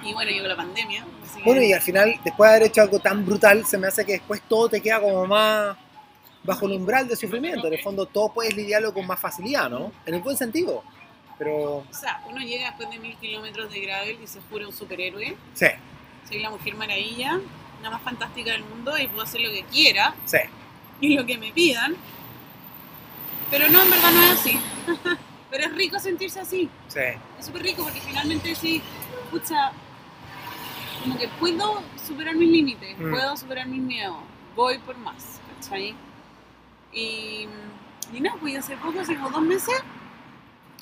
Y 0.04 0.14
bueno, 0.14 0.32
llegó 0.32 0.48
la 0.48 0.56
pandemia. 0.56 1.06
así 1.26 1.38
que- 1.40 1.44
Bueno, 1.44 1.62
y 1.62 1.74
al 1.74 1.82
final, 1.82 2.20
después 2.24 2.50
de 2.50 2.56
haber 2.56 2.68
hecho 2.70 2.82
algo 2.82 3.00
tan 3.00 3.26
brutal, 3.26 3.66
se 3.66 3.78
me 3.78 3.88
hace 3.88 4.06
que 4.06 4.14
después 4.14 4.42
todo 4.48 4.70
te 4.70 4.82
queda 4.82 5.02
como 5.02 5.26
más 5.26 5.76
bajo 6.44 6.68
el 6.68 6.74
umbral 6.74 7.08
de 7.08 7.16
sufrimiento. 7.16 7.68
En 7.68 7.74
el 7.74 7.82
fondo, 7.82 8.06
todo 8.06 8.32
puedes 8.32 8.56
lidiarlo 8.56 8.94
con 8.94 9.06
más 9.06 9.20
facilidad, 9.20 9.70
¿no? 9.70 9.92
En 10.06 10.14
el 10.16 10.22
buen 10.22 10.38
sentido. 10.38 10.84
Pero, 11.40 11.78
O 11.78 11.86
sea, 11.92 12.22
uno 12.30 12.40
llega 12.42 12.68
después 12.68 12.90
de 12.92 13.00
mil 13.00 13.16
kilómetros 13.18 13.72
de 13.72 13.80
gravel 13.80 14.20
y 14.22 14.28
se 14.28 14.40
jura 14.50 14.68
un 14.68 14.74
superhéroe. 14.74 15.36
sí, 15.56 15.66
Soy 16.28 16.40
la 16.40 16.50
mujer 16.52 16.76
maravilla, 16.76 17.40
la 17.82 17.90
más 17.90 18.02
fantástica 18.04 18.52
del 18.52 18.64
mundo 18.66 18.96
y 18.98 19.08
puedo 19.08 19.24
hacer 19.24 19.42
lo 19.42 19.50
que 19.50 19.64
quiera 19.64 20.14
sí, 20.26 20.38
y 21.02 21.16
lo 21.16 21.26
que 21.26 21.38
me 21.38 21.52
pidan. 21.54 21.96
Pero 23.50 23.68
no, 23.70 23.82
en 23.82 23.90
verdad 23.90 24.12
no 24.12 24.24
es 24.24 24.32
así. 24.32 24.60
Pero 25.50 25.66
es 25.66 25.74
rico 25.76 25.98
sentirse 26.00 26.40
así. 26.42 26.70
sí. 26.88 27.00
Es 27.40 27.46
súper 27.48 27.64
rico 27.64 27.84
porque 27.84 28.00
finalmente 28.02 28.54
sí, 28.54 28.82
escucha, 29.24 29.72
como 31.02 31.18
que 31.18 31.28
puedo 31.30 31.82
superar 32.08 32.36
mis 32.36 32.50
límites, 32.50 32.96
Mm. 33.00 33.10
puedo 33.12 33.36
superar 33.38 33.66
mis 33.68 33.82
miedos, 33.82 34.18
voy 34.56 34.78
por 34.80 34.98
más, 34.98 35.40
¿cachai? 35.56 35.96
Y, 36.94 37.48
y 38.14 38.20
no, 38.20 38.36
pues 38.40 38.58
hace 38.58 38.76
poco, 38.78 39.00
hace 39.00 39.16
como 39.16 39.30
dos 39.32 39.42
meses, 39.42 39.82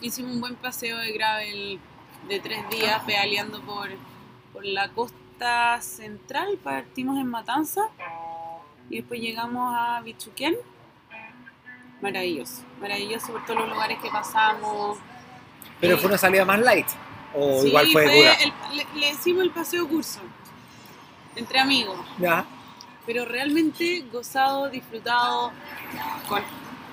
hicimos 0.01 0.31
un 0.33 0.41
buen 0.41 0.55
paseo 0.55 0.97
de 0.97 1.11
gravel 1.11 1.79
de 2.27 2.39
tres 2.39 2.69
días 2.69 3.01
pedaleando 3.05 3.61
por, 3.61 3.89
por 4.53 4.65
la 4.65 4.89
costa 4.89 5.79
central, 5.81 6.57
partimos 6.63 7.17
en 7.19 7.27
Matanza 7.27 7.81
y 8.89 8.97
después 8.97 9.19
llegamos 9.21 9.73
a 9.75 10.01
Bichuquén. 10.01 10.55
Maravilloso, 12.01 12.63
maravilloso 12.79 13.31
por 13.33 13.45
todos 13.45 13.59
los 13.61 13.69
lugares 13.69 13.97
que 13.99 14.09
pasamos. 14.09 14.97
Pero 15.81 15.95
Eh, 15.95 15.97
fue 15.97 16.09
una 16.09 16.17
salida 16.17 16.45
más 16.45 16.59
light. 16.59 16.87
O 17.33 17.61
Sí, 17.61 17.67
igual 17.69 17.87
fue, 17.91 18.03
dura. 18.03 18.33
el- 18.35 18.53
le, 18.77 18.87
le 18.99 19.07
decimos 19.07 19.43
el 19.43 19.51
paseo 19.51 19.87
curso, 19.87 20.19
entre 21.35 21.59
amigos, 21.59 21.99
Ya. 22.19 22.45
pero 23.05 23.25
realmente 23.25 24.05
gozado, 24.11 24.69
disfrutado, 24.69 25.51
con 26.27 26.41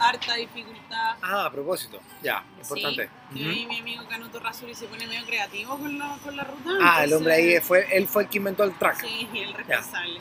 harta 0.01 0.35
dificultad. 0.35 1.17
Ah, 1.23 1.47
a 1.47 1.51
propósito. 1.51 2.01
Ya, 2.23 2.45
importante. 2.59 3.09
Sí, 3.33 3.39
y 3.41 3.49
ahí 3.49 3.67
mi 3.67 3.81
amigo 3.81 4.05
Canuto 4.09 4.39
Rasuri 4.41 4.75
se 4.75 4.87
pone 4.87 5.07
medio 5.07 5.25
creativo 5.27 5.77
con 5.79 5.99
la, 5.99 6.17
con 6.23 6.37
la 6.37 6.45
ruta. 6.45 6.71
Ah, 6.83 7.05
el 7.05 7.13
hombre 7.13 7.35
ahí 7.35 7.61
fue, 7.61 7.87
él 7.97 8.07
fue 8.09 8.25
el 8.25 8.29
que 8.29 8.39
inventó 8.39 8.65
el 8.65 8.73
track. 8.79 9.01
Sí, 9.01 9.29
el 9.35 9.55
responsable. 9.55 10.21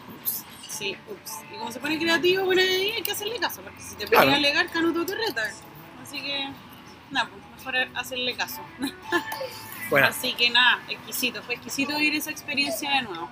Sí, 0.68 0.98
ups. 1.08 1.32
Y 1.54 1.58
como 1.58 1.72
se 1.72 1.80
pone 1.80 2.00
creativo, 2.00 2.46
bueno, 2.46 2.62
ahí 2.62 2.92
hay 2.92 3.02
que 3.04 3.12
hacerle 3.12 3.38
caso, 3.40 3.62
porque 3.62 3.80
si 3.82 3.96
te 3.96 4.06
Claro. 4.06 4.26
pones 4.26 4.34
a 4.34 4.38
alegar, 4.38 4.70
Canuto 4.72 5.06
te 5.06 5.16
reta. 5.16 5.44
Así 6.02 6.22
que, 6.22 6.50
nada, 7.12 7.30
pues 7.30 7.42
mejor 7.58 7.88
hacerle 7.98 8.36
caso. 8.36 8.62
Bueno, 9.90 10.08
Así 10.08 10.34
que 10.34 10.50
nada, 10.50 10.80
exquisito, 10.90 11.44
fue 11.44 11.56
exquisito 11.56 11.96
vivir 11.98 12.16
esa 12.16 12.32
experiencia 12.32 12.90
de 12.90 13.02
nuevo. 13.04 13.30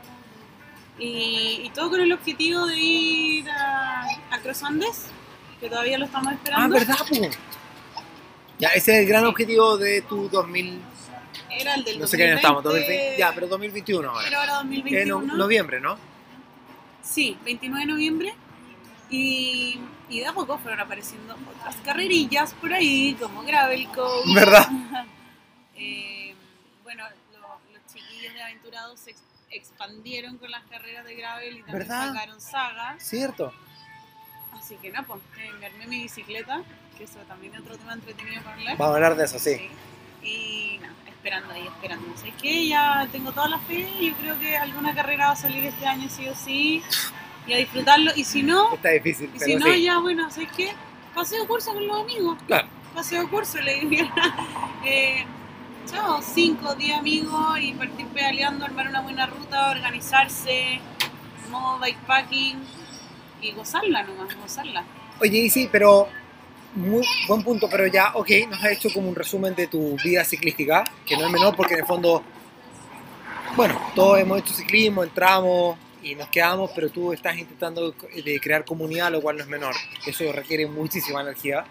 Y, 0.99 1.61
y 1.63 1.69
todo 1.73 1.89
con 1.89 2.01
el 2.01 2.11
objetivo 2.11 2.67
de 2.67 2.77
ir 2.77 3.49
a, 3.49 4.03
a 4.29 4.39
Cross 4.43 4.61
Andes, 4.63 5.07
que 5.61 5.69
todavía 5.69 5.97
lo 5.97 6.05
estamos 6.05 6.27
ah, 6.27 6.35
esperando. 6.35 6.75
¿verdad? 6.77 6.95
po? 7.07 7.15
Ya, 8.59 8.69
ese 8.69 8.93
es 8.93 8.99
el 8.99 9.05
gran 9.07 9.25
objetivo 9.25 9.77
de 9.77 10.01
tu 10.01 10.27
2000, 10.29 10.81
Era 11.49 11.75
el 11.75 11.83
del 11.83 11.99
no 11.99 12.07
sé 12.07 12.17
qué 12.17 12.23
año 12.23 12.33
2020, 12.33 12.35
estamos, 12.35 12.63
2020, 12.63 13.17
ya, 13.17 13.31
pero 13.33 13.47
2021 13.47 14.09
ahora. 14.09 14.23
Pero 14.25 14.39
ahora 14.39 14.51
En 14.51 14.57
2021. 14.67 15.21
no- 15.21 15.35
noviembre, 15.37 15.79
¿no? 15.79 15.97
Sí, 17.01 17.37
29 17.45 17.85
de 17.85 17.91
noviembre. 17.91 18.33
Y, 19.09 19.79
y 20.09 20.19
de 20.19 20.27
a 20.27 20.33
poco 20.33 20.57
fueron 20.59 20.79
apareciendo 20.79 21.35
otras 21.57 21.75
carrerillas 21.83 22.53
por 22.53 22.71
ahí, 22.73 23.15
como 23.19 23.43
Gravel 23.43 23.87
Coast. 23.89 24.33
¿Verdad? 24.33 24.67
Eh, 25.83 26.35
bueno, 26.83 27.03
lo- 27.33 27.73
los 27.73 27.85
chiquillos 27.91 28.33
de 28.35 28.41
Aventurados 28.43 28.99
se 28.99 29.09
ex- 29.11 29.23
expandieron 29.49 30.37
con 30.37 30.51
las 30.51 30.63
carreras 30.65 31.03
de 31.05 31.15
Gravel 31.15 31.57
y 31.57 31.61
también 31.63 31.79
¿Verdad? 31.79 32.07
sacaron 32.13 32.39
sagas. 32.39 33.01
Cierto. 33.03 33.51
Así 34.71 34.79
que 34.81 34.89
nada, 34.89 35.05
pues 35.05 35.19
me 35.59 35.65
armé 35.65 35.85
mi 35.85 36.03
bicicleta, 36.03 36.61
que 36.97 37.03
eso 37.03 37.19
también 37.27 37.53
es 37.53 37.59
otro 37.59 37.77
tema 37.77 37.91
entretenido 37.91 38.41
para 38.41 38.55
hablar. 38.55 38.77
Vamos 38.77 38.93
a 38.93 38.95
hablar 38.95 39.15
de 39.17 39.25
eso, 39.25 39.37
sí. 39.37 39.57
Sí. 39.57 39.69
Y 40.25 40.77
nada, 40.79 40.93
esperando 41.09 41.53
ahí, 41.53 41.67
esperando. 41.67 42.17
¿Sabes 42.17 42.33
qué? 42.41 42.67
Ya 42.69 43.05
tengo 43.11 43.33
toda 43.33 43.49
la 43.49 43.59
fe. 43.59 43.85
Yo 43.99 44.13
creo 44.13 44.39
que 44.39 44.55
alguna 44.55 44.95
carrera 44.95 45.25
va 45.25 45.31
a 45.33 45.35
salir 45.35 45.65
este 45.65 45.85
año 45.85 46.07
sí 46.09 46.25
o 46.29 46.35
sí. 46.35 46.81
Y 47.47 47.51
a 47.51 47.57
disfrutarlo. 47.57 48.11
Y 48.15 48.23
si 48.23 48.43
no, 48.43 48.73
Está 48.73 48.91
difícil, 48.91 49.29
y 49.35 49.39
pero 49.39 49.45
si 49.45 49.55
no, 49.57 49.65
sí. 49.73 49.83
ya, 49.83 49.99
bueno, 49.99 50.31
¿sabes 50.31 50.49
qué? 50.55 50.71
Paseo 51.13 51.45
curso 51.49 51.73
con 51.73 51.85
los 51.85 52.03
amigos. 52.03 52.37
Claro. 52.47 52.69
Paseo 52.93 53.29
curso, 53.29 53.59
le 53.59 53.77
diría. 53.81 54.09
eh, 54.85 55.25
chao, 55.85 56.21
5 56.21 56.75
10 56.75 56.97
amigos 56.97 57.59
y 57.59 57.73
partir 57.73 58.07
pedaleando, 58.07 58.63
armar 58.63 58.87
una 58.87 59.01
buena 59.01 59.25
ruta, 59.25 59.69
organizarse, 59.71 60.79
modo 61.49 61.77
bikepacking 61.79 62.80
y 63.41 63.51
gozarla 63.51 64.03
nomás, 64.03 64.35
gozarla. 64.35 64.83
Oye, 65.19 65.39
y 65.39 65.49
sí, 65.49 65.69
pero 65.71 66.07
muy 66.75 67.05
buen 67.27 67.43
punto, 67.43 67.67
pero 67.69 67.87
ya, 67.87 68.11
ok, 68.15 68.29
nos 68.49 68.63
ha 68.63 68.71
hecho 68.71 68.89
como 68.93 69.09
un 69.09 69.15
resumen 69.15 69.53
de 69.55 69.67
tu 69.67 69.97
vida 70.03 70.23
ciclística, 70.23 70.83
que 71.05 71.17
no 71.17 71.25
es 71.25 71.31
menor 71.31 71.55
porque 71.55 71.73
en 71.73 71.81
el 71.81 71.85
fondo, 71.85 72.23
bueno, 73.55 73.79
todos 73.95 74.19
hemos 74.19 74.39
hecho 74.39 74.53
ciclismo, 74.53 75.03
entramos 75.03 75.77
y 76.01 76.15
nos 76.15 76.29
quedamos, 76.29 76.71
pero 76.73 76.89
tú 76.89 77.13
estás 77.13 77.37
intentando 77.37 77.91
de 77.91 78.39
crear 78.39 78.65
comunidad, 78.65 79.11
lo 79.11 79.21
cual 79.21 79.37
no 79.37 79.43
es 79.43 79.49
menor. 79.49 79.75
Eso 80.05 80.31
requiere 80.31 80.65
muchísima 80.65 81.21
energía. 81.21 81.65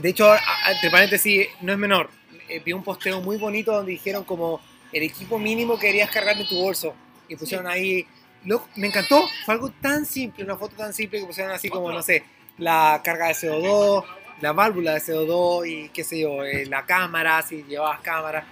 De 0.00 0.08
hecho, 0.08 0.34
entre 0.68 0.90
paréntesis, 0.90 1.48
no 1.60 1.72
es 1.72 1.78
menor. 1.78 2.10
Eh, 2.48 2.60
vi 2.64 2.72
un 2.72 2.82
posteo 2.82 3.20
muy 3.20 3.36
bonito 3.36 3.72
donde 3.72 3.92
dijeron 3.92 4.24
como 4.24 4.60
el 4.92 5.02
equipo 5.02 5.38
mínimo 5.38 5.78
que 5.78 5.88
querías 5.88 6.10
cargar 6.10 6.38
en 6.40 6.46
tu 6.46 6.56
bolso. 6.60 6.94
Y 7.28 7.36
pusieron 7.36 7.66
ahí, 7.66 8.06
lo- 8.46 8.66
me 8.76 8.86
encantó, 8.88 9.24
fue 9.44 9.54
algo 9.54 9.70
tan 9.70 10.06
simple, 10.06 10.44
una 10.44 10.56
foto 10.56 10.74
tan 10.76 10.92
simple 10.94 11.20
que 11.20 11.26
pusieron 11.26 11.52
así 11.52 11.68
como, 11.68 11.92
no 11.92 12.02
sé, 12.02 12.24
la 12.58 13.00
carga 13.04 13.28
de 13.28 13.34
CO2, 13.34 14.04
la 14.40 14.52
válvula 14.52 14.94
de 14.94 15.00
CO2 15.00 15.66
y 15.66 15.88
qué 15.90 16.04
sé 16.04 16.20
yo, 16.20 16.42
eh, 16.44 16.64
la 16.66 16.86
cámara, 16.86 17.42
si 17.42 17.62
llevabas 17.64 18.00
cámara. 18.00 18.44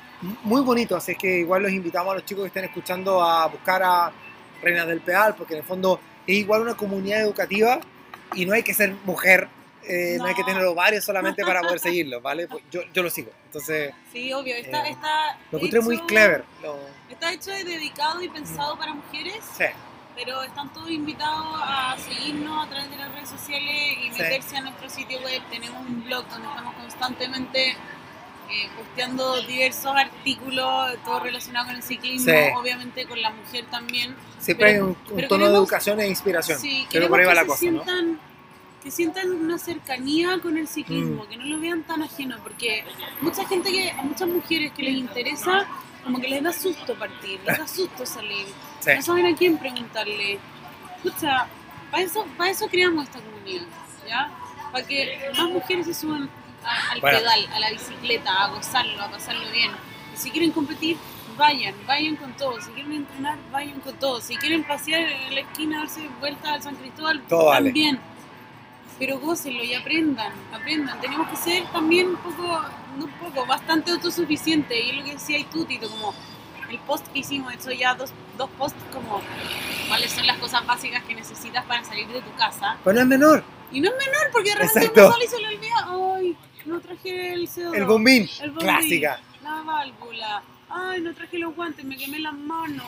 Muy 0.42 0.62
bonito, 0.62 0.96
así 0.96 1.14
que 1.16 1.38
igual 1.38 1.62
los 1.62 1.72
invitamos 1.72 2.12
a 2.12 2.14
los 2.16 2.24
chicos 2.24 2.42
que 2.42 2.48
estén 2.48 2.64
escuchando 2.64 3.22
a 3.22 3.46
buscar 3.46 3.82
a 3.82 4.12
Reinas 4.62 4.86
del 4.86 5.00
Pedal, 5.00 5.34
porque 5.34 5.54
en 5.54 5.60
el 5.60 5.64
fondo 5.66 6.00
es 6.26 6.36
igual 6.36 6.62
una 6.62 6.74
comunidad 6.74 7.20
educativa 7.20 7.80
y 8.34 8.46
no 8.46 8.54
hay 8.54 8.62
que 8.62 8.72
ser 8.74 8.94
mujer, 9.04 9.48
eh, 9.88 10.16
no. 10.18 10.24
hay 10.26 10.34
que 10.34 10.44
tener 10.44 10.62
ovarios 10.64 11.04
solamente 11.04 11.42
para 11.44 11.60
poder 11.62 11.78
seguirlo, 11.80 12.20
¿vale? 12.20 12.46
Pues 12.48 12.64
yo, 12.70 12.82
yo 12.92 13.02
lo 13.02 13.10
sigo, 13.10 13.30
entonces 13.46 13.92
Sí, 14.12 14.32
obvio. 14.32 14.54
Está, 14.56 14.86
Eh, 14.86 14.90
está 14.92 15.36
lo 15.50 15.58
encontré 15.58 15.80
muy 15.80 15.98
clever. 16.00 16.44
lo- 16.62 16.78
Está 17.10 17.32
hecho 17.32 17.56
y 17.56 17.62
dedicado 17.62 18.22
y 18.22 18.28
pensado 18.28 18.76
para 18.78 18.92
mujeres, 18.94 19.36
sí, 19.56 19.64
pero 20.16 20.42
están 20.42 20.72
todos 20.72 20.90
invitados 20.90 21.46
a 21.62 21.96
seguirnos 21.98 22.66
a 22.66 22.68
través 22.70 22.90
de 22.90 22.96
las 22.96 23.12
redes 23.14 23.28
sociales 23.28 23.96
y 24.02 24.12
Sí. 24.12 24.22
meterse 24.22 24.56
a 24.56 24.60
nuestro 24.62 24.88
sitio 24.88 25.20
web. 25.20 25.42
Tenemos 25.50 25.80
un 25.86 26.04
blog 26.04 26.26
donde 26.28 26.48
estamos 26.48 26.74
constantemente 26.74 27.76
eh, 28.50 28.68
posteando 28.76 29.40
diversos 29.42 29.96
artículos, 29.96 30.96
todo 31.04 31.20
relacionado 31.20 31.66
con 31.66 31.76
el 31.76 31.82
ciclismo, 31.82 32.30
Sí. 32.32 32.38
obviamente 32.56 33.06
con 33.06 33.20
la 33.22 33.30
mujer 33.30 33.64
también. 33.70 34.14
siempre 34.38 34.66
Pero- 34.72 34.84
hay 34.84 34.90
un, 34.90 34.96
un 35.10 35.16
pero 35.16 35.28
tono 35.28 35.48
de 35.48 35.54
educación 35.54 36.00
e 36.00 36.06
inspiración. 36.06 36.58
Sí, 36.60 36.86
queremos 36.90 37.08
por 37.10 37.20
ahí 37.20 37.26
va 37.26 37.34
la 37.34 37.44
¿no? 37.44 37.48
Que 38.84 38.90
sientan 38.90 39.32
una 39.32 39.58
cercanía 39.58 40.38
con 40.40 40.58
el 40.58 40.68
ciclismo, 40.68 41.24
Mm. 41.24 41.28
que 41.28 41.36
no 41.38 41.44
lo 41.46 41.58
vean 41.58 41.82
tan 41.84 42.02
ajeno, 42.02 42.36
porque 42.42 42.84
mucha 43.22 43.46
gente 43.48 43.72
que, 43.72 43.90
a 43.90 44.02
muchas 44.02 44.28
mujeres 44.28 44.72
que 44.72 44.82
les 44.82 44.94
interesa, 44.94 45.66
como 46.04 46.20
que 46.20 46.28
les 46.28 46.42
da 46.42 46.52
susto 46.52 46.94
partir, 46.94 47.40
les 47.46 47.58
da 47.58 47.66
susto 47.66 48.04
salir, 48.04 48.46
Sí. 48.80 48.90
no 48.94 49.02
saben 49.02 49.26
a 49.26 49.34
quién 49.34 49.56
preguntarle. 49.56 50.38
Escucha, 51.02 51.46
para 51.90 52.02
eso, 52.02 52.26
para 52.36 52.50
eso 52.50 52.68
creamos 52.68 53.04
esta 53.04 53.20
comunidad, 53.20 53.64
¿ya? 54.06 54.30
Para 54.70 54.86
que 54.86 55.18
más 55.36 55.48
mujeres 55.50 55.86
se 55.86 55.94
suban 55.94 56.28
a- 56.62 56.92
al 56.92 57.00
Bueno. 57.00 57.18
pedal, 57.18 57.46
a 57.54 57.60
la 57.60 57.70
bicicleta, 57.70 58.30
a 58.44 58.48
gozarlo, 58.48 59.02
a 59.02 59.10
pasarlo 59.10 59.50
bien. 59.50 59.70
Y 60.14 60.18
si 60.18 60.30
quieren 60.30 60.50
competir, 60.50 60.98
vayan, 61.38 61.74
vayan 61.86 62.16
con 62.16 62.32
todo. 62.36 62.60
Si 62.60 62.70
quieren 62.72 62.92
entrenar, 62.92 63.38
vayan 63.50 63.80
con 63.80 63.94
todo. 63.98 64.20
Si 64.20 64.36
quieren 64.36 64.62
pasear 64.64 65.00
en 65.10 65.34
la 65.34 65.40
esquina, 65.40 65.78
darse 65.80 66.06
vuelta 66.20 66.52
al 66.52 66.62
San 66.62 66.76
Cristóbal, 66.76 67.22
Todo 67.28 67.46
vale. 67.46 67.72
Pero 68.98 69.18
gócenlo 69.18 69.64
y 69.64 69.74
aprendan, 69.74 70.32
aprendan. 70.52 71.00
Tenemos 71.00 71.28
que 71.28 71.36
ser 71.36 71.64
también 71.72 72.08
un 72.08 72.16
poco, 72.16 72.62
no 72.96 73.04
un 73.06 73.10
poco, 73.12 73.44
bastante 73.46 73.90
autosuficientes. 73.90 74.78
Y 74.78 74.90
es 74.90 74.96
lo 74.96 75.04
que 75.04 75.12
decía 75.12 75.38
y 75.38 75.44
tú, 75.44 75.64
Tito, 75.64 75.90
como 75.90 76.14
el 76.70 76.78
post 76.80 77.06
que 77.08 77.18
hicimos, 77.20 77.52
hecho 77.52 77.70
ya 77.72 77.94
dos, 77.94 78.10
dos 78.38 78.48
posts 78.58 78.78
como 78.92 79.20
cuáles 79.88 80.10
son 80.12 80.26
las 80.26 80.38
cosas 80.38 80.64
básicas 80.66 81.02
que 81.04 81.14
necesitas 81.14 81.64
para 81.66 81.84
salir 81.84 82.06
de 82.08 82.20
tu 82.22 82.32
casa. 82.36 82.76
Pero 82.84 82.94
no 82.94 83.00
es 83.02 83.06
menor, 83.06 83.44
Y 83.72 83.80
no 83.80 83.88
es 83.90 83.96
menor, 83.96 84.30
porque 84.32 84.50
de 84.50 84.56
repente 84.56 85.00
uno 85.00 85.12
sale 85.12 85.24
y 85.24 85.28
se 85.28 85.40
le 85.40 85.48
olvida, 85.48 85.88
ay, 86.16 86.36
no 86.64 86.80
traje 86.80 87.32
el 87.32 87.48
CO2. 87.48 87.74
el 87.76 87.84
bombín, 87.84 88.28
El 88.40 88.50
bombín, 88.50 88.64
clásica. 88.68 89.20
La 89.42 89.60
válvula. 89.62 90.42
Ay, 90.70 91.00
no 91.02 91.12
traje 91.14 91.38
los 91.38 91.54
guantes, 91.54 91.84
me 91.84 91.96
quemé 91.96 92.18
las 92.20 92.32
manos. 92.34 92.86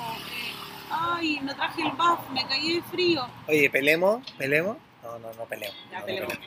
ay, 0.91 1.41
no 1.43 1.55
traje 1.55 1.83
el 1.83 1.91
buff, 1.91 2.21
me 2.33 2.47
caí 2.47 2.75
de 2.77 2.83
frío. 2.83 3.27
Oye, 3.49 3.69
¿pelemos? 3.71 4.25
¿Pelemos? 4.39 4.77
No, 5.07 5.19
no, 5.19 5.33
no 5.35 5.45
pelemos. 5.45 5.77
Ya, 5.91 6.01
no, 6.01 6.07
no 6.07 6.07
pelemos. 6.07 6.39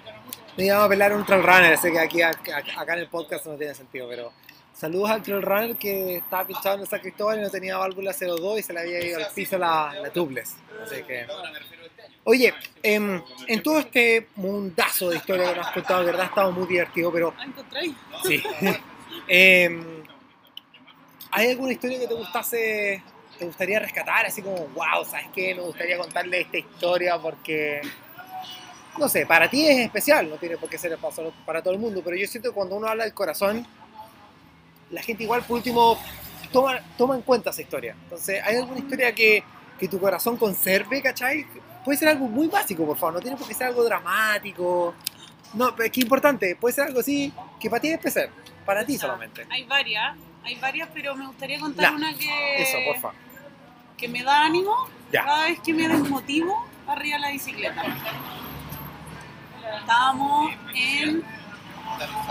No 0.58 0.64
íbamos 0.64 0.86
a 0.86 0.90
pelar 0.90 1.14
un 1.14 1.26
trail 1.26 1.44
runner, 1.44 1.78
sé 1.78 1.92
que 1.92 2.00
aquí 2.00 2.22
acá, 2.22 2.64
acá 2.78 2.94
en 2.94 3.00
el 3.00 3.08
podcast 3.08 3.46
no 3.46 3.56
tiene 3.56 3.74
sentido, 3.74 4.08
pero 4.10 4.34
saludos 4.74 5.10
al 5.12 5.24
trail 5.24 5.42
runner 5.42 5.76
que 5.78 6.18
estaba 6.18 6.46
pinchado 6.46 6.80
en 6.80 6.86
San 6.86 7.00
Cristóbal 7.00 7.40
y 7.40 7.42
no 7.42 7.50
tenía 7.50 7.78
válvula 7.78 8.14
02 8.14 8.60
y 8.60 8.64
se 8.64 8.74
le 8.74 8.80
había 8.82 9.06
ido 9.06 9.20
al 9.20 9.32
piso 9.34 9.58
la, 9.58 9.94
la. 10.02 10.08
Así 10.10 11.04
que... 11.08 11.28
Oye, 12.26 12.54
em, 12.84 13.22
en 13.48 13.64
todo 13.64 13.80
este 13.80 14.28
mundazo 14.36 15.10
de 15.10 15.18
historia 15.18 15.50
que 15.50 15.56
nos 15.56 15.68
has 15.68 15.74
contado, 15.74 16.02
de 16.02 16.06
verdad 16.08 16.24
ha 16.24 16.30
estado 16.30 16.52
muy 16.52 16.68
divertido, 16.68 17.12
pero 17.12 17.34
Ah. 17.38 17.46
Sí. 18.24 18.44
Em, 19.28 20.04
¿Hay 21.32 21.52
alguna 21.52 21.72
historia 21.72 22.00
que 22.00 22.08
te 22.08 22.14
gustase, 22.16 23.04
te 23.38 23.46
gustaría 23.46 23.80
rescatar? 23.80 24.26
Así 24.26 24.42
como, 24.42 24.68
wow, 24.70 25.06
¿sabes 25.06 25.28
qué? 25.34 25.54
Me 25.54 25.62
gustaría 25.62 25.98
contarle 25.98 26.42
esta 26.42 26.58
historia 26.58 27.20
porque, 27.20 27.82
no 29.00 29.08
sé, 29.08 29.26
para 29.26 29.50
ti 29.50 29.66
es 29.66 29.80
especial, 29.80 30.30
no 30.30 30.36
tiene 30.36 30.58
por 30.58 30.70
qué 30.70 30.78
ser 30.78 30.98
para, 31.46 31.62
todo 31.64 31.74
el 31.74 31.80
mundo, 31.80 32.02
pero 32.04 32.16
yo 32.18 32.28
siento 32.28 32.50
que 32.50 32.56
cuando 32.56 32.76
uno 32.76 32.88
habla 32.88 33.06
del 33.06 33.14
corazón, 33.14 33.66
la 34.92 35.02
gente 35.02 35.24
igual 35.24 35.42
por 35.44 35.58
último 35.58 35.98
toma, 36.52 36.80
toma 36.98 37.16
en 37.16 37.22
cuenta 37.22 37.50
esa 37.52 37.62
historia. 37.62 37.96
Entonces, 38.04 38.42
¿hay 38.44 38.58
alguna 38.58 38.80
historia 38.80 39.16
que, 39.16 39.44
que 39.80 39.88
tu 39.88 40.00
corazón 40.00 40.38
conserve, 40.38 41.02
cachai? 41.02 41.46
Puede 41.86 41.98
ser 41.98 42.10
algo 42.10 42.28
muy 42.28 42.48
básico, 42.48 42.86
por 42.86 42.98
favor, 42.98 43.16
no 43.16 43.22
tiene 43.22 43.38
por 43.38 43.48
qué 43.48 43.54
ser 43.54 43.68
algo 43.68 43.84
dramático. 43.84 44.94
No, 45.54 45.74
pero 45.76 45.86
es 45.86 45.92
que 45.92 46.02
importante, 46.02 46.56
puede 46.56 46.76
ser 46.76 46.86
algo 46.88 47.00
así 47.00 47.34
que 47.60 47.70
para 47.70 47.82
ti 47.82 47.88
es 47.88 47.94
especial, 47.96 48.30
para 48.66 48.86
ti 48.86 48.98
solamente. 48.98 49.48
Hay 49.50 49.64
varias, 49.64 50.16
hay 50.44 50.56
varias, 50.56 50.90
pero 50.94 51.16
me 51.16 51.26
gustaría 51.26 51.60
contar 51.60 51.94
una 51.94 52.14
que, 52.16 52.62
Eso, 52.62 52.78
porfa. 52.86 53.12
que 53.98 54.08
me 54.08 54.24
da 54.24 54.46
ánimo 54.46 54.76
Ya. 55.12 55.24
cada 55.24 55.46
vez 55.46 55.60
que 55.62 55.74
me 55.74 55.88
desmotivo 55.88 56.68
arriba 56.86 57.16
de 57.16 57.22
la 57.22 57.32
bicicleta. 57.32 57.84
Estábamos 59.78 60.52
en 60.74 61.24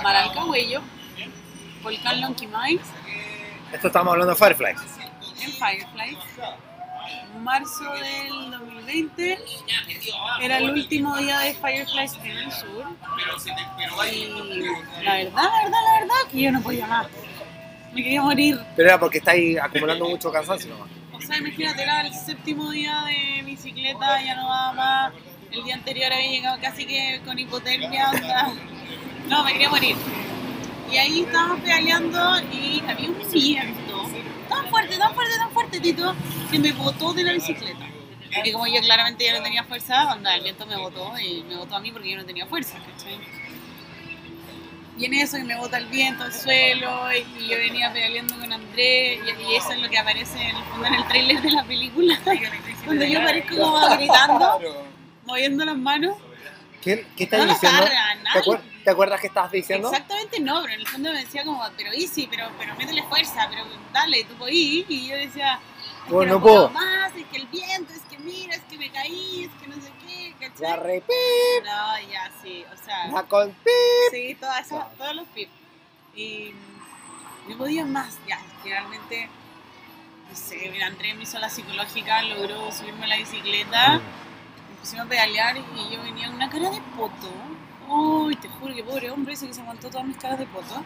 Maralcahuello, 0.03 0.81
Volcán 1.83 2.21
Lonquimay, 2.21 2.81
Esto 3.73 3.87
estamos 3.87 4.13
hablando 4.13 4.35
de 4.35 4.39
Fireflies. 4.39 4.81
en 5.43 5.53
Firefly. 5.53 6.19
marzo 7.41 7.85
del 7.95 8.51
2020. 8.51 9.39
Era 10.41 10.59
el 10.59 10.71
último 10.71 11.17
día 11.17 11.39
de 11.41 11.55
Fireflies 11.55 12.15
en 12.25 12.37
el 12.39 12.53
sur. 12.53 12.87
Y 14.13 14.29
la 15.05 15.15
verdad, 15.15 15.33
la 15.35 15.63
verdad, 15.63 15.71
la 15.73 16.01
verdad, 16.01 16.31
que 16.31 16.41
yo 16.43 16.53
no 16.53 16.61
podía 16.63 16.87
más. 16.87 17.07
Me 17.93 18.03
quería 18.03 18.23
morir. 18.23 18.61
Pero 18.77 18.89
era 18.89 18.99
porque 19.01 19.19
estáis 19.19 19.59
acumulando 19.61 20.09
mucho 20.09 20.31
cansancio 20.31 20.71
nomás. 20.71 20.89
O 21.13 21.21
sea, 21.21 21.37
imagínate, 21.39 21.83
era 21.83 22.03
el 22.03 22.15
séptimo 22.15 22.71
día 22.71 23.03
de 23.05 23.43
bicicleta, 23.43 24.23
ya 24.23 24.37
no 24.37 24.49
daba 24.49 24.73
más. 24.73 25.13
El 25.51 25.65
día 25.65 25.75
anterior 25.75 26.13
había 26.13 26.31
llegado 26.31 26.59
casi 26.61 26.87
que 26.87 27.21
con 27.25 27.39
hipotermia. 27.39 28.11
onda. 28.11 28.53
No, 29.29 29.45
me 29.45 29.53
quería 29.53 29.71
morir. 29.71 29.97
Y 30.91 30.97
ahí 30.97 31.21
estábamos 31.21 31.61
pedaleando 31.61 32.41
y 32.51 32.83
había 32.89 33.09
un 33.11 33.31
viento 33.31 34.09
tan 34.49 34.67
fuerte, 34.69 34.97
tan 34.97 35.15
fuerte, 35.15 35.37
tan 35.37 35.51
fuerte, 35.51 35.81
Tito, 35.81 36.15
que 36.51 36.59
me 36.59 36.73
botó 36.73 37.13
de 37.13 37.25
la 37.25 37.33
bicicleta. 37.35 37.87
Y 38.45 38.53
como 38.53 38.67
yo 38.67 38.81
claramente 38.81 39.25
ya 39.25 39.37
no 39.37 39.43
tenía 39.43 39.65
fuerza, 39.65 40.13
onda, 40.15 40.35
el 40.35 40.43
viento 40.43 40.67
me 40.67 40.77
botó 40.77 41.13
y 41.19 41.43
me 41.43 41.57
botó 41.57 41.77
a 41.77 41.81
mí 41.81 41.93
porque 41.93 42.11
yo 42.11 42.17
no 42.17 42.25
tenía 42.25 42.47
fuerza. 42.47 42.79
Y 44.99 45.05
en 45.05 45.15
eso 45.15 45.37
que 45.37 45.45
me 45.45 45.57
bota 45.57 45.79
el 45.79 45.87
viento 45.87 46.25
al 46.25 46.33
suelo 46.33 47.07
y, 47.13 47.49
yo 47.49 47.57
venía 47.57 47.93
pedaleando 47.93 48.37
con 48.37 48.53
Andrés 48.53 49.21
y, 49.25 49.43
y 49.43 49.55
eso 49.55 49.73
es 49.73 49.81
lo 49.81 49.89
que 49.89 49.99
aparece 49.99 50.41
en 50.41 50.57
el 50.57 50.65
fondo 50.65 50.87
en 50.87 50.95
el 50.95 51.07
trailer 51.07 51.41
de 51.41 51.51
la 51.53 51.65
película, 51.65 52.21
cuando 52.85 53.05
yo 53.05 53.23
parezco 53.23 53.57
como 53.57 53.97
gritando, 53.97 54.88
moviendo 55.29 55.65
las 55.65 55.77
manos. 55.77 56.17
¿Qué, 56.83 57.07
qué 57.17 57.25
estás 57.25 57.41
No 57.45 57.53
diciendo? 57.53 57.85
¿Te, 58.33 58.39
acuer- 58.41 58.61
te 58.85 58.91
acuerdas 58.91 59.21
que 59.21 59.27
estabas 59.27 59.51
diciendo? 59.53 59.89
Exactamente 59.91 60.41
no, 60.41 60.63
pero 60.63 60.75
en 60.75 60.81
el 60.81 60.87
fondo 60.89 61.13
me 61.13 61.19
decía 61.21 61.45
como, 61.45 61.63
pero 61.77 61.93
easy, 61.93 62.27
pero, 62.29 62.49
pero 62.59 62.75
métele 62.77 63.03
fuerza, 63.05 63.47
pero 63.51 63.65
dale, 63.93 64.25
tú 64.25 64.35
podís. 64.35 64.87
Y 64.89 65.09
yo 65.09 65.17
decía, 65.17 65.59
es 66.07 66.13
Bueno, 66.13 66.35
que 66.35 66.39
no 66.39 66.43
puedo. 66.43 66.71
más, 66.71 67.15
es 67.17 67.27
que 67.27 67.37
el 67.37 67.47
viento, 67.49 67.93
es 67.93 68.01
que 68.09 68.19
mira, 68.19 68.55
es 68.55 68.63
que 68.63 68.79
me 68.79 68.91
caí, 68.91 69.45
es 69.45 69.61
que 69.63 69.69
no 69.69 69.75
sé 69.83 69.93
qué, 70.07 70.35
La 70.41 70.49
¿cachai? 70.49 70.81
repí, 70.81 71.13
No, 71.65 72.11
ya, 72.11 72.31
sí, 72.43 72.65
o 72.73 72.85
sea, 72.85 73.09
la 73.09 73.23
con 73.25 73.55
sí, 74.13 74.37
todas 74.41 74.65
esas, 74.67 74.97
todos 74.97 75.15
los 75.17 75.27
pips. 75.29 75.53
Y 76.15 76.53
no 77.49 77.59
podía 77.59 77.85
más, 77.85 78.19
ya, 78.27 78.41
finalmente, 78.63 79.29
no 80.31 80.37
sé, 80.37 80.69
mira, 80.73 80.87
Andrés 80.87 81.17
me 81.17 81.25
hizo 81.25 81.39
la 81.41 81.51
psicológica, 81.51 82.23
logró 82.23 82.71
subirme 82.73 83.05
a 83.07 83.09
la 83.09 83.17
bicicleta, 83.17 84.01
pusimos 84.81 85.07
a 85.07 85.09
pedalear 85.09 85.57
y 85.57 85.95
yo 85.95 86.03
venía 86.03 86.27
con 86.27 86.37
una 86.37 86.51
cara 86.51 86.71
de 86.71 86.81
poto. 86.97 87.31
Uy, 87.89 88.37
te 88.37 88.49
juro 88.49 88.75
que 88.75 88.85
pobre 88.85 89.11
hombre 89.11 89.35
ese 89.35 89.47
que 89.47 89.55
se 89.55 89.61
aguantó 89.61 89.89
todas 89.89 90.07
mis 90.07 90.17
caras 90.17 90.39
de 90.39 90.47
poto. 90.47 90.83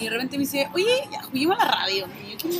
Y 0.00 0.04
de 0.04 0.10
repente 0.10 0.36
me 0.36 0.42
dice, 0.42 0.68
oye, 0.72 1.08
ya, 1.10 1.20
a 1.20 1.58
la 1.58 1.64
radio. 1.64 2.08
Y 2.24 2.32
yo, 2.32 2.38
¿qué 2.38 2.58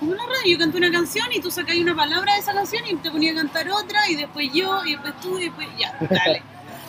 a 0.00 0.04
la 0.04 0.26
radio, 0.26 0.52
yo 0.52 0.58
canto 0.58 0.78
una 0.78 0.92
canción 0.92 1.26
y 1.32 1.40
tú 1.40 1.50
sacas 1.50 1.76
una 1.76 1.94
palabra 1.94 2.34
de 2.34 2.40
esa 2.40 2.52
canción 2.52 2.86
y 2.86 2.96
te 2.96 3.10
ponía 3.10 3.32
a 3.32 3.34
cantar 3.34 3.68
otra 3.70 4.08
y 4.08 4.14
después 4.14 4.48
yo 4.52 4.84
y 4.84 4.92
después 4.92 5.20
tú 5.20 5.38
y 5.38 5.44
después 5.44 5.68
ya, 5.76 5.96
dale. 6.08 6.42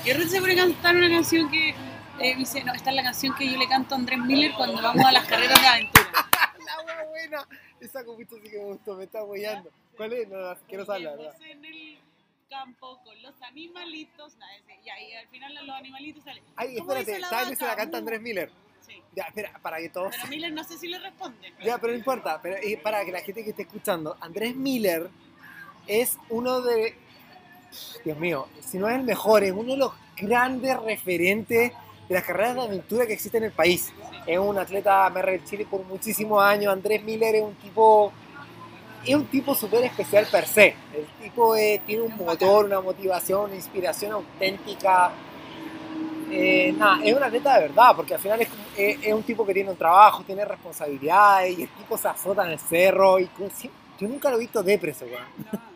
Y 0.03 0.07
de 0.07 0.14
repente 0.14 0.36
se 0.36 0.41
pone 0.41 0.53
a 0.53 0.57
cantar 0.57 0.95
una 0.95 1.10
canción 1.10 1.49
que 1.49 1.70
eh, 1.70 2.34
me 2.34 2.36
dice, 2.36 2.64
no, 2.64 2.74
esta 2.74 2.91
es 2.91 2.95
la 2.95 3.03
canción 3.03 3.36
que 3.36 3.51
yo 3.51 3.57
le 3.57 3.68
canto 3.68 3.95
a 3.95 3.97
Andrés 3.97 4.20
Miller 4.20 4.53
cuando 4.55 4.82
vamos 4.82 5.03
a 5.03 5.12
las 5.12 5.26
carreras 5.26 5.60
de 5.60 5.68
aventura. 5.68 6.07
La 6.66 6.86
wea 6.86 7.05
buena. 7.10 7.47
Esa 7.80 8.03
copita 8.03 8.36
sí 8.36 8.49
que 8.49 8.57
me 8.57 8.66
gustó, 8.66 8.95
me 8.95 9.05
está 9.05 9.24
huellando. 9.24 9.72
¿Cuál 9.97 10.14
es? 10.14 10.28
No, 10.28 10.38
no, 10.38 10.57
quiero 10.68 10.86
saberla, 10.86 11.16
¿verdad? 11.16 11.36
Campo 12.49 12.99
con 13.03 13.21
los 13.21 13.39
animalitos. 13.43 14.35
nada, 14.37 14.51
ese, 14.55 14.79
y 14.83 14.89
ahí 14.89 15.13
al 15.13 15.27
final 15.27 15.53
los 15.53 15.75
animalitos 15.75 16.23
salen. 16.23 16.43
Ay, 16.55 16.77
¿Cómo 16.77 16.93
espérate, 16.93 17.23
¿sabes 17.27 17.49
que 17.49 17.55
se 17.55 17.65
la 17.65 17.75
canta 17.75 17.97
Andrés 17.99 18.21
Miller? 18.21 18.51
Sí. 18.81 19.03
Ya, 19.15 19.25
espera, 19.25 19.59
para 19.61 19.77
que 19.77 19.89
todos... 19.89 20.15
Pero 20.15 20.27
Miller 20.29 20.51
no 20.51 20.63
sé 20.63 20.77
si 20.77 20.87
le 20.87 20.97
responde. 20.97 21.53
Ya, 21.63 21.77
pero 21.77 21.93
no 21.93 21.99
importa, 21.99 22.41
pero 22.41 22.57
para 22.81 23.05
que 23.05 23.11
la 23.11 23.21
gente 23.21 23.43
que 23.43 23.51
esté 23.51 23.61
escuchando, 23.61 24.17
Andrés 24.19 24.55
Miller 24.55 25.09
es 25.85 26.17
uno 26.29 26.61
de, 26.61 26.95
Dios 28.03 28.17
mío, 28.17 28.47
si 28.61 28.79
no 28.79 28.89
es 28.89 28.95
el 28.95 29.03
mejor, 29.03 29.43
es 29.43 29.51
uno 29.51 29.73
de 29.73 29.77
los 29.77 29.93
grandes 30.17 30.79
referentes 30.79 31.71
de 32.07 32.15
las 32.15 32.23
carreras 32.23 32.55
de 32.55 32.61
aventura 32.61 33.05
que 33.05 33.13
existen 33.13 33.43
en 33.43 33.49
el 33.49 33.55
país. 33.55 33.93
Es 34.25 34.39
un 34.39 34.57
atleta 34.57 35.09
del 35.09 35.43
Chile 35.43 35.67
por 35.69 35.83
muchísimos 35.85 36.41
años. 36.41 36.73
Andrés 36.73 37.03
Miller 37.03 37.35
es 37.35 37.43
un 37.43 37.55
tipo, 37.55 38.11
es 39.05 39.15
un 39.15 39.25
tipo 39.27 39.55
súper 39.55 39.83
especial 39.85 40.25
per 40.31 40.45
se. 40.47 40.75
El 40.93 41.05
tipo 41.21 41.55
eh, 41.55 41.81
tiene 41.85 42.03
un 42.03 42.15
motor, 42.17 42.65
una 42.65 42.81
motivación, 42.81 43.45
una 43.45 43.55
inspiración 43.55 44.11
auténtica. 44.13 45.11
Eh, 46.31 46.73
nada, 46.77 46.99
es 47.03 47.13
un 47.15 47.23
atleta 47.23 47.55
de 47.55 47.67
verdad, 47.69 47.95
porque 47.95 48.13
al 48.13 48.19
final 48.19 48.39
es, 48.41 48.49
como- 48.49 48.63
es- 48.77 48.97
es 49.03 49.13
un 49.13 49.23
tipo 49.23 49.45
que 49.45 49.53
tiene 49.53 49.71
un 49.71 49.77
trabajo, 49.77 50.23
tiene 50.23 50.45
responsabilidades 50.45 51.57
y 51.57 51.63
el 51.63 51.69
tipo 51.69 51.97
se 51.97 52.07
azota 52.07 52.45
en 52.45 52.51
el 52.51 52.59
cerro 52.59 53.19
y 53.19 53.27
yo 53.99 54.07
nunca 54.07 54.29
lo 54.29 54.37
he 54.37 54.39
visto 54.41 54.61
depreso, 54.63 55.05
weón. 55.05 55.23
No. 55.51 55.59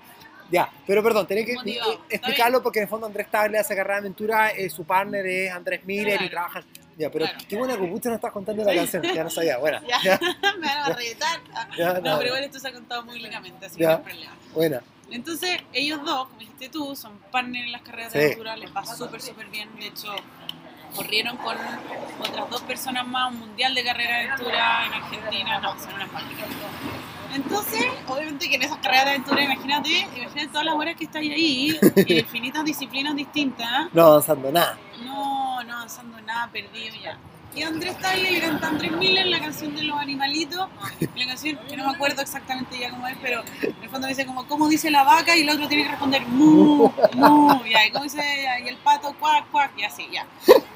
Ya, 0.51 0.69
pero 0.85 1.01
perdón, 1.01 1.25
tenés 1.25 1.47
que 1.47 1.55
Motivado, 1.55 1.93
eh, 1.93 1.97
explicarlo 2.09 2.61
porque 2.61 2.77
en 2.77 2.83
el 2.83 2.89
fondo 2.89 3.07
Andrés 3.07 3.25
Tagle 3.31 3.57
hace 3.57 3.75
carrera 3.75 3.95
de 3.95 3.99
aventura, 4.01 4.49
eh, 4.51 4.69
su 4.69 4.83
partner 4.83 5.25
es 5.25 5.51
Andrés 5.51 5.83
Miller 5.83 6.13
y 6.21 6.29
Claro. 6.29 6.29
trabajan. 6.29 6.63
Ya, 6.97 7.09
pero 7.09 7.25
Claro. 7.25 7.39
qué 7.47 7.57
buena 7.57 7.75
que 7.77 7.87
pucha 7.87 8.09
no 8.09 8.15
estás 8.15 8.31
contando 8.31 8.63
la 8.63 8.73
canción, 8.75 9.01
ya 9.03 9.23
no 9.23 9.29
sabía, 9.29 9.57
buena. 9.57 9.81
Ya, 9.87 9.99
Ya, 10.03 10.19
me 10.59 10.67
van 10.67 10.91
a 10.91 10.95
retar. 10.95 11.39
ya, 11.77 11.93
No, 11.93 12.01
no, 12.01 12.17
pero 12.17 12.27
igual 12.27 12.43
esto 12.43 12.59
se 12.59 12.67
ha 12.67 12.73
contado 12.73 13.03
muy 13.03 13.19
lentamente, 13.19 13.65
así 13.65 13.77
que 13.77 13.83
no 13.85 13.91
hay 13.91 13.97
problema. 13.97 14.31
buena. 14.53 14.81
Entonces, 15.11 15.61
ellos 15.73 16.03
dos, 16.03 16.27
como 16.27 16.39
dijiste 16.39 16.69
tú, 16.69 16.95
son 16.95 17.17
partners 17.31 17.65
en 17.65 17.71
las 17.71 17.81
carreras 17.81 18.11
Sí. 18.11 18.17
de 18.19 18.25
aventura, 18.25 18.55
les 18.57 18.75
va 18.75 18.85
súper, 18.85 19.21
súper 19.21 19.47
bien. 19.47 19.69
De 19.77 19.87
hecho, 19.87 20.15
corrieron 20.95 21.37
con 21.37 21.55
otras 22.19 22.49
dos 22.49 22.61
personas 22.61 23.05
más 23.07 23.31
un 23.31 23.39
mundial 23.39 23.75
de 23.75 23.83
carrera 23.83 24.17
de 24.19 24.27
aventura 24.29 24.85
en 24.87 24.93
Argentina. 24.93 25.59
No, 25.59 25.77
son 25.79 25.93
unas 25.93 26.11
máquinas. 26.11 26.47
Entonces, 27.35 27.83
obviamente 28.07 28.47
que 28.47 28.55
en 28.55 28.61
esas 28.63 28.77
carreras 28.77 29.05
de 29.05 29.09
aventura, 29.11 29.43
imagínate, 29.43 29.89
imagínate 30.15 30.47
todas 30.47 30.65
las 30.65 30.75
horas 30.75 30.95
que 30.95 31.05
estáis 31.05 31.31
ahí, 31.31 31.79
infinitas 32.07 32.63
disciplinas 32.63 33.15
distintas, 33.15 33.91
No 33.93 34.05
avanzando 34.05 34.51
nada. 34.51 34.77
no 35.03 35.42
avanzando 35.83 36.21
nada, 36.21 36.49
perdido 36.51 36.95
ya. 37.03 37.17
Y 37.55 37.61
Andrés 37.61 37.95
Tagle 37.99 38.31
y 38.31 38.39
canta 38.41 38.69
Andrés 38.69 38.91
Miller 38.93 39.27
la 39.27 39.39
canción 39.39 39.75
de 39.75 39.83
los 39.83 39.99
animalitos, 39.99 40.67
la 41.15 41.25
canción 41.27 41.59
que 41.69 41.77
no 41.77 41.85
me 41.87 41.93
acuerdo 41.93 42.21
exactamente 42.23 42.79
ya 42.79 42.89
cómo 42.89 43.05
es, 43.07 43.15
pero 43.21 43.43
en 43.61 43.83
el 43.83 43.89
fondo 43.89 44.07
dice 44.07 44.25
como 44.25 44.47
cómo 44.47 44.67
dice 44.67 44.89
la 44.89 45.03
vaca 45.03 45.37
y 45.37 45.41
el 45.41 45.49
otro 45.51 45.67
tiene 45.67 45.83
que 45.83 45.89
responder 45.91 46.25
mu, 46.25 46.89
mu, 47.13 47.63
ya, 47.65 47.85
y 47.85 47.91
cómo 47.91 48.05
dice 48.05 48.23
y 48.63 48.67
el 48.67 48.77
pato 48.77 49.13
cuac, 49.19 49.51
cuac, 49.51 49.71
y 49.77 49.83
así, 49.83 50.07
ya. 50.11 50.25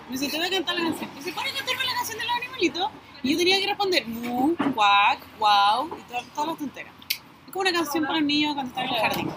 Me 0.07 0.11
dice, 0.17 0.29
te 0.29 0.37
voy 0.37 0.47
a 0.47 0.51
cantar 0.51 0.75
la 0.75 0.83
canción. 0.83 1.09
Me 1.09 1.15
dice, 1.15 1.31
pon 1.33 1.43
a 1.45 1.51
cantarme 1.57 1.83
la 1.85 1.93
canción 1.95 2.17
de 2.19 2.23
los 2.25 2.33
animalitos. 2.35 2.91
Y 3.23 3.31
yo 3.31 3.37
tenía 3.39 3.59
que 3.59 3.67
responder 3.67 4.07
mu, 4.07 4.55
cuac, 4.75 5.19
wow, 5.39 5.87
y 5.97 6.01
to- 6.11 6.23
todas 6.35 6.49
las 6.49 6.57
tonteras. 6.59 6.93
Es 7.09 7.51
como 7.53 7.61
una 7.61 7.71
canción 7.71 8.05
para 8.05 8.21
niños 8.21 8.53
cuando 8.53 8.69
están 8.69 8.85
en 8.87 8.93
el 8.93 9.01
jardín. 9.01 9.29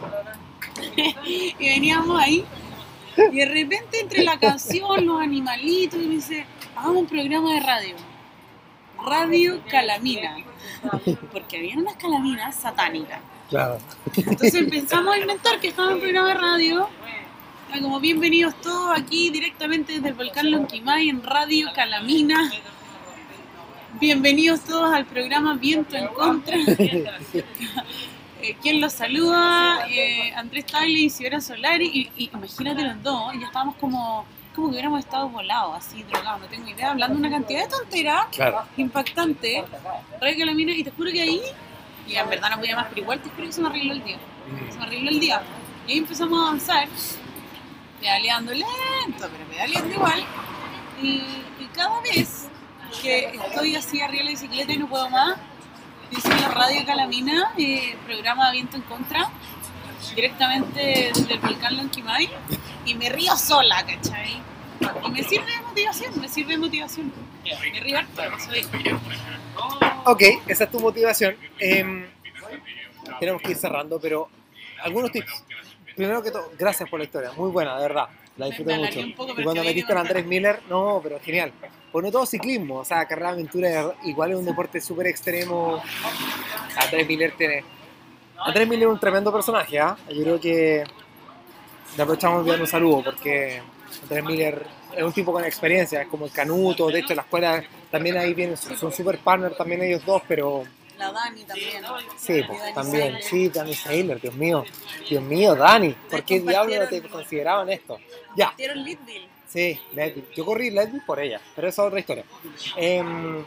y 1.58 1.68
veníamos 1.68 2.20
ahí 2.20 2.44
y 3.16 3.36
de 3.36 3.46
repente 3.46 4.00
entre 4.00 4.22
la 4.22 4.38
canción, 4.38 5.06
los 5.06 5.20
animalitos, 5.20 6.00
y 6.00 6.06
me 6.06 6.14
dice, 6.16 6.46
hagamos 6.76 7.02
un 7.02 7.06
programa 7.06 7.54
de 7.54 7.60
radio. 7.60 7.96
Radio 9.04 9.60
Calamina. 9.68 10.36
Porque 11.32 11.58
había 11.58 11.76
unas 11.76 11.96
calaminas 11.96 12.54
satánicas. 12.56 13.20
Claro. 13.48 13.78
Entonces 14.14 14.54
empezamos 14.54 15.14
a 15.14 15.18
inventar 15.18 15.58
que 15.60 15.68
estaba 15.68 15.88
en 15.88 15.94
un 15.94 16.00
programa 16.00 16.28
de 16.28 16.34
radio. 16.34 16.88
Como 17.80 18.00
bienvenidos 18.00 18.54
todos 18.60 18.98
aquí 18.98 19.30
directamente 19.30 19.94
desde 19.94 20.08
el 20.08 20.14
volcán 20.14 20.50
Lonquimay 20.50 21.08
en 21.08 21.22
Radio 21.22 21.68
Calamina. 21.74 22.50
Bienvenidos 24.00 24.60
todos 24.60 24.92
al 24.92 25.06
programa 25.06 25.54
Viento 25.54 25.96
en 25.96 26.08
Contra. 26.08 26.56
Eh, 28.42 28.56
¿Quién 28.62 28.80
los 28.80 28.92
saluda? 28.94 29.86
Eh, 29.88 30.32
Andrés 30.34 30.66
Tagle 30.66 30.88
y 30.88 31.04
Isidora 31.06 31.40
Solari. 31.40 31.86
Y, 32.16 32.22
y 32.24 32.30
imagínate 32.32 32.82
los 32.82 33.02
dos, 33.02 33.32
ya 33.38 33.46
estábamos 33.46 33.76
como, 33.76 34.24
como 34.54 34.68
que 34.68 34.72
hubiéramos 34.74 35.00
estado 35.00 35.28
volados, 35.28 35.76
así, 35.76 36.02
drogados, 36.04 36.40
no 36.42 36.46
tengo 36.46 36.68
idea, 36.68 36.90
hablando 36.92 37.18
una 37.18 37.30
cantidad 37.30 37.62
de 37.64 37.68
tonteras 37.68 38.26
Claro. 38.32 38.62
impactante. 38.76 39.64
Radio 40.20 40.38
Calamina, 40.38 40.72
y 40.72 40.82
te 40.84 40.90
juro 40.90 41.10
que 41.12 41.20
ahí, 41.22 41.40
y 42.08 42.14
en 42.16 42.28
verdad 42.28 42.50
no 42.50 42.56
podía 42.58 42.76
más, 42.76 42.86
pero 42.88 43.02
igual 43.02 43.20
te 43.20 43.28
juro 43.30 43.46
que 43.46 43.52
se 43.52 43.60
me 43.60 43.68
arregló 43.68 43.92
el 43.92 44.04
día. 44.04 44.18
Se 44.70 44.78
me 44.78 44.84
arregló 44.84 45.10
el 45.10 45.20
día. 45.20 45.42
Y 45.86 45.92
ahí 45.92 45.98
empezamos 45.98 46.38
a 46.38 46.42
avanzar, 46.48 46.88
pedaleando 48.00 48.52
lento, 48.52 48.66
pero 49.18 49.44
pedaleando 49.50 49.94
igual. 49.94 50.24
Y, 51.02 51.08
y 51.60 51.68
cada 51.74 52.00
vez 52.00 52.48
que 53.02 53.26
estoy 53.46 53.76
así 53.76 54.00
arriba 54.00 54.18
de 54.18 54.24
la 54.24 54.30
bicicleta 54.30 54.72
y 54.72 54.78
no 54.78 54.88
puedo 54.88 55.08
más, 55.10 55.36
dice 56.10 56.28
la 56.40 56.48
radio 56.48 56.84
Calamina, 56.84 57.52
eh, 57.58 57.96
programa 58.06 58.50
Viento 58.50 58.76
en 58.76 58.82
Contra, 58.82 59.30
directamente 60.14 61.10
desde 61.14 61.34
el 61.34 61.40
volcán 61.40 61.76
Lonquimay, 61.76 62.28
y 62.84 62.94
me 62.94 63.08
río 63.08 63.36
sola, 63.36 63.84
¿cachai? 63.84 64.42
Y 65.04 65.10
me 65.10 65.22
sirve 65.22 65.50
de 65.52 65.60
motivación, 65.60 66.20
me 66.20 66.28
sirve 66.28 66.52
de 66.52 66.58
motivación. 66.58 67.12
Me 67.44 67.80
río 67.80 67.98
harto, 67.98 68.30
no 68.30 68.40
soy. 68.40 68.66
Ok, 70.04 70.22
esa 70.46 70.64
es 70.64 70.70
tu 70.70 70.80
motivación. 70.80 71.36
Em, 71.58 72.06
tenemos 73.18 73.42
que 73.42 73.50
ir 73.50 73.56
cerrando, 73.56 74.00
pero 74.00 74.28
algunos 74.82 75.12
tips. 75.12 75.44
Primero 75.94 76.22
que 76.22 76.30
todo, 76.30 76.50
gracias 76.58 76.88
por 76.88 76.98
la 76.98 77.04
historia, 77.04 77.32
muy 77.36 77.50
buena, 77.50 77.76
de 77.76 77.82
verdad. 77.82 78.08
La 78.36 78.46
disfruté 78.46 78.78
mucho. 78.78 79.00
poco, 79.16 79.38
y 79.38 79.44
cuando 79.44 79.62
metiste 79.62 79.92
a 79.92 80.00
Andrés 80.00 80.24
Miller, 80.24 80.60
no, 80.68 81.00
pero 81.02 81.20
genial. 81.20 81.52
Pues 81.92 82.04
no 82.04 82.12
todo 82.12 82.24
ciclismo, 82.24 82.76
o 82.76 82.84
sea, 82.84 83.06
carrera 83.06 83.28
de 83.28 83.34
aventura 83.34 83.94
igual 84.04 84.30
es 84.32 84.36
un 84.36 84.44
deporte 84.44 84.80
súper 84.80 85.08
extremo. 85.08 85.82
Andrés 86.76 87.06
Miller 87.06 87.34
tiene 87.36 87.64
Andrés 88.44 88.68
Miller 88.68 88.88
es 88.88 88.94
un 88.94 89.00
tremendo 89.00 89.32
personaje, 89.32 89.78
¿ah? 89.78 89.96
Yo 90.08 90.22
creo 90.22 90.40
que 90.40 90.84
le 91.96 92.02
aprovechamos 92.02 92.44
bien 92.44 92.60
un 92.60 92.66
saludo 92.66 93.04
porque 93.04 93.60
Andrés 94.02 94.24
Miller 94.24 94.66
es 94.96 95.02
un 95.02 95.12
tipo 95.12 95.32
con 95.32 95.44
experiencia, 95.44 96.02
es 96.02 96.08
como 96.08 96.24
el 96.24 96.32
Canuto, 96.32 96.88
de 96.88 97.00
hecho 97.00 97.12
en 97.12 97.16
la 97.16 97.22
escuela 97.22 97.62
también 97.90 98.16
ahí 98.16 98.34
vienen, 98.34 98.56
son 98.56 98.92
super 98.92 99.18
partners 99.18 99.56
también 99.56 99.82
ellos 99.82 100.04
dos, 100.06 100.22
pero 100.26 100.64
La 100.98 101.12
Dani 101.12 101.44
también. 101.44 101.82
sí, 102.16 102.38
Y 102.38 102.42
pues, 102.44 102.60
Dani 102.60 102.74
también, 102.74 103.18
sí, 103.22 103.48
Dani 103.48 103.74
Saylor, 103.74 104.20
Dios 104.20 104.34
mío, 104.34 104.64
Dios 105.08 105.22
mío, 105.22 105.54
Dani, 105.54 105.94
¿por 106.10 106.24
qué 106.24 106.40
diablos 106.40 106.78
no 106.78 106.86
te 106.88 107.02
consideraban 107.02 107.68
esto? 107.68 107.98
Ya, 108.36 108.54
Leadville. 108.56 109.29
Sí. 109.52 109.80
Yo 110.36 110.44
corrí 110.44 110.70
Leadville 110.70 111.02
por 111.04 111.18
ella, 111.18 111.40
pero 111.56 111.68
esa 111.68 111.82
es 111.82 111.86
otra 111.88 111.98
historia. 112.00 112.24
Em, 112.76 113.44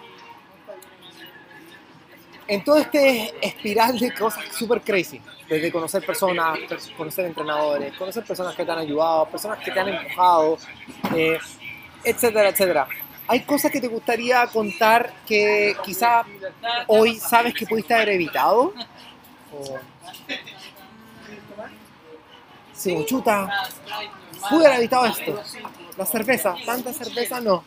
en 2.47 2.63
todo 2.63 2.77
este 2.77 3.33
espiral 3.41 3.97
de 3.97 4.13
cosas 4.13 4.43
super 4.53 4.81
crazy, 4.81 5.21
desde 5.47 5.71
conocer 5.71 6.05
personas, 6.05 6.59
per- 6.67 6.79
conocer 6.97 7.25
entrenadores, 7.25 7.93
conocer 7.97 8.23
personas 8.25 8.53
que 8.55 8.65
te 8.65 8.71
han 8.71 8.79
ayudado, 8.79 9.25
personas 9.29 9.59
que 9.59 9.71
te 9.71 9.79
han 9.79 9.87
empujado, 9.89 10.57
eh, 11.15 11.37
etcétera, 12.03 12.49
etcétera. 12.49 12.87
¿Hay 13.27 13.41
cosas 13.43 13.71
que 13.71 13.79
te 13.79 13.87
gustaría 13.87 14.45
contar 14.47 15.13
que 15.25 15.75
quizá 15.85 16.25
hoy 16.87 17.15
sabes 17.15 17.53
que 17.53 17.65
pudiste 17.65 17.93
haber 17.93 18.09
evitado? 18.09 18.73
O... 19.53 19.79
Sí, 22.83 23.05
chuta, 23.05 23.49
pude 24.49 24.67
haber 24.67 24.79
evitado 24.79 25.05
esto. 25.05 25.41
La 25.97 26.05
cerveza, 26.05 26.53
tanta 26.65 26.91
cerveza 26.91 27.39
no. 27.39 27.63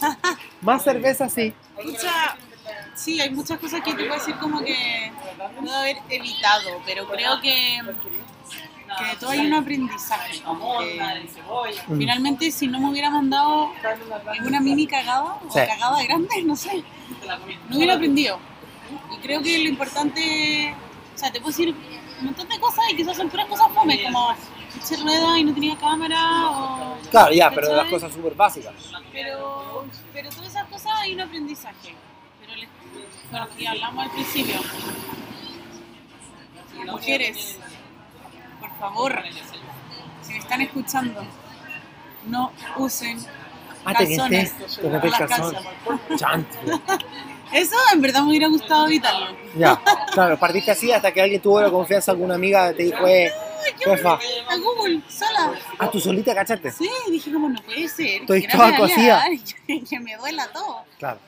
Más 0.62 0.82
cerveza 0.82 1.28
sí. 1.28 1.52
Pucha, 1.74 2.34
sí, 2.94 3.20
hay 3.20 3.28
muchas 3.30 3.58
cosas 3.58 3.82
que 3.82 3.92
te 3.92 4.04
puedo 4.04 4.14
decir 4.14 4.34
como 4.36 4.60
que 4.64 5.12
puedo 5.60 5.76
haber 5.76 5.98
evitado, 6.08 6.80
pero 6.86 7.06
creo 7.08 7.38
que, 7.42 7.78
que 8.98 9.04
de 9.04 9.16
todo 9.20 9.30
hay 9.30 9.40
un 9.40 9.52
aprendizaje. 9.52 10.42
Mm. 10.46 11.98
finalmente, 11.98 12.50
si 12.50 12.68
no 12.68 12.80
me 12.80 12.88
hubiera 12.90 13.10
mandado 13.10 13.70
en 14.34 14.46
una 14.46 14.60
mini 14.60 14.86
cagada, 14.86 15.34
o 15.46 15.52
Sí. 15.52 15.58
cagada 15.58 16.02
grande, 16.04 16.42
no 16.44 16.56
sé, 16.56 16.82
no 17.68 17.76
hubiera 17.76 17.94
aprendido. 17.94 18.38
Y 19.12 19.18
creo 19.18 19.42
que 19.42 19.58
lo 19.58 19.68
importante, 19.68 20.74
o 21.14 21.18
sea, 21.18 21.30
te 21.30 21.38
puedo 21.40 21.50
decir 21.50 21.74
un 22.20 22.24
montón 22.26 22.48
de 22.48 22.58
cosas 22.60 22.84
y 22.92 22.96
quizás 22.96 23.16
son 23.16 23.28
puras 23.28 23.46
cosas 23.46 23.66
fome, 23.74 24.02
como 24.02 24.34
eché 24.76 24.96
rueda 25.02 25.38
y 25.38 25.44
no 25.44 25.54
tenía 25.54 25.76
cámara, 25.76 26.50
o 26.50 26.96
Claro, 27.10 27.32
ya, 27.32 27.50
pero 27.50 27.68
de 27.68 27.76
las 27.76 27.90
cosas 27.90 28.12
súper 28.12 28.34
básicas. 28.34 28.74
pero, 29.12 29.84
pero 30.12 30.30
todas 30.30 30.48
esas 30.48 30.66
cosas 30.68 30.92
hay 30.98 31.14
un 31.14 31.20
aprendizaje. 31.20 31.94
Pero 32.40 32.54
les, 32.56 32.68
bueno, 33.30 33.48
que 33.56 33.62
ya 33.64 33.70
hablamos 33.72 34.04
al 34.04 34.10
principio. 34.10 34.60
Mujeres, 36.86 37.58
por 38.60 38.70
favor, 38.78 39.22
si 40.22 40.32
me 40.32 40.38
están 40.38 40.60
escuchando, 40.60 41.24
no 42.26 42.52
usen 42.76 43.18
Ah, 43.84 43.94
te 43.94 44.04
calzones. 44.06 44.54
Eso 47.52 47.76
en 47.92 48.00
verdad 48.00 48.22
me 48.22 48.30
hubiera 48.30 48.48
gustado 48.48 48.86
evitarlo. 48.86 49.36
Ya, 49.56 49.80
claro, 50.12 50.38
partiste 50.38 50.70
así 50.70 50.92
hasta 50.92 51.12
que 51.12 51.20
alguien 51.20 51.40
tuvo 51.40 51.60
la 51.60 51.70
confianza, 51.70 52.12
alguna 52.12 52.34
amiga 52.34 52.72
te 52.72 52.84
dijo, 52.84 53.06
eh, 53.06 53.32
jefa, 53.78 54.18
A 54.48 54.56
Google, 54.56 55.00
sola. 55.08 55.52
a 55.78 55.90
tu 55.90 56.00
solita, 56.00 56.34
¿cachaste? 56.34 56.70
Sí, 56.70 56.88
dije 57.10 57.32
como 57.32 57.48
no 57.48 57.60
puede 57.62 57.88
ser. 57.88 58.22
Estoy 58.22 58.42
que 58.42 58.48
toda 58.48 58.68
había, 58.68 59.22
Que, 59.66 60.00
me 60.00 60.16
duela 60.16 60.50
todo. 60.52 60.84
Claro. 60.98 61.18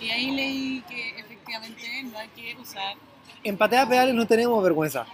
Y 0.00 0.10
ahí 0.10 0.30
leí 0.30 0.84
que 0.88 1.18
efectivamente 1.18 2.02
no 2.04 2.18
hay 2.18 2.28
que 2.28 2.56
usar 2.60 2.94
En 3.42 3.56
pateas 3.56 3.86
pedales 3.86 4.14
no 4.14 4.26
tenemos 4.26 4.62
vergüenza. 4.62 5.06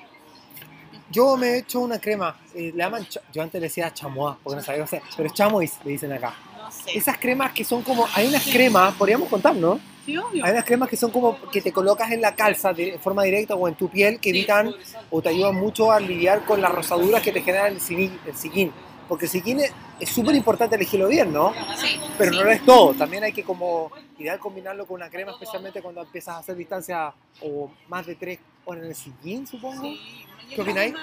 Yo 1.10 1.36
me 1.36 1.48
he 1.48 1.58
hecho 1.58 1.80
una 1.80 1.98
crema, 1.98 2.36
eh, 2.54 2.70
le 2.72 2.84
llaman, 2.84 3.04
yo 3.32 3.42
antes 3.42 3.60
le 3.60 3.66
decía 3.66 3.92
chamois, 3.92 4.36
porque 4.44 4.56
no 4.56 4.62
sabía 4.62 4.84
hacer, 4.84 5.02
pero 5.16 5.26
es 5.26 5.34
chamois, 5.34 5.72
le 5.84 5.90
dicen 5.90 6.12
acá. 6.12 6.34
No 6.56 6.70
sé. 6.70 6.96
Esas 6.96 7.18
cremas 7.18 7.50
que 7.50 7.64
son 7.64 7.82
como, 7.82 8.06
hay 8.14 8.28
unas 8.28 8.44
cremas, 8.44 8.94
podríamos 8.94 9.28
contar, 9.28 9.56
¿no? 9.56 9.80
Sí, 10.06 10.16
obvio. 10.16 10.44
Hay 10.44 10.52
unas 10.52 10.64
cremas 10.64 10.88
que 10.88 10.96
son 10.96 11.10
como 11.10 11.38
que 11.50 11.60
te 11.60 11.72
colocas 11.72 12.10
en 12.12 12.20
la 12.20 12.34
calza 12.34 12.72
de 12.72 12.98
forma 12.98 13.22
directa 13.24 13.54
o 13.54 13.68
en 13.68 13.74
tu 13.74 13.88
piel 13.88 14.18
que 14.18 14.30
evitan 14.30 14.74
o 15.10 15.20
te 15.22 15.28
ayudan 15.28 15.54
mucho 15.56 15.92
a 15.92 16.00
lidiar 16.00 16.44
con 16.44 16.60
las 16.60 16.72
rosaduras 16.72 17.22
que 17.22 17.32
te 17.32 17.42
genera 17.42 17.68
el, 17.68 17.80
sillín- 17.80 18.18
el 18.26 18.34
sillín. 18.36 18.72
Porque 19.08 19.24
el 19.26 19.30
sillín 19.30 19.60
es 19.98 20.08
súper 20.08 20.36
importante 20.36 20.76
elegirlo 20.76 21.08
bien, 21.08 21.32
¿no? 21.32 21.52
Sí, 21.76 21.98
Pero 22.16 22.32
sí. 22.32 22.38
no 22.38 22.44
lo 22.44 22.50
es 22.52 22.64
todo. 22.64 22.94
También 22.94 23.24
hay 23.24 23.32
que 23.32 23.42
como 23.42 23.90
ideal 24.18 24.38
combinarlo 24.38 24.86
con 24.86 24.96
una 24.96 25.10
crema, 25.10 25.32
especialmente 25.32 25.82
cuando 25.82 26.00
empiezas 26.02 26.36
a 26.36 26.38
hacer 26.38 26.54
distancia 26.56 27.12
o 27.42 27.70
más 27.88 28.06
de 28.06 28.14
tres 28.14 28.38
horas 28.64 28.84
en 28.84 28.88
el 28.90 28.94
sillín, 28.96 29.46
supongo. 29.46 29.82
Sí. 29.82 30.24
¿Qué 30.54 30.60
opináis? 30.62 30.94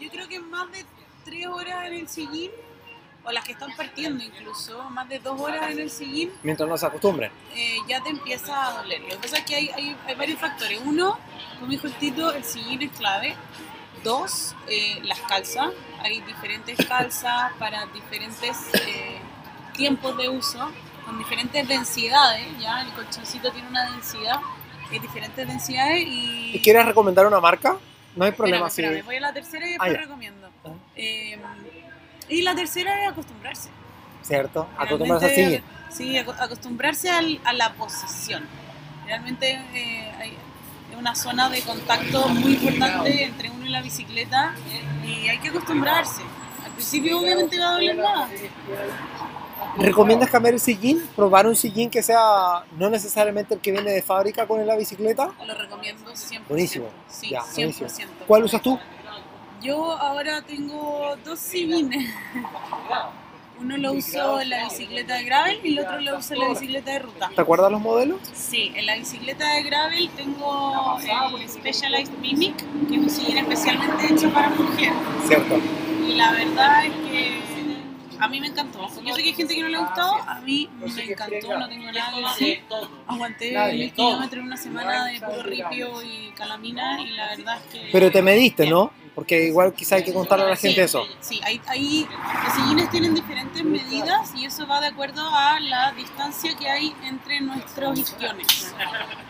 Yo 0.00 0.08
creo 0.08 0.28
que 0.28 0.38
más 0.40 0.70
de 0.72 0.84
tres 1.24 1.46
horas 1.48 1.86
en 1.88 1.94
el 1.94 2.08
sillín, 2.08 2.50
o 3.24 3.30
las 3.30 3.44
que 3.44 3.52
están 3.52 3.74
partiendo 3.76 4.22
incluso, 4.24 4.82
más 4.90 5.08
de 5.08 5.18
dos 5.20 5.40
horas 5.40 5.70
en 5.70 5.78
el 5.78 5.90
sillín, 5.90 6.32
Mientras 6.42 6.68
no 6.68 6.76
se 6.76 6.86
acostumbren. 6.86 7.30
eh, 7.54 7.76
ya 7.88 8.02
te 8.02 8.10
empieza 8.10 8.66
a 8.66 8.82
doler. 8.82 9.00
Lo 9.02 9.08
que 9.10 9.16
pasa 9.16 9.38
es 9.38 9.44
que 9.44 9.54
hay, 9.54 9.70
hay, 9.70 9.96
hay 10.06 10.14
varios 10.14 10.40
factores. 10.40 10.80
Uno, 10.84 11.18
como 11.58 11.70
dijo 11.70 11.86
el 11.86 11.92
Tito, 11.94 12.32
el 12.32 12.44
sillín 12.44 12.82
es 12.82 12.90
clave. 12.92 13.36
Dos, 14.02 14.56
eh, 14.68 14.98
las 15.04 15.20
calzas. 15.20 15.70
Hay 16.00 16.20
diferentes 16.22 16.84
calzas 16.86 17.52
para 17.58 17.86
diferentes 17.86 18.56
eh, 18.74 19.20
tiempos 19.74 20.16
de 20.16 20.28
uso, 20.28 20.70
con 21.04 21.16
diferentes 21.18 21.68
densidades. 21.68 22.46
¿ya? 22.58 22.82
El 22.82 22.88
colchoncito 22.94 23.52
tiene 23.52 23.68
una 23.68 23.88
densidad, 23.92 24.40
hay 24.90 24.98
diferentes 24.98 25.46
densidades 25.46 26.02
y... 26.04 26.56
¿Y 26.56 26.60
quieres 26.60 26.84
recomendar 26.84 27.26
una 27.26 27.38
marca? 27.38 27.76
No 28.16 28.24
hay 28.24 28.32
problema. 28.32 28.66
Espérame, 28.66 28.94
espérame, 28.96 29.06
voy 29.06 29.16
a 29.16 29.20
la 29.20 29.32
tercera 29.32 29.66
y 29.66 29.70
después 29.70 29.96
recomiendo. 29.96 30.50
Ah. 30.64 30.70
Eh, 30.96 31.38
y 32.32 32.42
la 32.42 32.54
tercera 32.54 33.02
es 33.04 33.10
acostumbrarse. 33.12 33.68
¿Cierto? 34.22 34.68
Acostumbrarse 34.78 35.26
Realmente, 35.26 35.62
seguir. 35.62 35.62
Sí, 35.90 36.16
aco- 36.18 36.34
acostumbrarse 36.38 37.10
al- 37.10 37.40
a 37.44 37.52
la 37.52 37.72
posición. 37.74 38.44
Realmente 39.06 39.50
eh, 39.74 40.12
hay 40.18 40.36
una 40.98 41.14
zona 41.14 41.48
de 41.50 41.60
contacto 41.62 42.28
muy 42.28 42.52
importante 42.54 43.24
entre 43.24 43.50
uno 43.50 43.66
y 43.66 43.68
la 43.70 43.82
bicicleta 43.82 44.54
y 45.04 45.28
hay 45.28 45.38
que 45.38 45.48
acostumbrarse. 45.48 46.22
Al 46.64 46.70
principio 46.72 47.18
obviamente 47.18 47.58
va 47.58 47.68
a 47.70 47.72
doler 47.72 47.96
más. 47.96 48.30
¿Recomiendas 49.78 50.28
cambiar 50.30 50.54
el 50.54 50.60
sillín? 50.60 51.02
¿Probar 51.16 51.46
un 51.46 51.56
sillín 51.56 51.88
que 51.88 52.02
sea 52.02 52.64
no 52.76 52.90
necesariamente 52.90 53.54
el 53.54 53.60
que 53.60 53.72
viene 53.72 53.90
de 53.90 54.02
fábrica 54.02 54.46
con 54.46 54.64
la 54.66 54.76
bicicleta? 54.76 55.30
Lo 55.46 55.54
recomiendo 55.54 56.10
100%. 56.12 56.40
Buenísimo. 56.48 56.86
Sí, 57.08 57.30
Ya, 57.30 57.40
100%. 57.42 57.54
buenísimo. 57.54 58.12
¿Cuál 58.26 58.44
usas 58.44 58.60
tú? 58.62 58.78
Yo 59.62 59.92
ahora 59.92 60.42
tengo 60.42 61.16
dos 61.24 61.38
sillines. 61.38 62.12
Uno 63.60 63.76
lo 63.76 63.92
uso 63.92 64.40
en 64.40 64.50
la 64.50 64.64
bicicleta 64.64 65.14
de 65.14 65.22
gravel 65.22 65.60
y 65.62 65.68
el 65.68 65.78
otro 65.78 66.00
lo 66.00 66.18
uso 66.18 66.34
en 66.34 66.40
la 66.40 66.48
bicicleta 66.48 66.90
de 66.90 66.98
ruta. 66.98 67.30
¿Te 67.32 67.40
acuerdas 67.40 67.70
los 67.70 67.80
modelos? 67.80 68.18
Sí, 68.34 68.72
en 68.74 68.86
la 68.86 68.96
bicicleta 68.96 69.54
de 69.54 69.62
gravel 69.62 70.10
tengo 70.16 70.98
el 71.38 71.48
Specialized 71.48 72.12
Mimic, 72.18 72.56
que 72.88 72.94
es 72.96 73.00
un 73.00 73.08
sillín 73.08 73.38
especialmente 73.38 74.12
hecho 74.12 74.32
para 74.32 74.48
mujer. 74.50 74.92
Cierto. 75.28 75.60
Y 76.08 76.14
la 76.14 76.32
verdad 76.32 76.86
es 76.86 76.92
que 77.08 77.42
a 78.18 78.26
mí 78.26 78.40
me 78.40 78.48
encantó. 78.48 78.88
Yo 79.04 79.14
sé 79.14 79.22
que 79.22 79.28
hay 79.28 79.34
gente 79.34 79.54
que 79.54 79.62
no 79.62 79.68
le 79.68 79.76
ha 79.76 79.80
gustado, 79.80 80.14
a 80.26 80.40
mí 80.40 80.68
me 80.80 81.04
encantó, 81.04 81.58
no 81.58 81.68
tengo 81.68 81.92
nada 81.92 82.12
que 82.14 82.20
decir. 82.20 82.64
Aguanté 83.06 83.72
mil 83.74 83.92
kilómetros 83.92 84.40
en 84.40 84.46
una 84.46 84.56
semana 84.56 85.06
de 85.06 85.20
puro 85.20 85.42
ripio 85.44 86.02
y 86.02 86.32
calamina 86.34 87.00
y 87.00 87.10
la 87.10 87.36
verdad 87.36 87.58
es 87.58 87.72
que... 87.72 87.88
Pero 87.92 88.10
te 88.10 88.22
mediste, 88.22 88.66
¿no? 88.68 88.90
Porque 89.14 89.44
igual 89.44 89.74
quizá 89.74 89.96
hay 89.96 90.04
que 90.04 90.12
contarle 90.12 90.46
a 90.46 90.48
la 90.48 90.56
gente 90.56 90.76
Sí, 90.76 90.80
eso. 90.80 91.04
Sí, 91.20 91.40
hay, 91.44 91.60
hay- 91.66 92.08
los 92.44 92.54
sillines 92.54 92.88
tienen 92.90 93.14
diferentes 93.14 93.62
medidas 93.62 94.32
y 94.34 94.46
eso 94.46 94.66
va 94.66 94.80
de 94.80 94.86
acuerdo 94.86 95.20
a 95.28 95.60
la 95.60 95.92
distancia 95.92 96.56
que 96.58 96.66
hay 96.68 96.94
entre 97.04 97.40
nuestros 97.42 97.98
isquiones. 97.98 98.74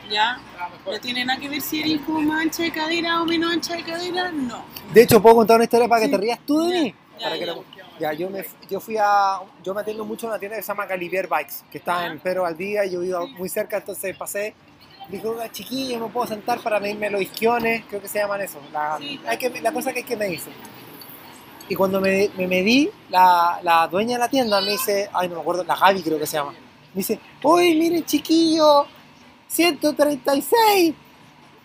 ¿Ya? 0.09 0.39
No 0.87 1.01
tiene 1.01 1.24
nada 1.24 1.41
que 1.41 1.49
ver 1.49 1.61
si 1.61 1.80
eres 1.80 2.01
como 2.03 2.20
más 2.20 2.43
ancha 2.43 2.62
de 2.62 2.70
cadera 2.70 3.20
o 3.22 3.24
menos 3.26 3.53
ancha 3.53 3.74
de 3.74 3.83
cadera, 3.83 4.30
no. 4.30 4.64
De 4.93 5.03
hecho, 5.03 5.20
¿puedo 5.20 5.35
contar 5.37 5.57
una 5.57 5.64
historia 5.64 5.89
para 5.89 6.01
que 6.03 6.07
Sí. 6.07 6.12
te 6.12 6.18
rías 6.18 6.39
tú 6.47 6.61
de 6.68 6.80
mí? 6.80 6.95
Ya, 7.18 7.24
Para 7.24 7.39
que 7.39 7.47
ya. 7.47 7.53
lo- 7.55 7.64
ya, 7.99 8.12
yo, 8.12 8.30
me, 8.30 8.45
yo 8.70 8.80
fui 8.80 8.97
a... 8.99 9.41
Yo 9.64 9.74
me 9.74 9.80
atiendo 9.80 10.05
mucho 10.05 10.26
en 10.26 10.30
una 10.30 10.39
tienda 10.39 10.57
que 10.57 10.62
se 10.62 10.68
llama 10.68 10.87
Galivier 10.87 11.26
Bikes, 11.28 11.55
que 11.70 11.78
está 11.78 12.07
en 12.07 12.18
Pedro 12.20 12.47
al 12.47 12.57
día, 12.57 12.85
yo 12.85 13.01
vivo 13.01 13.26
muy 13.28 13.49
cerca, 13.49 13.78
entonces 13.78 14.16
pasé... 14.16 14.55
Dijo, 15.09 15.30
"Oiga, 15.30 15.50
chiquillo, 15.50 15.98
me 15.98 16.07
puedo 16.09 16.26
sentar 16.26 16.61
para 16.61 16.80
medirme 16.80 17.11
los 17.11 17.20
isquiones, 17.22 17.84
creo 17.88 18.00
que 18.00 18.09
se 18.09 18.18
llaman 18.20 18.40
eso. 18.40 18.59
La, 18.72 18.96
Sí. 18.98 19.20
hay 19.26 19.36
que, 19.36 19.50
la 19.61 19.72
cosa 19.72 19.92
que 19.92 19.98
hay 20.00 20.05
que 20.05 20.16
medirse. 20.16 20.50
Y 21.68 21.74
cuando 21.74 22.00
me, 22.00 22.30
me 22.36 22.46
medí, 22.46 22.90
la, 23.09 23.59
la 23.62 23.86
dueña 23.88 24.14
de 24.14 24.18
la 24.20 24.28
tienda 24.28 24.61
me 24.61 24.72
dice, 24.72 25.09
ay, 25.12 25.28
no 25.28 25.36
me 25.36 25.40
acuerdo, 25.40 25.64
la 25.64 25.76
Gaby 25.76 26.03
creo 26.03 26.18
que 26.18 26.26
se 26.26 26.36
llama. 26.36 26.53
Me 26.53 26.98
dice, 26.98 27.18
uy, 27.42 27.74
mire 27.74 28.03
chiquillo, 28.05 28.86
136. 29.48 30.94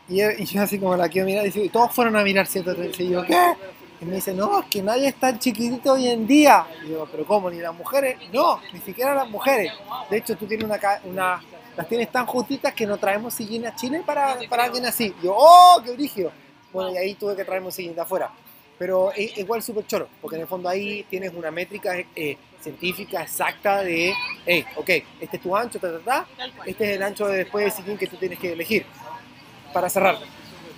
Y 0.09 0.15
yo, 0.17 0.27
y 0.37 0.45
yo 0.45 0.61
así 0.61 0.79
como 0.79 0.95
la 0.95 1.09
quiero 1.09 1.25
mirar, 1.25 1.43
y 1.43 1.47
dice, 1.47 1.63
y 1.65 1.69
todos 1.69 1.91
fueron 1.93 2.15
a 2.15 2.23
mirar 2.23 2.45
136. 2.47 3.09
Y 3.09 3.13
yo, 3.13 3.23
¿qué? 3.25 3.53
Y 3.99 4.05
me 4.05 4.15
dice, 4.15 4.33
no, 4.33 4.59
es 4.59 4.65
que 4.67 4.81
nadie 4.81 5.07
es 5.07 5.15
tan 5.15 5.39
chiquitito 5.39 5.93
hoy 5.93 6.07
en 6.07 6.25
día. 6.27 6.65
Y 6.85 6.91
yo, 6.91 7.07
pero 7.11 7.25
¿cómo? 7.25 7.49
¿Ni 7.49 7.59
las 7.59 7.73
mujeres? 7.75 8.17
No, 8.31 8.59
ni 8.71 8.79
siquiera 8.79 9.13
las 9.15 9.29
mujeres. 9.29 9.73
De 10.09 10.17
hecho, 10.17 10.37
tú 10.37 10.45
tienes 10.45 10.65
una, 10.65 10.79
una 11.03 11.41
las 11.77 11.87
tienes 11.87 12.11
tan 12.11 12.25
justitas 12.25 12.73
que 12.73 12.85
no 12.85 12.97
traemos 12.97 13.33
sillín 13.33 13.65
a 13.67 13.75
Chile 13.75 14.01
para, 14.05 14.37
para 14.49 14.65
alguien 14.65 14.85
así. 14.85 15.13
Y 15.21 15.25
yo, 15.25 15.33
¡oh, 15.37 15.79
qué 15.85 15.91
brígido! 15.91 16.31
Bueno, 16.73 16.91
y 16.91 16.97
ahí 16.97 17.13
tuve 17.15 17.35
que 17.35 17.45
traerme 17.45 17.67
un 17.67 17.71
sillín 17.71 17.95
de 17.95 18.01
afuera. 18.01 18.31
Pero 18.79 19.11
es 19.13 19.37
igual 19.37 19.63
súper 19.63 19.87
choro, 19.87 20.07
porque 20.21 20.35
en 20.35 20.41
el 20.43 20.47
fondo 20.47 20.67
ahí 20.69 21.03
tienes 21.09 21.33
una 21.33 21.49
métrica 21.49 21.95
eh, 22.15 22.37
científica 22.61 23.21
exacta 23.23 23.81
de, 23.83 24.13
hey, 24.45 24.65
ok, 24.75 24.89
este 25.19 25.37
es 25.37 25.41
tu 25.41 25.55
ancho, 25.55 25.79
ta, 25.79 25.91
ta, 25.99 26.03
ta, 26.03 26.27
este 26.65 26.91
es 26.91 26.97
el 26.97 27.03
ancho 27.03 27.27
de 27.27 27.37
después 27.37 27.63
del 27.65 27.71
sillín 27.73 27.97
que 27.97 28.05
tú 28.07 28.17
tienes 28.17 28.37
que 28.37 28.53
elegir 28.53 28.85
para 29.73 29.89
cerrar 29.89 30.17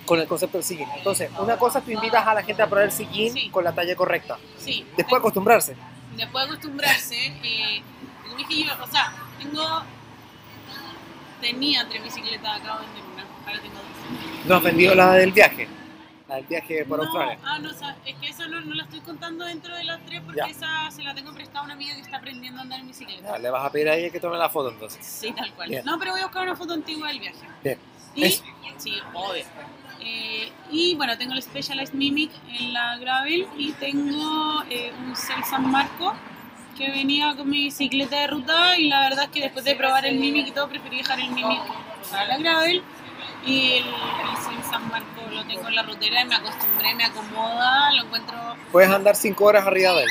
con 0.06 0.18
el 0.18 0.26
concepto 0.26 0.56
del 0.58 0.64
sillín. 0.64 0.88
Entonces, 0.96 1.30
una 1.38 1.58
cosa 1.58 1.80
tú 1.82 1.90
invitas 1.90 2.26
a 2.26 2.32
la 2.34 2.42
gente 2.42 2.62
a 2.62 2.66
probar 2.66 2.86
el 2.86 2.92
sillín 2.92 3.32
Sí. 3.34 3.50
con 3.50 3.64
la 3.64 3.72
talla 3.74 3.94
correcta. 3.94 4.38
Sí. 4.58 4.86
Después 4.96 5.20
acostumbrarse. 5.20 5.76
después 6.16 6.44
de 6.46 6.52
acostumbrarse, 6.52 7.16
eh, 7.42 7.82
dije 8.36 8.64
yo, 8.66 8.72
o 8.82 8.86
sea, 8.86 9.12
tengo, 9.38 9.62
tenía 11.40 11.88
tres 11.88 12.02
bicicletas, 12.02 12.60
acabo 12.60 12.80
de 12.80 12.86
vender 12.86 13.04
una, 13.14 13.22
ahora 13.46 13.60
tengo 13.60 13.74
dos. 13.74 14.46
No 14.46 14.54
has 14.56 14.62
vendido 14.62 14.94
la 14.94 15.12
del 15.14 15.32
viaje. 15.32 15.68
La 16.28 16.36
del 16.36 16.44
viaje 16.46 16.84
por 16.84 16.98
no, 16.98 17.04
Australia. 17.04 17.38
Ah, 17.44 17.58
no, 17.58 17.70
o 17.70 17.74
sea, 17.74 17.96
es 18.06 18.14
que 18.16 18.28
esa 18.28 18.46
no, 18.46 18.60
no 18.60 18.74
la 18.74 18.84
estoy 18.84 19.00
contando 19.00 19.44
dentro 19.44 19.74
de 19.74 19.84
las 19.84 20.04
tres 20.06 20.20
porque 20.24 20.38
Ya. 20.38 20.46
esa 20.46 20.90
se 20.90 21.02
la 21.02 21.14
tengo 21.14 21.32
prestada 21.34 21.60
a 21.60 21.64
una 21.64 21.74
amiga 21.74 21.94
que 21.96 22.02
está 22.02 22.18
aprendiendo 22.18 22.60
a 22.60 22.62
andar 22.62 22.80
en 22.80 22.86
bicicleta. 22.86 23.32
Ya, 23.32 23.38
le 23.38 23.50
vas 23.50 23.64
a 23.64 23.72
pedir 23.72 23.88
a 23.88 23.96
ella 23.96 24.10
que 24.10 24.20
tome 24.20 24.38
la 24.38 24.48
foto 24.48 24.70
entonces. 24.70 25.04
Sí, 25.04 25.32
tal 25.32 25.52
cual. 25.54 25.68
Bien. 25.68 25.84
No, 25.84 25.98
pero 25.98 26.12
voy 26.12 26.20
a 26.20 26.24
buscar 26.24 26.44
una 26.44 26.56
foto 26.56 26.74
antigua 26.74 27.08
del 27.08 27.20
viaje. 27.20 27.38
Bien. 27.64 27.78
Y, 28.14 28.24
Eso. 28.24 28.44
sí, 28.78 28.94
obvio. 29.14 29.44
Eh, 30.02 30.50
y 30.70 30.94
bueno, 30.94 31.16
tengo 31.18 31.34
el 31.34 31.42
Specialized 31.42 31.94
Mimic 31.94 32.30
en 32.58 32.72
la 32.72 32.96
Gravel 32.96 33.46
y 33.58 33.72
tengo 33.72 34.62
eh, 34.70 34.92
un 35.04 35.14
Cell 35.14 35.42
San 35.48 35.70
Marco 35.70 36.14
que 36.80 36.90
venía 36.90 37.34
con 37.36 37.48
mi 37.50 37.64
bicicleta 37.64 38.20
de 38.20 38.26
ruta 38.28 38.78
y 38.78 38.88
la 38.88 39.00
verdad 39.00 39.24
es 39.24 39.30
que 39.30 39.40
después 39.42 39.66
de 39.66 39.76
probar 39.76 40.06
el 40.06 40.18
Mimic 40.18 40.48
y 40.48 40.50
todo 40.50 40.66
preferí 40.66 40.96
dejar 40.96 41.20
el 41.20 41.30
Mimic 41.30 41.60
para 42.10 42.26
la 42.26 42.38
Gravel 42.38 42.82
y 43.44 43.72
el, 43.72 43.84
San 44.70 44.88
Marco 44.88 45.20
lo 45.30 45.44
tengo 45.44 45.68
en 45.68 45.74
la 45.74 45.82
rutera 45.82 46.22
y 46.22 46.24
me 46.24 46.36
acostumbré, 46.36 46.94
me 46.94 47.04
acomoda, 47.04 47.92
lo 47.92 48.04
encuentro 48.04 48.36
Puedes 48.72 48.90
andar 48.90 49.14
5 49.14 49.44
horas 49.44 49.66
arriba 49.66 49.92
de 49.92 50.04
él. 50.04 50.08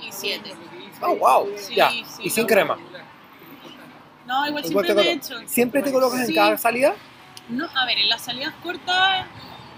y 0.00 0.08
7. 0.10 0.54
Oh, 1.02 1.14
wow. 1.16 1.48
Sí, 1.56 1.74
ya. 1.74 1.90
sí, 1.90 2.04
y 2.20 2.30
sin 2.30 2.46
crema. 2.46 2.78
No, 4.26 4.46
igual 4.46 4.64
siempre 4.64 4.88
te 4.88 4.94
me 4.94 5.02
he 5.02 5.12
hecho. 5.12 5.34
¿Siempre 5.46 5.82
te 5.82 5.92
colocas 5.92 6.26
Sí. 6.26 6.32
en 6.32 6.34
cada 6.34 6.56
salida? 6.56 6.94
No, 7.48 7.68
a 7.74 7.86
ver, 7.86 7.98
en 7.98 8.08
las 8.08 8.22
salidas 8.22 8.54
cortas, 8.62 9.26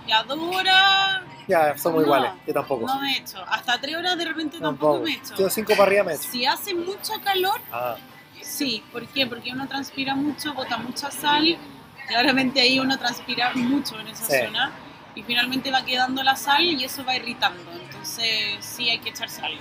ya 0.07 0.23
dos 0.25 0.39
horas 0.57 1.23
Ya, 1.49 1.77
somos 1.77 2.01
No, 2.01 2.07
iguales. 2.07 2.31
Yo 2.47 2.53
tampoco. 2.55 2.87
no 2.87 3.01
me 3.01 3.13
he 3.15 3.19
hecho. 3.19 3.43
Hasta 3.49 3.81
tres 3.81 3.97
horas 3.97 4.17
de 4.17 4.25
repente 4.25 4.59
tampoco, 4.61 4.93
tampoco. 4.95 5.05
me 5.05 5.11
he 5.11 5.17
hecho. 5.17 5.35
Yo 5.37 5.51
5 5.51 5.73
para 5.73 5.83
arriba 5.85 6.05
me. 6.05 6.17
Si 6.17 6.45
hace 6.47 6.75
mucho 6.75 7.13
calor, 7.25 7.61
Ah, 7.73 7.97
sí. 8.41 8.83
¿Por 8.93 9.07
qué? 9.09 9.27
Porque 9.27 9.53
uno 9.53 9.67
transpira 9.69 10.15
mucho, 10.15 10.55
bota 10.55 10.77
mucha 10.79 11.11
sal. 11.11 11.57
Claramente 12.09 12.61
ahí 12.61 12.79
uno 12.81 12.99
transpira 12.99 13.53
mucho 13.55 13.99
en 13.99 14.09
esa 14.09 14.25
Sí. 14.27 14.39
zona. 14.47 14.73
Y 15.17 15.23
finalmente 15.23 15.71
va 15.73 15.85
quedando 15.85 16.23
la 16.23 16.37
sal 16.37 16.63
y 16.65 16.85
eso 16.85 17.05
va 17.05 17.17
irritando. 17.17 17.71
Entonces 17.73 18.57
sí 18.61 18.89
hay 18.89 18.99
que 19.01 19.11
echarse 19.11 19.43
algo. 19.43 19.61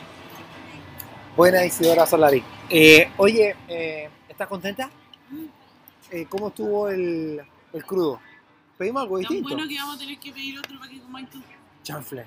buena 1.36 1.64
Isidora 1.66 2.06
Solari. 2.06 2.44
Eh, 2.70 3.10
oye, 3.18 3.56
eh, 3.68 4.10
¿estás 4.28 4.48
contenta? 4.48 4.90
Eh, 6.12 6.26
¿Cómo 6.30 6.50
estuvo 6.50 6.90
el, 6.90 7.42
el 7.74 7.86
crudo? 7.86 8.20
¿Pedimos 8.80 9.04
algo 9.04 9.16
Tan 9.18 9.22
distinto? 9.22 9.50
bueno 9.50 9.68
que 9.70 9.76
vamos 9.76 9.96
a 9.96 10.00
tener 10.00 10.18
que 10.18 10.32
pedir 10.32 10.58
otro 10.58 10.80
para 10.80 10.90
que 10.90 11.00
comáis 11.02 11.30
tú. 11.30 11.40
Chanfle, 11.84 12.26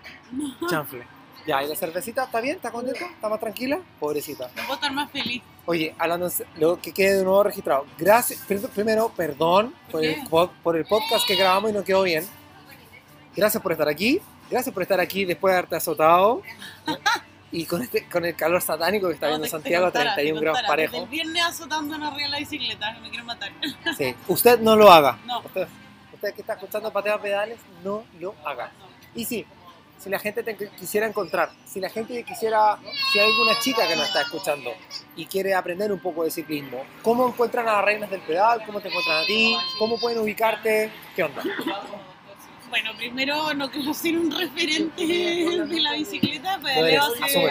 chanfle. 0.68 1.06
Ya, 1.46 1.62
¿y 1.64 1.66
la 1.68 1.74
cervecita 1.74 2.24
está 2.24 2.40
bien? 2.40 2.56
¿Está 2.56 2.70
contenta? 2.70 3.06
¿Está 3.06 3.28
más 3.28 3.40
tranquila? 3.40 3.80
Pobrecita. 3.98 4.48
No 4.48 4.62
puedo 4.62 4.74
estar 4.74 4.92
más 4.92 5.10
feliz. 5.10 5.42
Oye, 5.66 5.94
hablando, 5.98 6.26
en 6.28 6.60
lo 6.60 6.78
que 6.80 6.92
quede 6.92 7.16
de 7.18 7.24
nuevo 7.24 7.42
registrado. 7.42 7.86
Gracias, 7.98 8.46
pr- 8.48 8.68
primero, 8.68 9.08
perdón 9.16 9.74
¿Por 9.90 10.02
por 10.28 10.44
el, 10.44 10.50
por 10.62 10.76
el 10.76 10.84
podcast 10.84 11.26
que 11.26 11.34
grabamos 11.36 11.70
y 11.70 11.74
no 11.74 11.82
quedó 11.82 12.02
bien. 12.02 12.24
Gracias 13.34 13.62
por 13.62 13.72
estar 13.72 13.88
aquí. 13.88 14.20
Gracias 14.50 14.72
por 14.74 14.82
estar 14.82 15.00
aquí 15.00 15.24
después 15.24 15.52
de 15.52 15.58
haberte 15.58 15.76
azotado. 15.76 16.42
y 17.50 17.64
con, 17.64 17.80
este, 17.82 18.06
con 18.08 18.24
el 18.26 18.36
calor 18.36 18.60
satánico 18.60 19.08
que 19.08 19.14
está 19.14 19.26
No, 19.26 19.32
viendo 19.32 19.48
Santiago, 19.48 19.86
contara, 19.86 20.14
31 20.14 20.38
te 20.38 20.44
grados 20.44 20.62
parejo. 20.68 20.96
El 20.98 21.08
viernes 21.08 21.42
azotándonos 21.44 22.12
arriba 22.12 22.26
de 22.26 22.30
la 22.32 22.38
bicicleta, 22.38 22.92
me 23.00 23.08
quiero 23.08 23.24
matar. 23.24 23.50
Sí. 23.96 24.14
Usted 24.28 24.60
no 24.60 24.76
lo 24.76 24.92
haga. 24.92 25.18
No. 25.26 25.40
Usted, 25.40 25.66
usted 26.22 26.34
que 26.34 26.42
está 26.42 26.52
escuchando 26.54 26.92
Patea 26.92 27.20
Pedales, 27.20 27.58
no 27.82 28.04
lo 28.20 28.34
haga. 28.44 28.70
Y 29.14 29.24
sí, 29.24 29.44
si 29.98 30.08
la 30.08 30.20
gente 30.20 30.44
te 30.44 30.56
quisiera 30.70 31.06
encontrar, 31.06 31.50
si 31.64 31.80
la 31.80 31.90
gente 31.90 32.22
quisiera, 32.22 32.78
si 33.12 33.18
hay 33.18 33.30
alguna 33.30 33.58
chica 33.58 33.88
que 33.88 33.96
nos 33.96 34.06
está 34.06 34.22
escuchando 34.22 34.70
y 35.16 35.26
quiere 35.26 35.52
aprender 35.54 35.90
un 35.90 35.98
poco 35.98 36.22
de 36.22 36.30
ciclismo, 36.30 36.84
¿cómo 37.02 37.26
encuentran 37.26 37.68
a 37.68 37.72
las 37.72 37.84
reinas 37.84 38.10
del 38.10 38.20
pedal? 38.20 38.62
¿Cómo 38.64 38.80
te 38.80 38.88
encuentran 38.88 39.18
a 39.18 39.26
ti? 39.26 39.56
¿Cómo 39.80 39.98
pueden 39.98 40.20
ubicarte? 40.20 40.92
¿Qué 41.16 41.24
onda? 41.24 41.42
Bueno, 42.70 42.92
primero 42.96 43.52
no 43.54 43.70
quiero 43.70 43.92
ser 43.92 44.16
un 44.16 44.30
referente 44.30 45.04
de 45.04 45.80
la 45.80 45.92
bicicleta, 45.92 46.58
pedaleo 46.58 47.02
hace, 47.02 47.50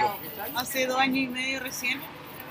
hace 0.55 0.87
dos 0.87 0.97
años 0.97 1.17
y 1.17 1.27
medio 1.27 1.59
recién, 1.59 1.99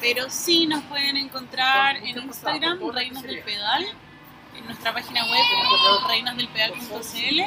pero 0.01 0.29
sí 0.29 0.67
nos 0.67 0.85
pueden 0.85 1.17
encontrar 1.17 1.97
en 1.97 2.19
Instagram, 2.19 2.79
Reinas 2.93 3.23
del 3.23 3.43
Pedal, 3.43 3.87
en 4.57 4.67
nuestra 4.67 4.93
página 4.93 5.25
web, 5.25 5.43
reinasdelpedal.cl. 6.09 7.41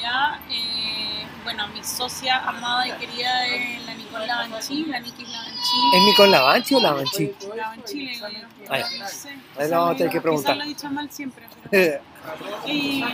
Ya, 0.00 0.40
eh, 0.50 1.26
bueno, 1.42 1.66
mi 1.68 1.82
socia 1.82 2.38
amada 2.46 2.86
y 2.86 2.92
querida 2.92 3.46
es 3.46 3.84
la 3.84 3.94
Nicole 3.94 4.26
Lavanchi, 4.26 4.84
la 4.84 5.00
Niki 5.00 5.24
Lavanchi. 5.24 5.96
¿Es 5.96 6.02
Nicole 6.04 6.30
Lavanchi 6.30 6.74
o 6.74 6.80
Lavanchi? 6.80 7.32
Lavanchi, 7.56 8.00
le 8.04 8.10
digo 8.12 8.28
yo. 8.28 8.38
No 8.38 8.68
sé, 8.68 8.68
Ahí 8.70 8.82
quizás 9.56 9.70
vamos 9.70 9.90
a 9.90 9.96
tener 9.96 10.12
que 10.12 10.20
preguntar. 10.20 10.54
Quizás 10.54 10.58
lo 10.58 10.64
he 10.64 10.68
dicho 10.68 10.90
mal 10.90 11.10
siempre, 11.10 11.44
pero... 11.70 12.00
y, 12.66 13.04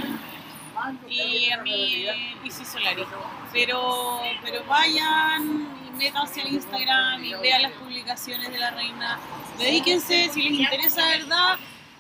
y 1.09 1.51
a 1.51 1.59
mí 1.63 2.07
Isis 2.45 2.69
Solari. 2.69 3.05
Pero, 3.53 4.21
pero 4.43 4.65
vayan 4.65 5.69
y 5.89 5.91
métanse 5.97 6.43
al 6.43 6.49
Instagram 6.49 7.25
y 7.25 7.35
vean 7.35 7.63
las 7.63 7.73
publicaciones 7.73 8.51
de 8.51 8.59
la 8.59 8.71
reina. 8.71 9.19
Dedíquense, 9.59 10.29
si 10.35 10.43
les 10.43 10.61
interesa 10.61 11.07
verdad, 11.07 11.57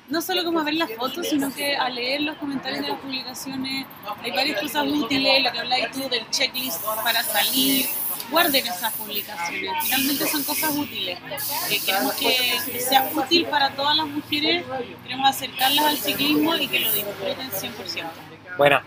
no 0.08 0.20
solo 0.20 0.44
como 0.44 0.60
a 0.60 0.64
ver 0.64 0.74
las 0.74 0.92
fotos, 0.92 1.28
sino 1.28 1.52
que 1.54 1.76
a 1.76 1.88
leer 1.88 2.22
los 2.22 2.36
comentarios 2.36 2.82
de 2.82 2.88
las 2.88 2.98
publicaciones. 3.00 3.86
Hay 4.22 4.30
varias 4.30 4.60
cosas 4.60 4.86
útiles, 4.86 5.42
lo 5.42 5.52
que 5.52 5.58
habláis 5.58 5.90
tú 5.92 6.08
del 6.08 6.28
checklist 6.30 6.82
para 7.02 7.22
salir. 7.22 7.86
Guarden 8.30 8.66
esas 8.66 8.92
publicaciones, 8.94 9.70
finalmente 9.82 10.26
son 10.26 10.42
cosas 10.44 10.70
útiles. 10.76 11.18
Eh, 11.70 11.78
queremos 11.84 12.14
que, 12.14 12.34
que 12.72 12.80
sea 12.80 13.10
útil 13.14 13.44
para 13.46 13.70
todas 13.70 13.96
las 13.96 14.06
mujeres, 14.06 14.64
queremos 15.02 15.28
acercarlas 15.28 15.84
al 15.84 15.96
ciclismo 15.98 16.56
y 16.56 16.66
que 16.68 16.80
lo 16.80 16.92
disfruten 16.92 17.50
100%. 17.50 18.04
Buena. 18.56 18.82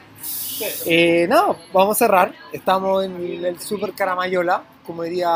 Eh, 0.86 1.28
no, 1.30 1.55
vamos 1.72 1.97
a 1.97 1.99
cerrar. 1.99 2.34
Estamos 2.51 3.05
en 3.05 3.45
el 3.45 3.59
Super 3.59 3.93
Caramayola. 3.93 4.63
Como 4.86 5.03
diría 5.03 5.30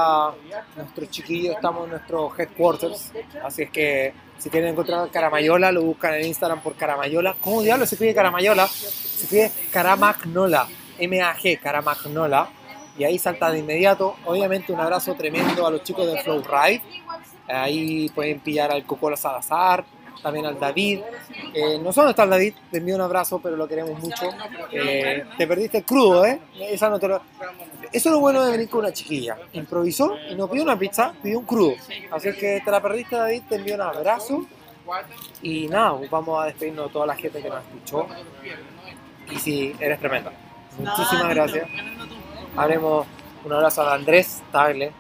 nuestro 0.76 1.06
chiquillo, 1.06 1.52
estamos 1.52 1.86
en 1.86 1.92
nuestro 1.92 2.32
headquarters. 2.36 3.12
Así 3.44 3.64
es 3.64 3.70
que 3.70 4.14
si 4.42 4.50
quieren 4.50 4.70
encontrar 4.72 5.10
Caramayola, 5.12 5.72
lo 5.72 5.84
buscan 5.84 6.16
en 6.16 6.26
Instagram 6.26 6.62
por 6.62 6.76
Caramayola. 6.76 7.36
¿Cómo 7.40 7.62
diablos 7.62 7.90
se 7.90 7.96
pide 7.98 8.14
Caramayola? 8.16 8.68
Se 8.68 9.28
pide 9.28 9.52
Caramagnola. 9.72 10.68
M-A-G, 10.98 11.60
Caramagnola. 11.60 12.50
Y 12.98 13.04
ahí 13.04 13.18
salta 13.20 13.52
de 13.52 13.60
inmediato. 13.60 14.16
Obviamente 14.26 14.74
un 14.74 14.80
abrazo 14.80 15.14
tremendo 15.16 15.66
a 15.66 15.72
los 15.72 15.84
chicos 15.84 16.06
de 16.12 16.22
Flow 16.24 16.42
Ride. 16.44 16.82
Ahí 17.48 18.10
pueden 18.10 18.40
pillar 18.40 18.72
al 18.72 18.84
Cocola 18.86 19.16
Salazar, 19.18 19.84
también 20.22 20.46
al 20.46 20.60
David. 20.60 21.02
Eh, 21.54 21.78
no 21.82 21.92
dónde 21.92 22.12
está 22.12 22.24
el 22.24 22.30
David, 22.30 22.54
le 22.72 22.78
envío 22.80 22.96
un 22.96 23.02
abrazo, 23.02 23.40
pero 23.42 23.56
lo 23.56 23.68
queremos 23.68 24.00
mucho. 24.00 24.30
Eh, 24.72 25.24
te 25.38 25.48
perdiste 25.48 25.84
crudo, 25.84 26.26
¿eh? 26.26 26.40
Esa 26.60 26.90
no 26.90 27.00
te 27.00 27.08
lo- 27.08 27.22
Eso 27.92 28.10
es 28.10 28.14
lo 28.14 28.20
bueno 28.20 28.44
de 28.44 28.52
venir 28.52 28.70
con 28.70 28.82
una 28.82 28.94
chiquilla. 28.94 29.38
Improvisó 29.54 30.16
y 30.30 30.36
no 30.36 30.48
pidió 30.48 30.64
una 30.64 30.80
pizza, 30.80 31.14
pidió 31.22 31.40
un 31.40 31.46
crudo. 31.46 31.74
Así 32.12 32.32
que 32.34 32.62
te 32.64 32.72
la 32.72 32.82
perdiste, 32.82 33.18
David, 33.18 33.44
te 33.50 33.56
envío 33.56 33.76
un 33.76 33.82
abrazo. 33.82 34.46
Y 35.42 35.68
nada, 35.68 36.00
vamos 36.10 36.42
a 36.42 36.46
despedirnos 36.46 36.88
de 36.88 36.94
toda 36.94 37.06
la 37.06 37.16
gente 37.16 37.42
que 37.42 37.50
nos 37.50 37.60
escuchó. 37.64 38.08
Y 39.30 39.40
sí, 39.40 39.76
eres 39.80 40.00
tremenda. 40.00 40.32
Muchísimas 40.78 41.30
gracias. 41.30 41.68
Haremos 42.56 43.06
un 43.44 43.54
abrazo 43.54 43.82
a 43.82 43.96
Andrés 43.96 44.42
Tagle, 44.52 44.92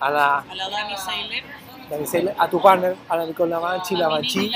a 0.00 0.10
la 0.10 0.38
A 0.38 0.54
la 0.54 0.68
Dani 0.68 0.96
Seiler, 0.96 1.44
Dani 1.88 2.06
Seiler, 2.06 2.34
a 2.38 2.48
tu 2.48 2.60
partner, 2.60 2.96
a 3.08 3.16
la 3.16 3.26
Nicole 3.26 3.50
Lavanchi. 3.50 4.50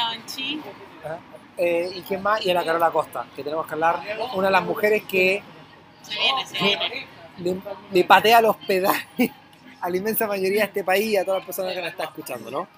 Eh, 1.57 1.91
¿Y 1.95 2.03
quién 2.03 2.23
más? 2.23 2.45
Y 2.45 2.51
a 2.51 2.55
la 2.55 2.65
Carola 2.65 2.91
Costa, 2.91 3.27
que 3.37 3.45
tenemos 3.45 3.67
que 3.67 3.75
hablar. 3.75 4.01
Una 4.35 4.49
de 4.49 4.53
las 4.53 4.65
mujeres 4.65 5.05
que 5.05 5.43
se 6.03 6.19
viene, 6.19 6.47
se 6.47 6.59
viene. 6.59 7.14
Le, 7.39 7.61
le 7.93 8.05
patea 8.05 8.41
los 8.41 8.57
pedales 8.57 9.05
a 9.81 9.91
la 9.91 9.97
inmensa 9.97 10.27
mayoría 10.27 10.61
de 10.61 10.67
este 10.67 10.85
país 10.85 11.07
y 11.07 11.17
a 11.17 11.25
todas 11.25 11.41
las 11.41 11.47
personas 11.47 11.75
que 11.75 11.81
nos 11.81 11.91
están 11.91 12.07
escuchando, 12.07 12.51
¿no? 12.51 12.69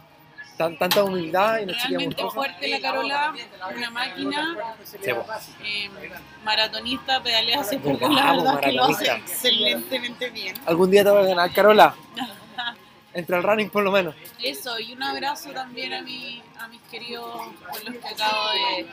Tan, 0.57 0.77
tanta 0.79 1.05
humildad 1.05 1.59
y 1.59 1.67
chica 1.67 1.77
Realmente 1.91 2.23
monstruosa. 2.23 2.35
fuerte 2.35 2.69
la 2.69 2.81
Carola, 2.81 3.35
una 3.77 3.91
máquina, 3.91 4.57
eh, 5.03 5.91
maratonista, 6.45 7.23
pedalea 7.23 7.61
hace 7.61 7.79
poco, 7.79 8.09
la 8.09 8.33
verdad 8.33 8.61
que 8.61 8.73
lo 8.73 8.85
hace 8.87 9.11
excelentemente 9.13 10.31
bien. 10.31 10.57
Algún 10.65 10.91
día 10.91 11.05
te 11.05 11.11
voy 11.11 11.25
a 11.25 11.27
ganar, 11.27 11.53
Carola. 11.53 11.95
Entre 13.15 13.37
el 13.37 13.43
running, 13.43 13.71
por 13.71 13.83
lo 13.85 13.91
menos. 13.93 14.15
Eso, 14.43 14.79
y 14.79 14.93
un 14.93 15.03
abrazo 15.03 15.51
también 15.51 15.93
a, 15.95 16.03
mi, 16.03 16.43
a 16.59 16.69
mis 16.69 16.81
queridos 16.91 17.35
con 17.35 17.85
los 17.85 18.03
que 18.03 18.09
acabo 18.09 18.51
de 18.51 18.87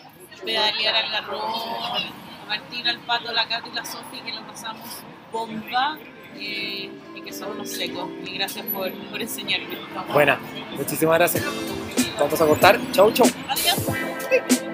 pedalear 0.46 0.96
al 0.96 1.12
garrón, 1.12 1.42
a 1.42 2.38
compartir 2.40 2.88
al 2.90 3.00
pato, 3.00 3.32
la 3.34 3.48
Katy 3.48 3.70
y 3.70 3.74
la 3.76 3.86
Sofi, 3.86 4.22
que 4.22 4.32
lo 4.34 4.46
pasamos 4.46 4.86
bomba 5.34 5.98
eh, 6.38 6.90
y 7.16 7.22
que 7.22 7.34
son 7.34 7.52
unos 7.52 7.70
secos. 7.70 8.10
Y 8.26 8.38
gracias 8.38 8.66
por, 8.68 8.90
por 9.10 9.22
enseñarme. 9.22 9.78
Buena, 10.14 10.40
muchísimas 10.78 11.18
gracias. 11.18 11.44
Vamos 12.18 12.40
a 12.40 12.46
cortar. 12.46 12.80
Chau, 12.92 13.12
chau. 13.12 13.28
Adiós. 13.50 14.73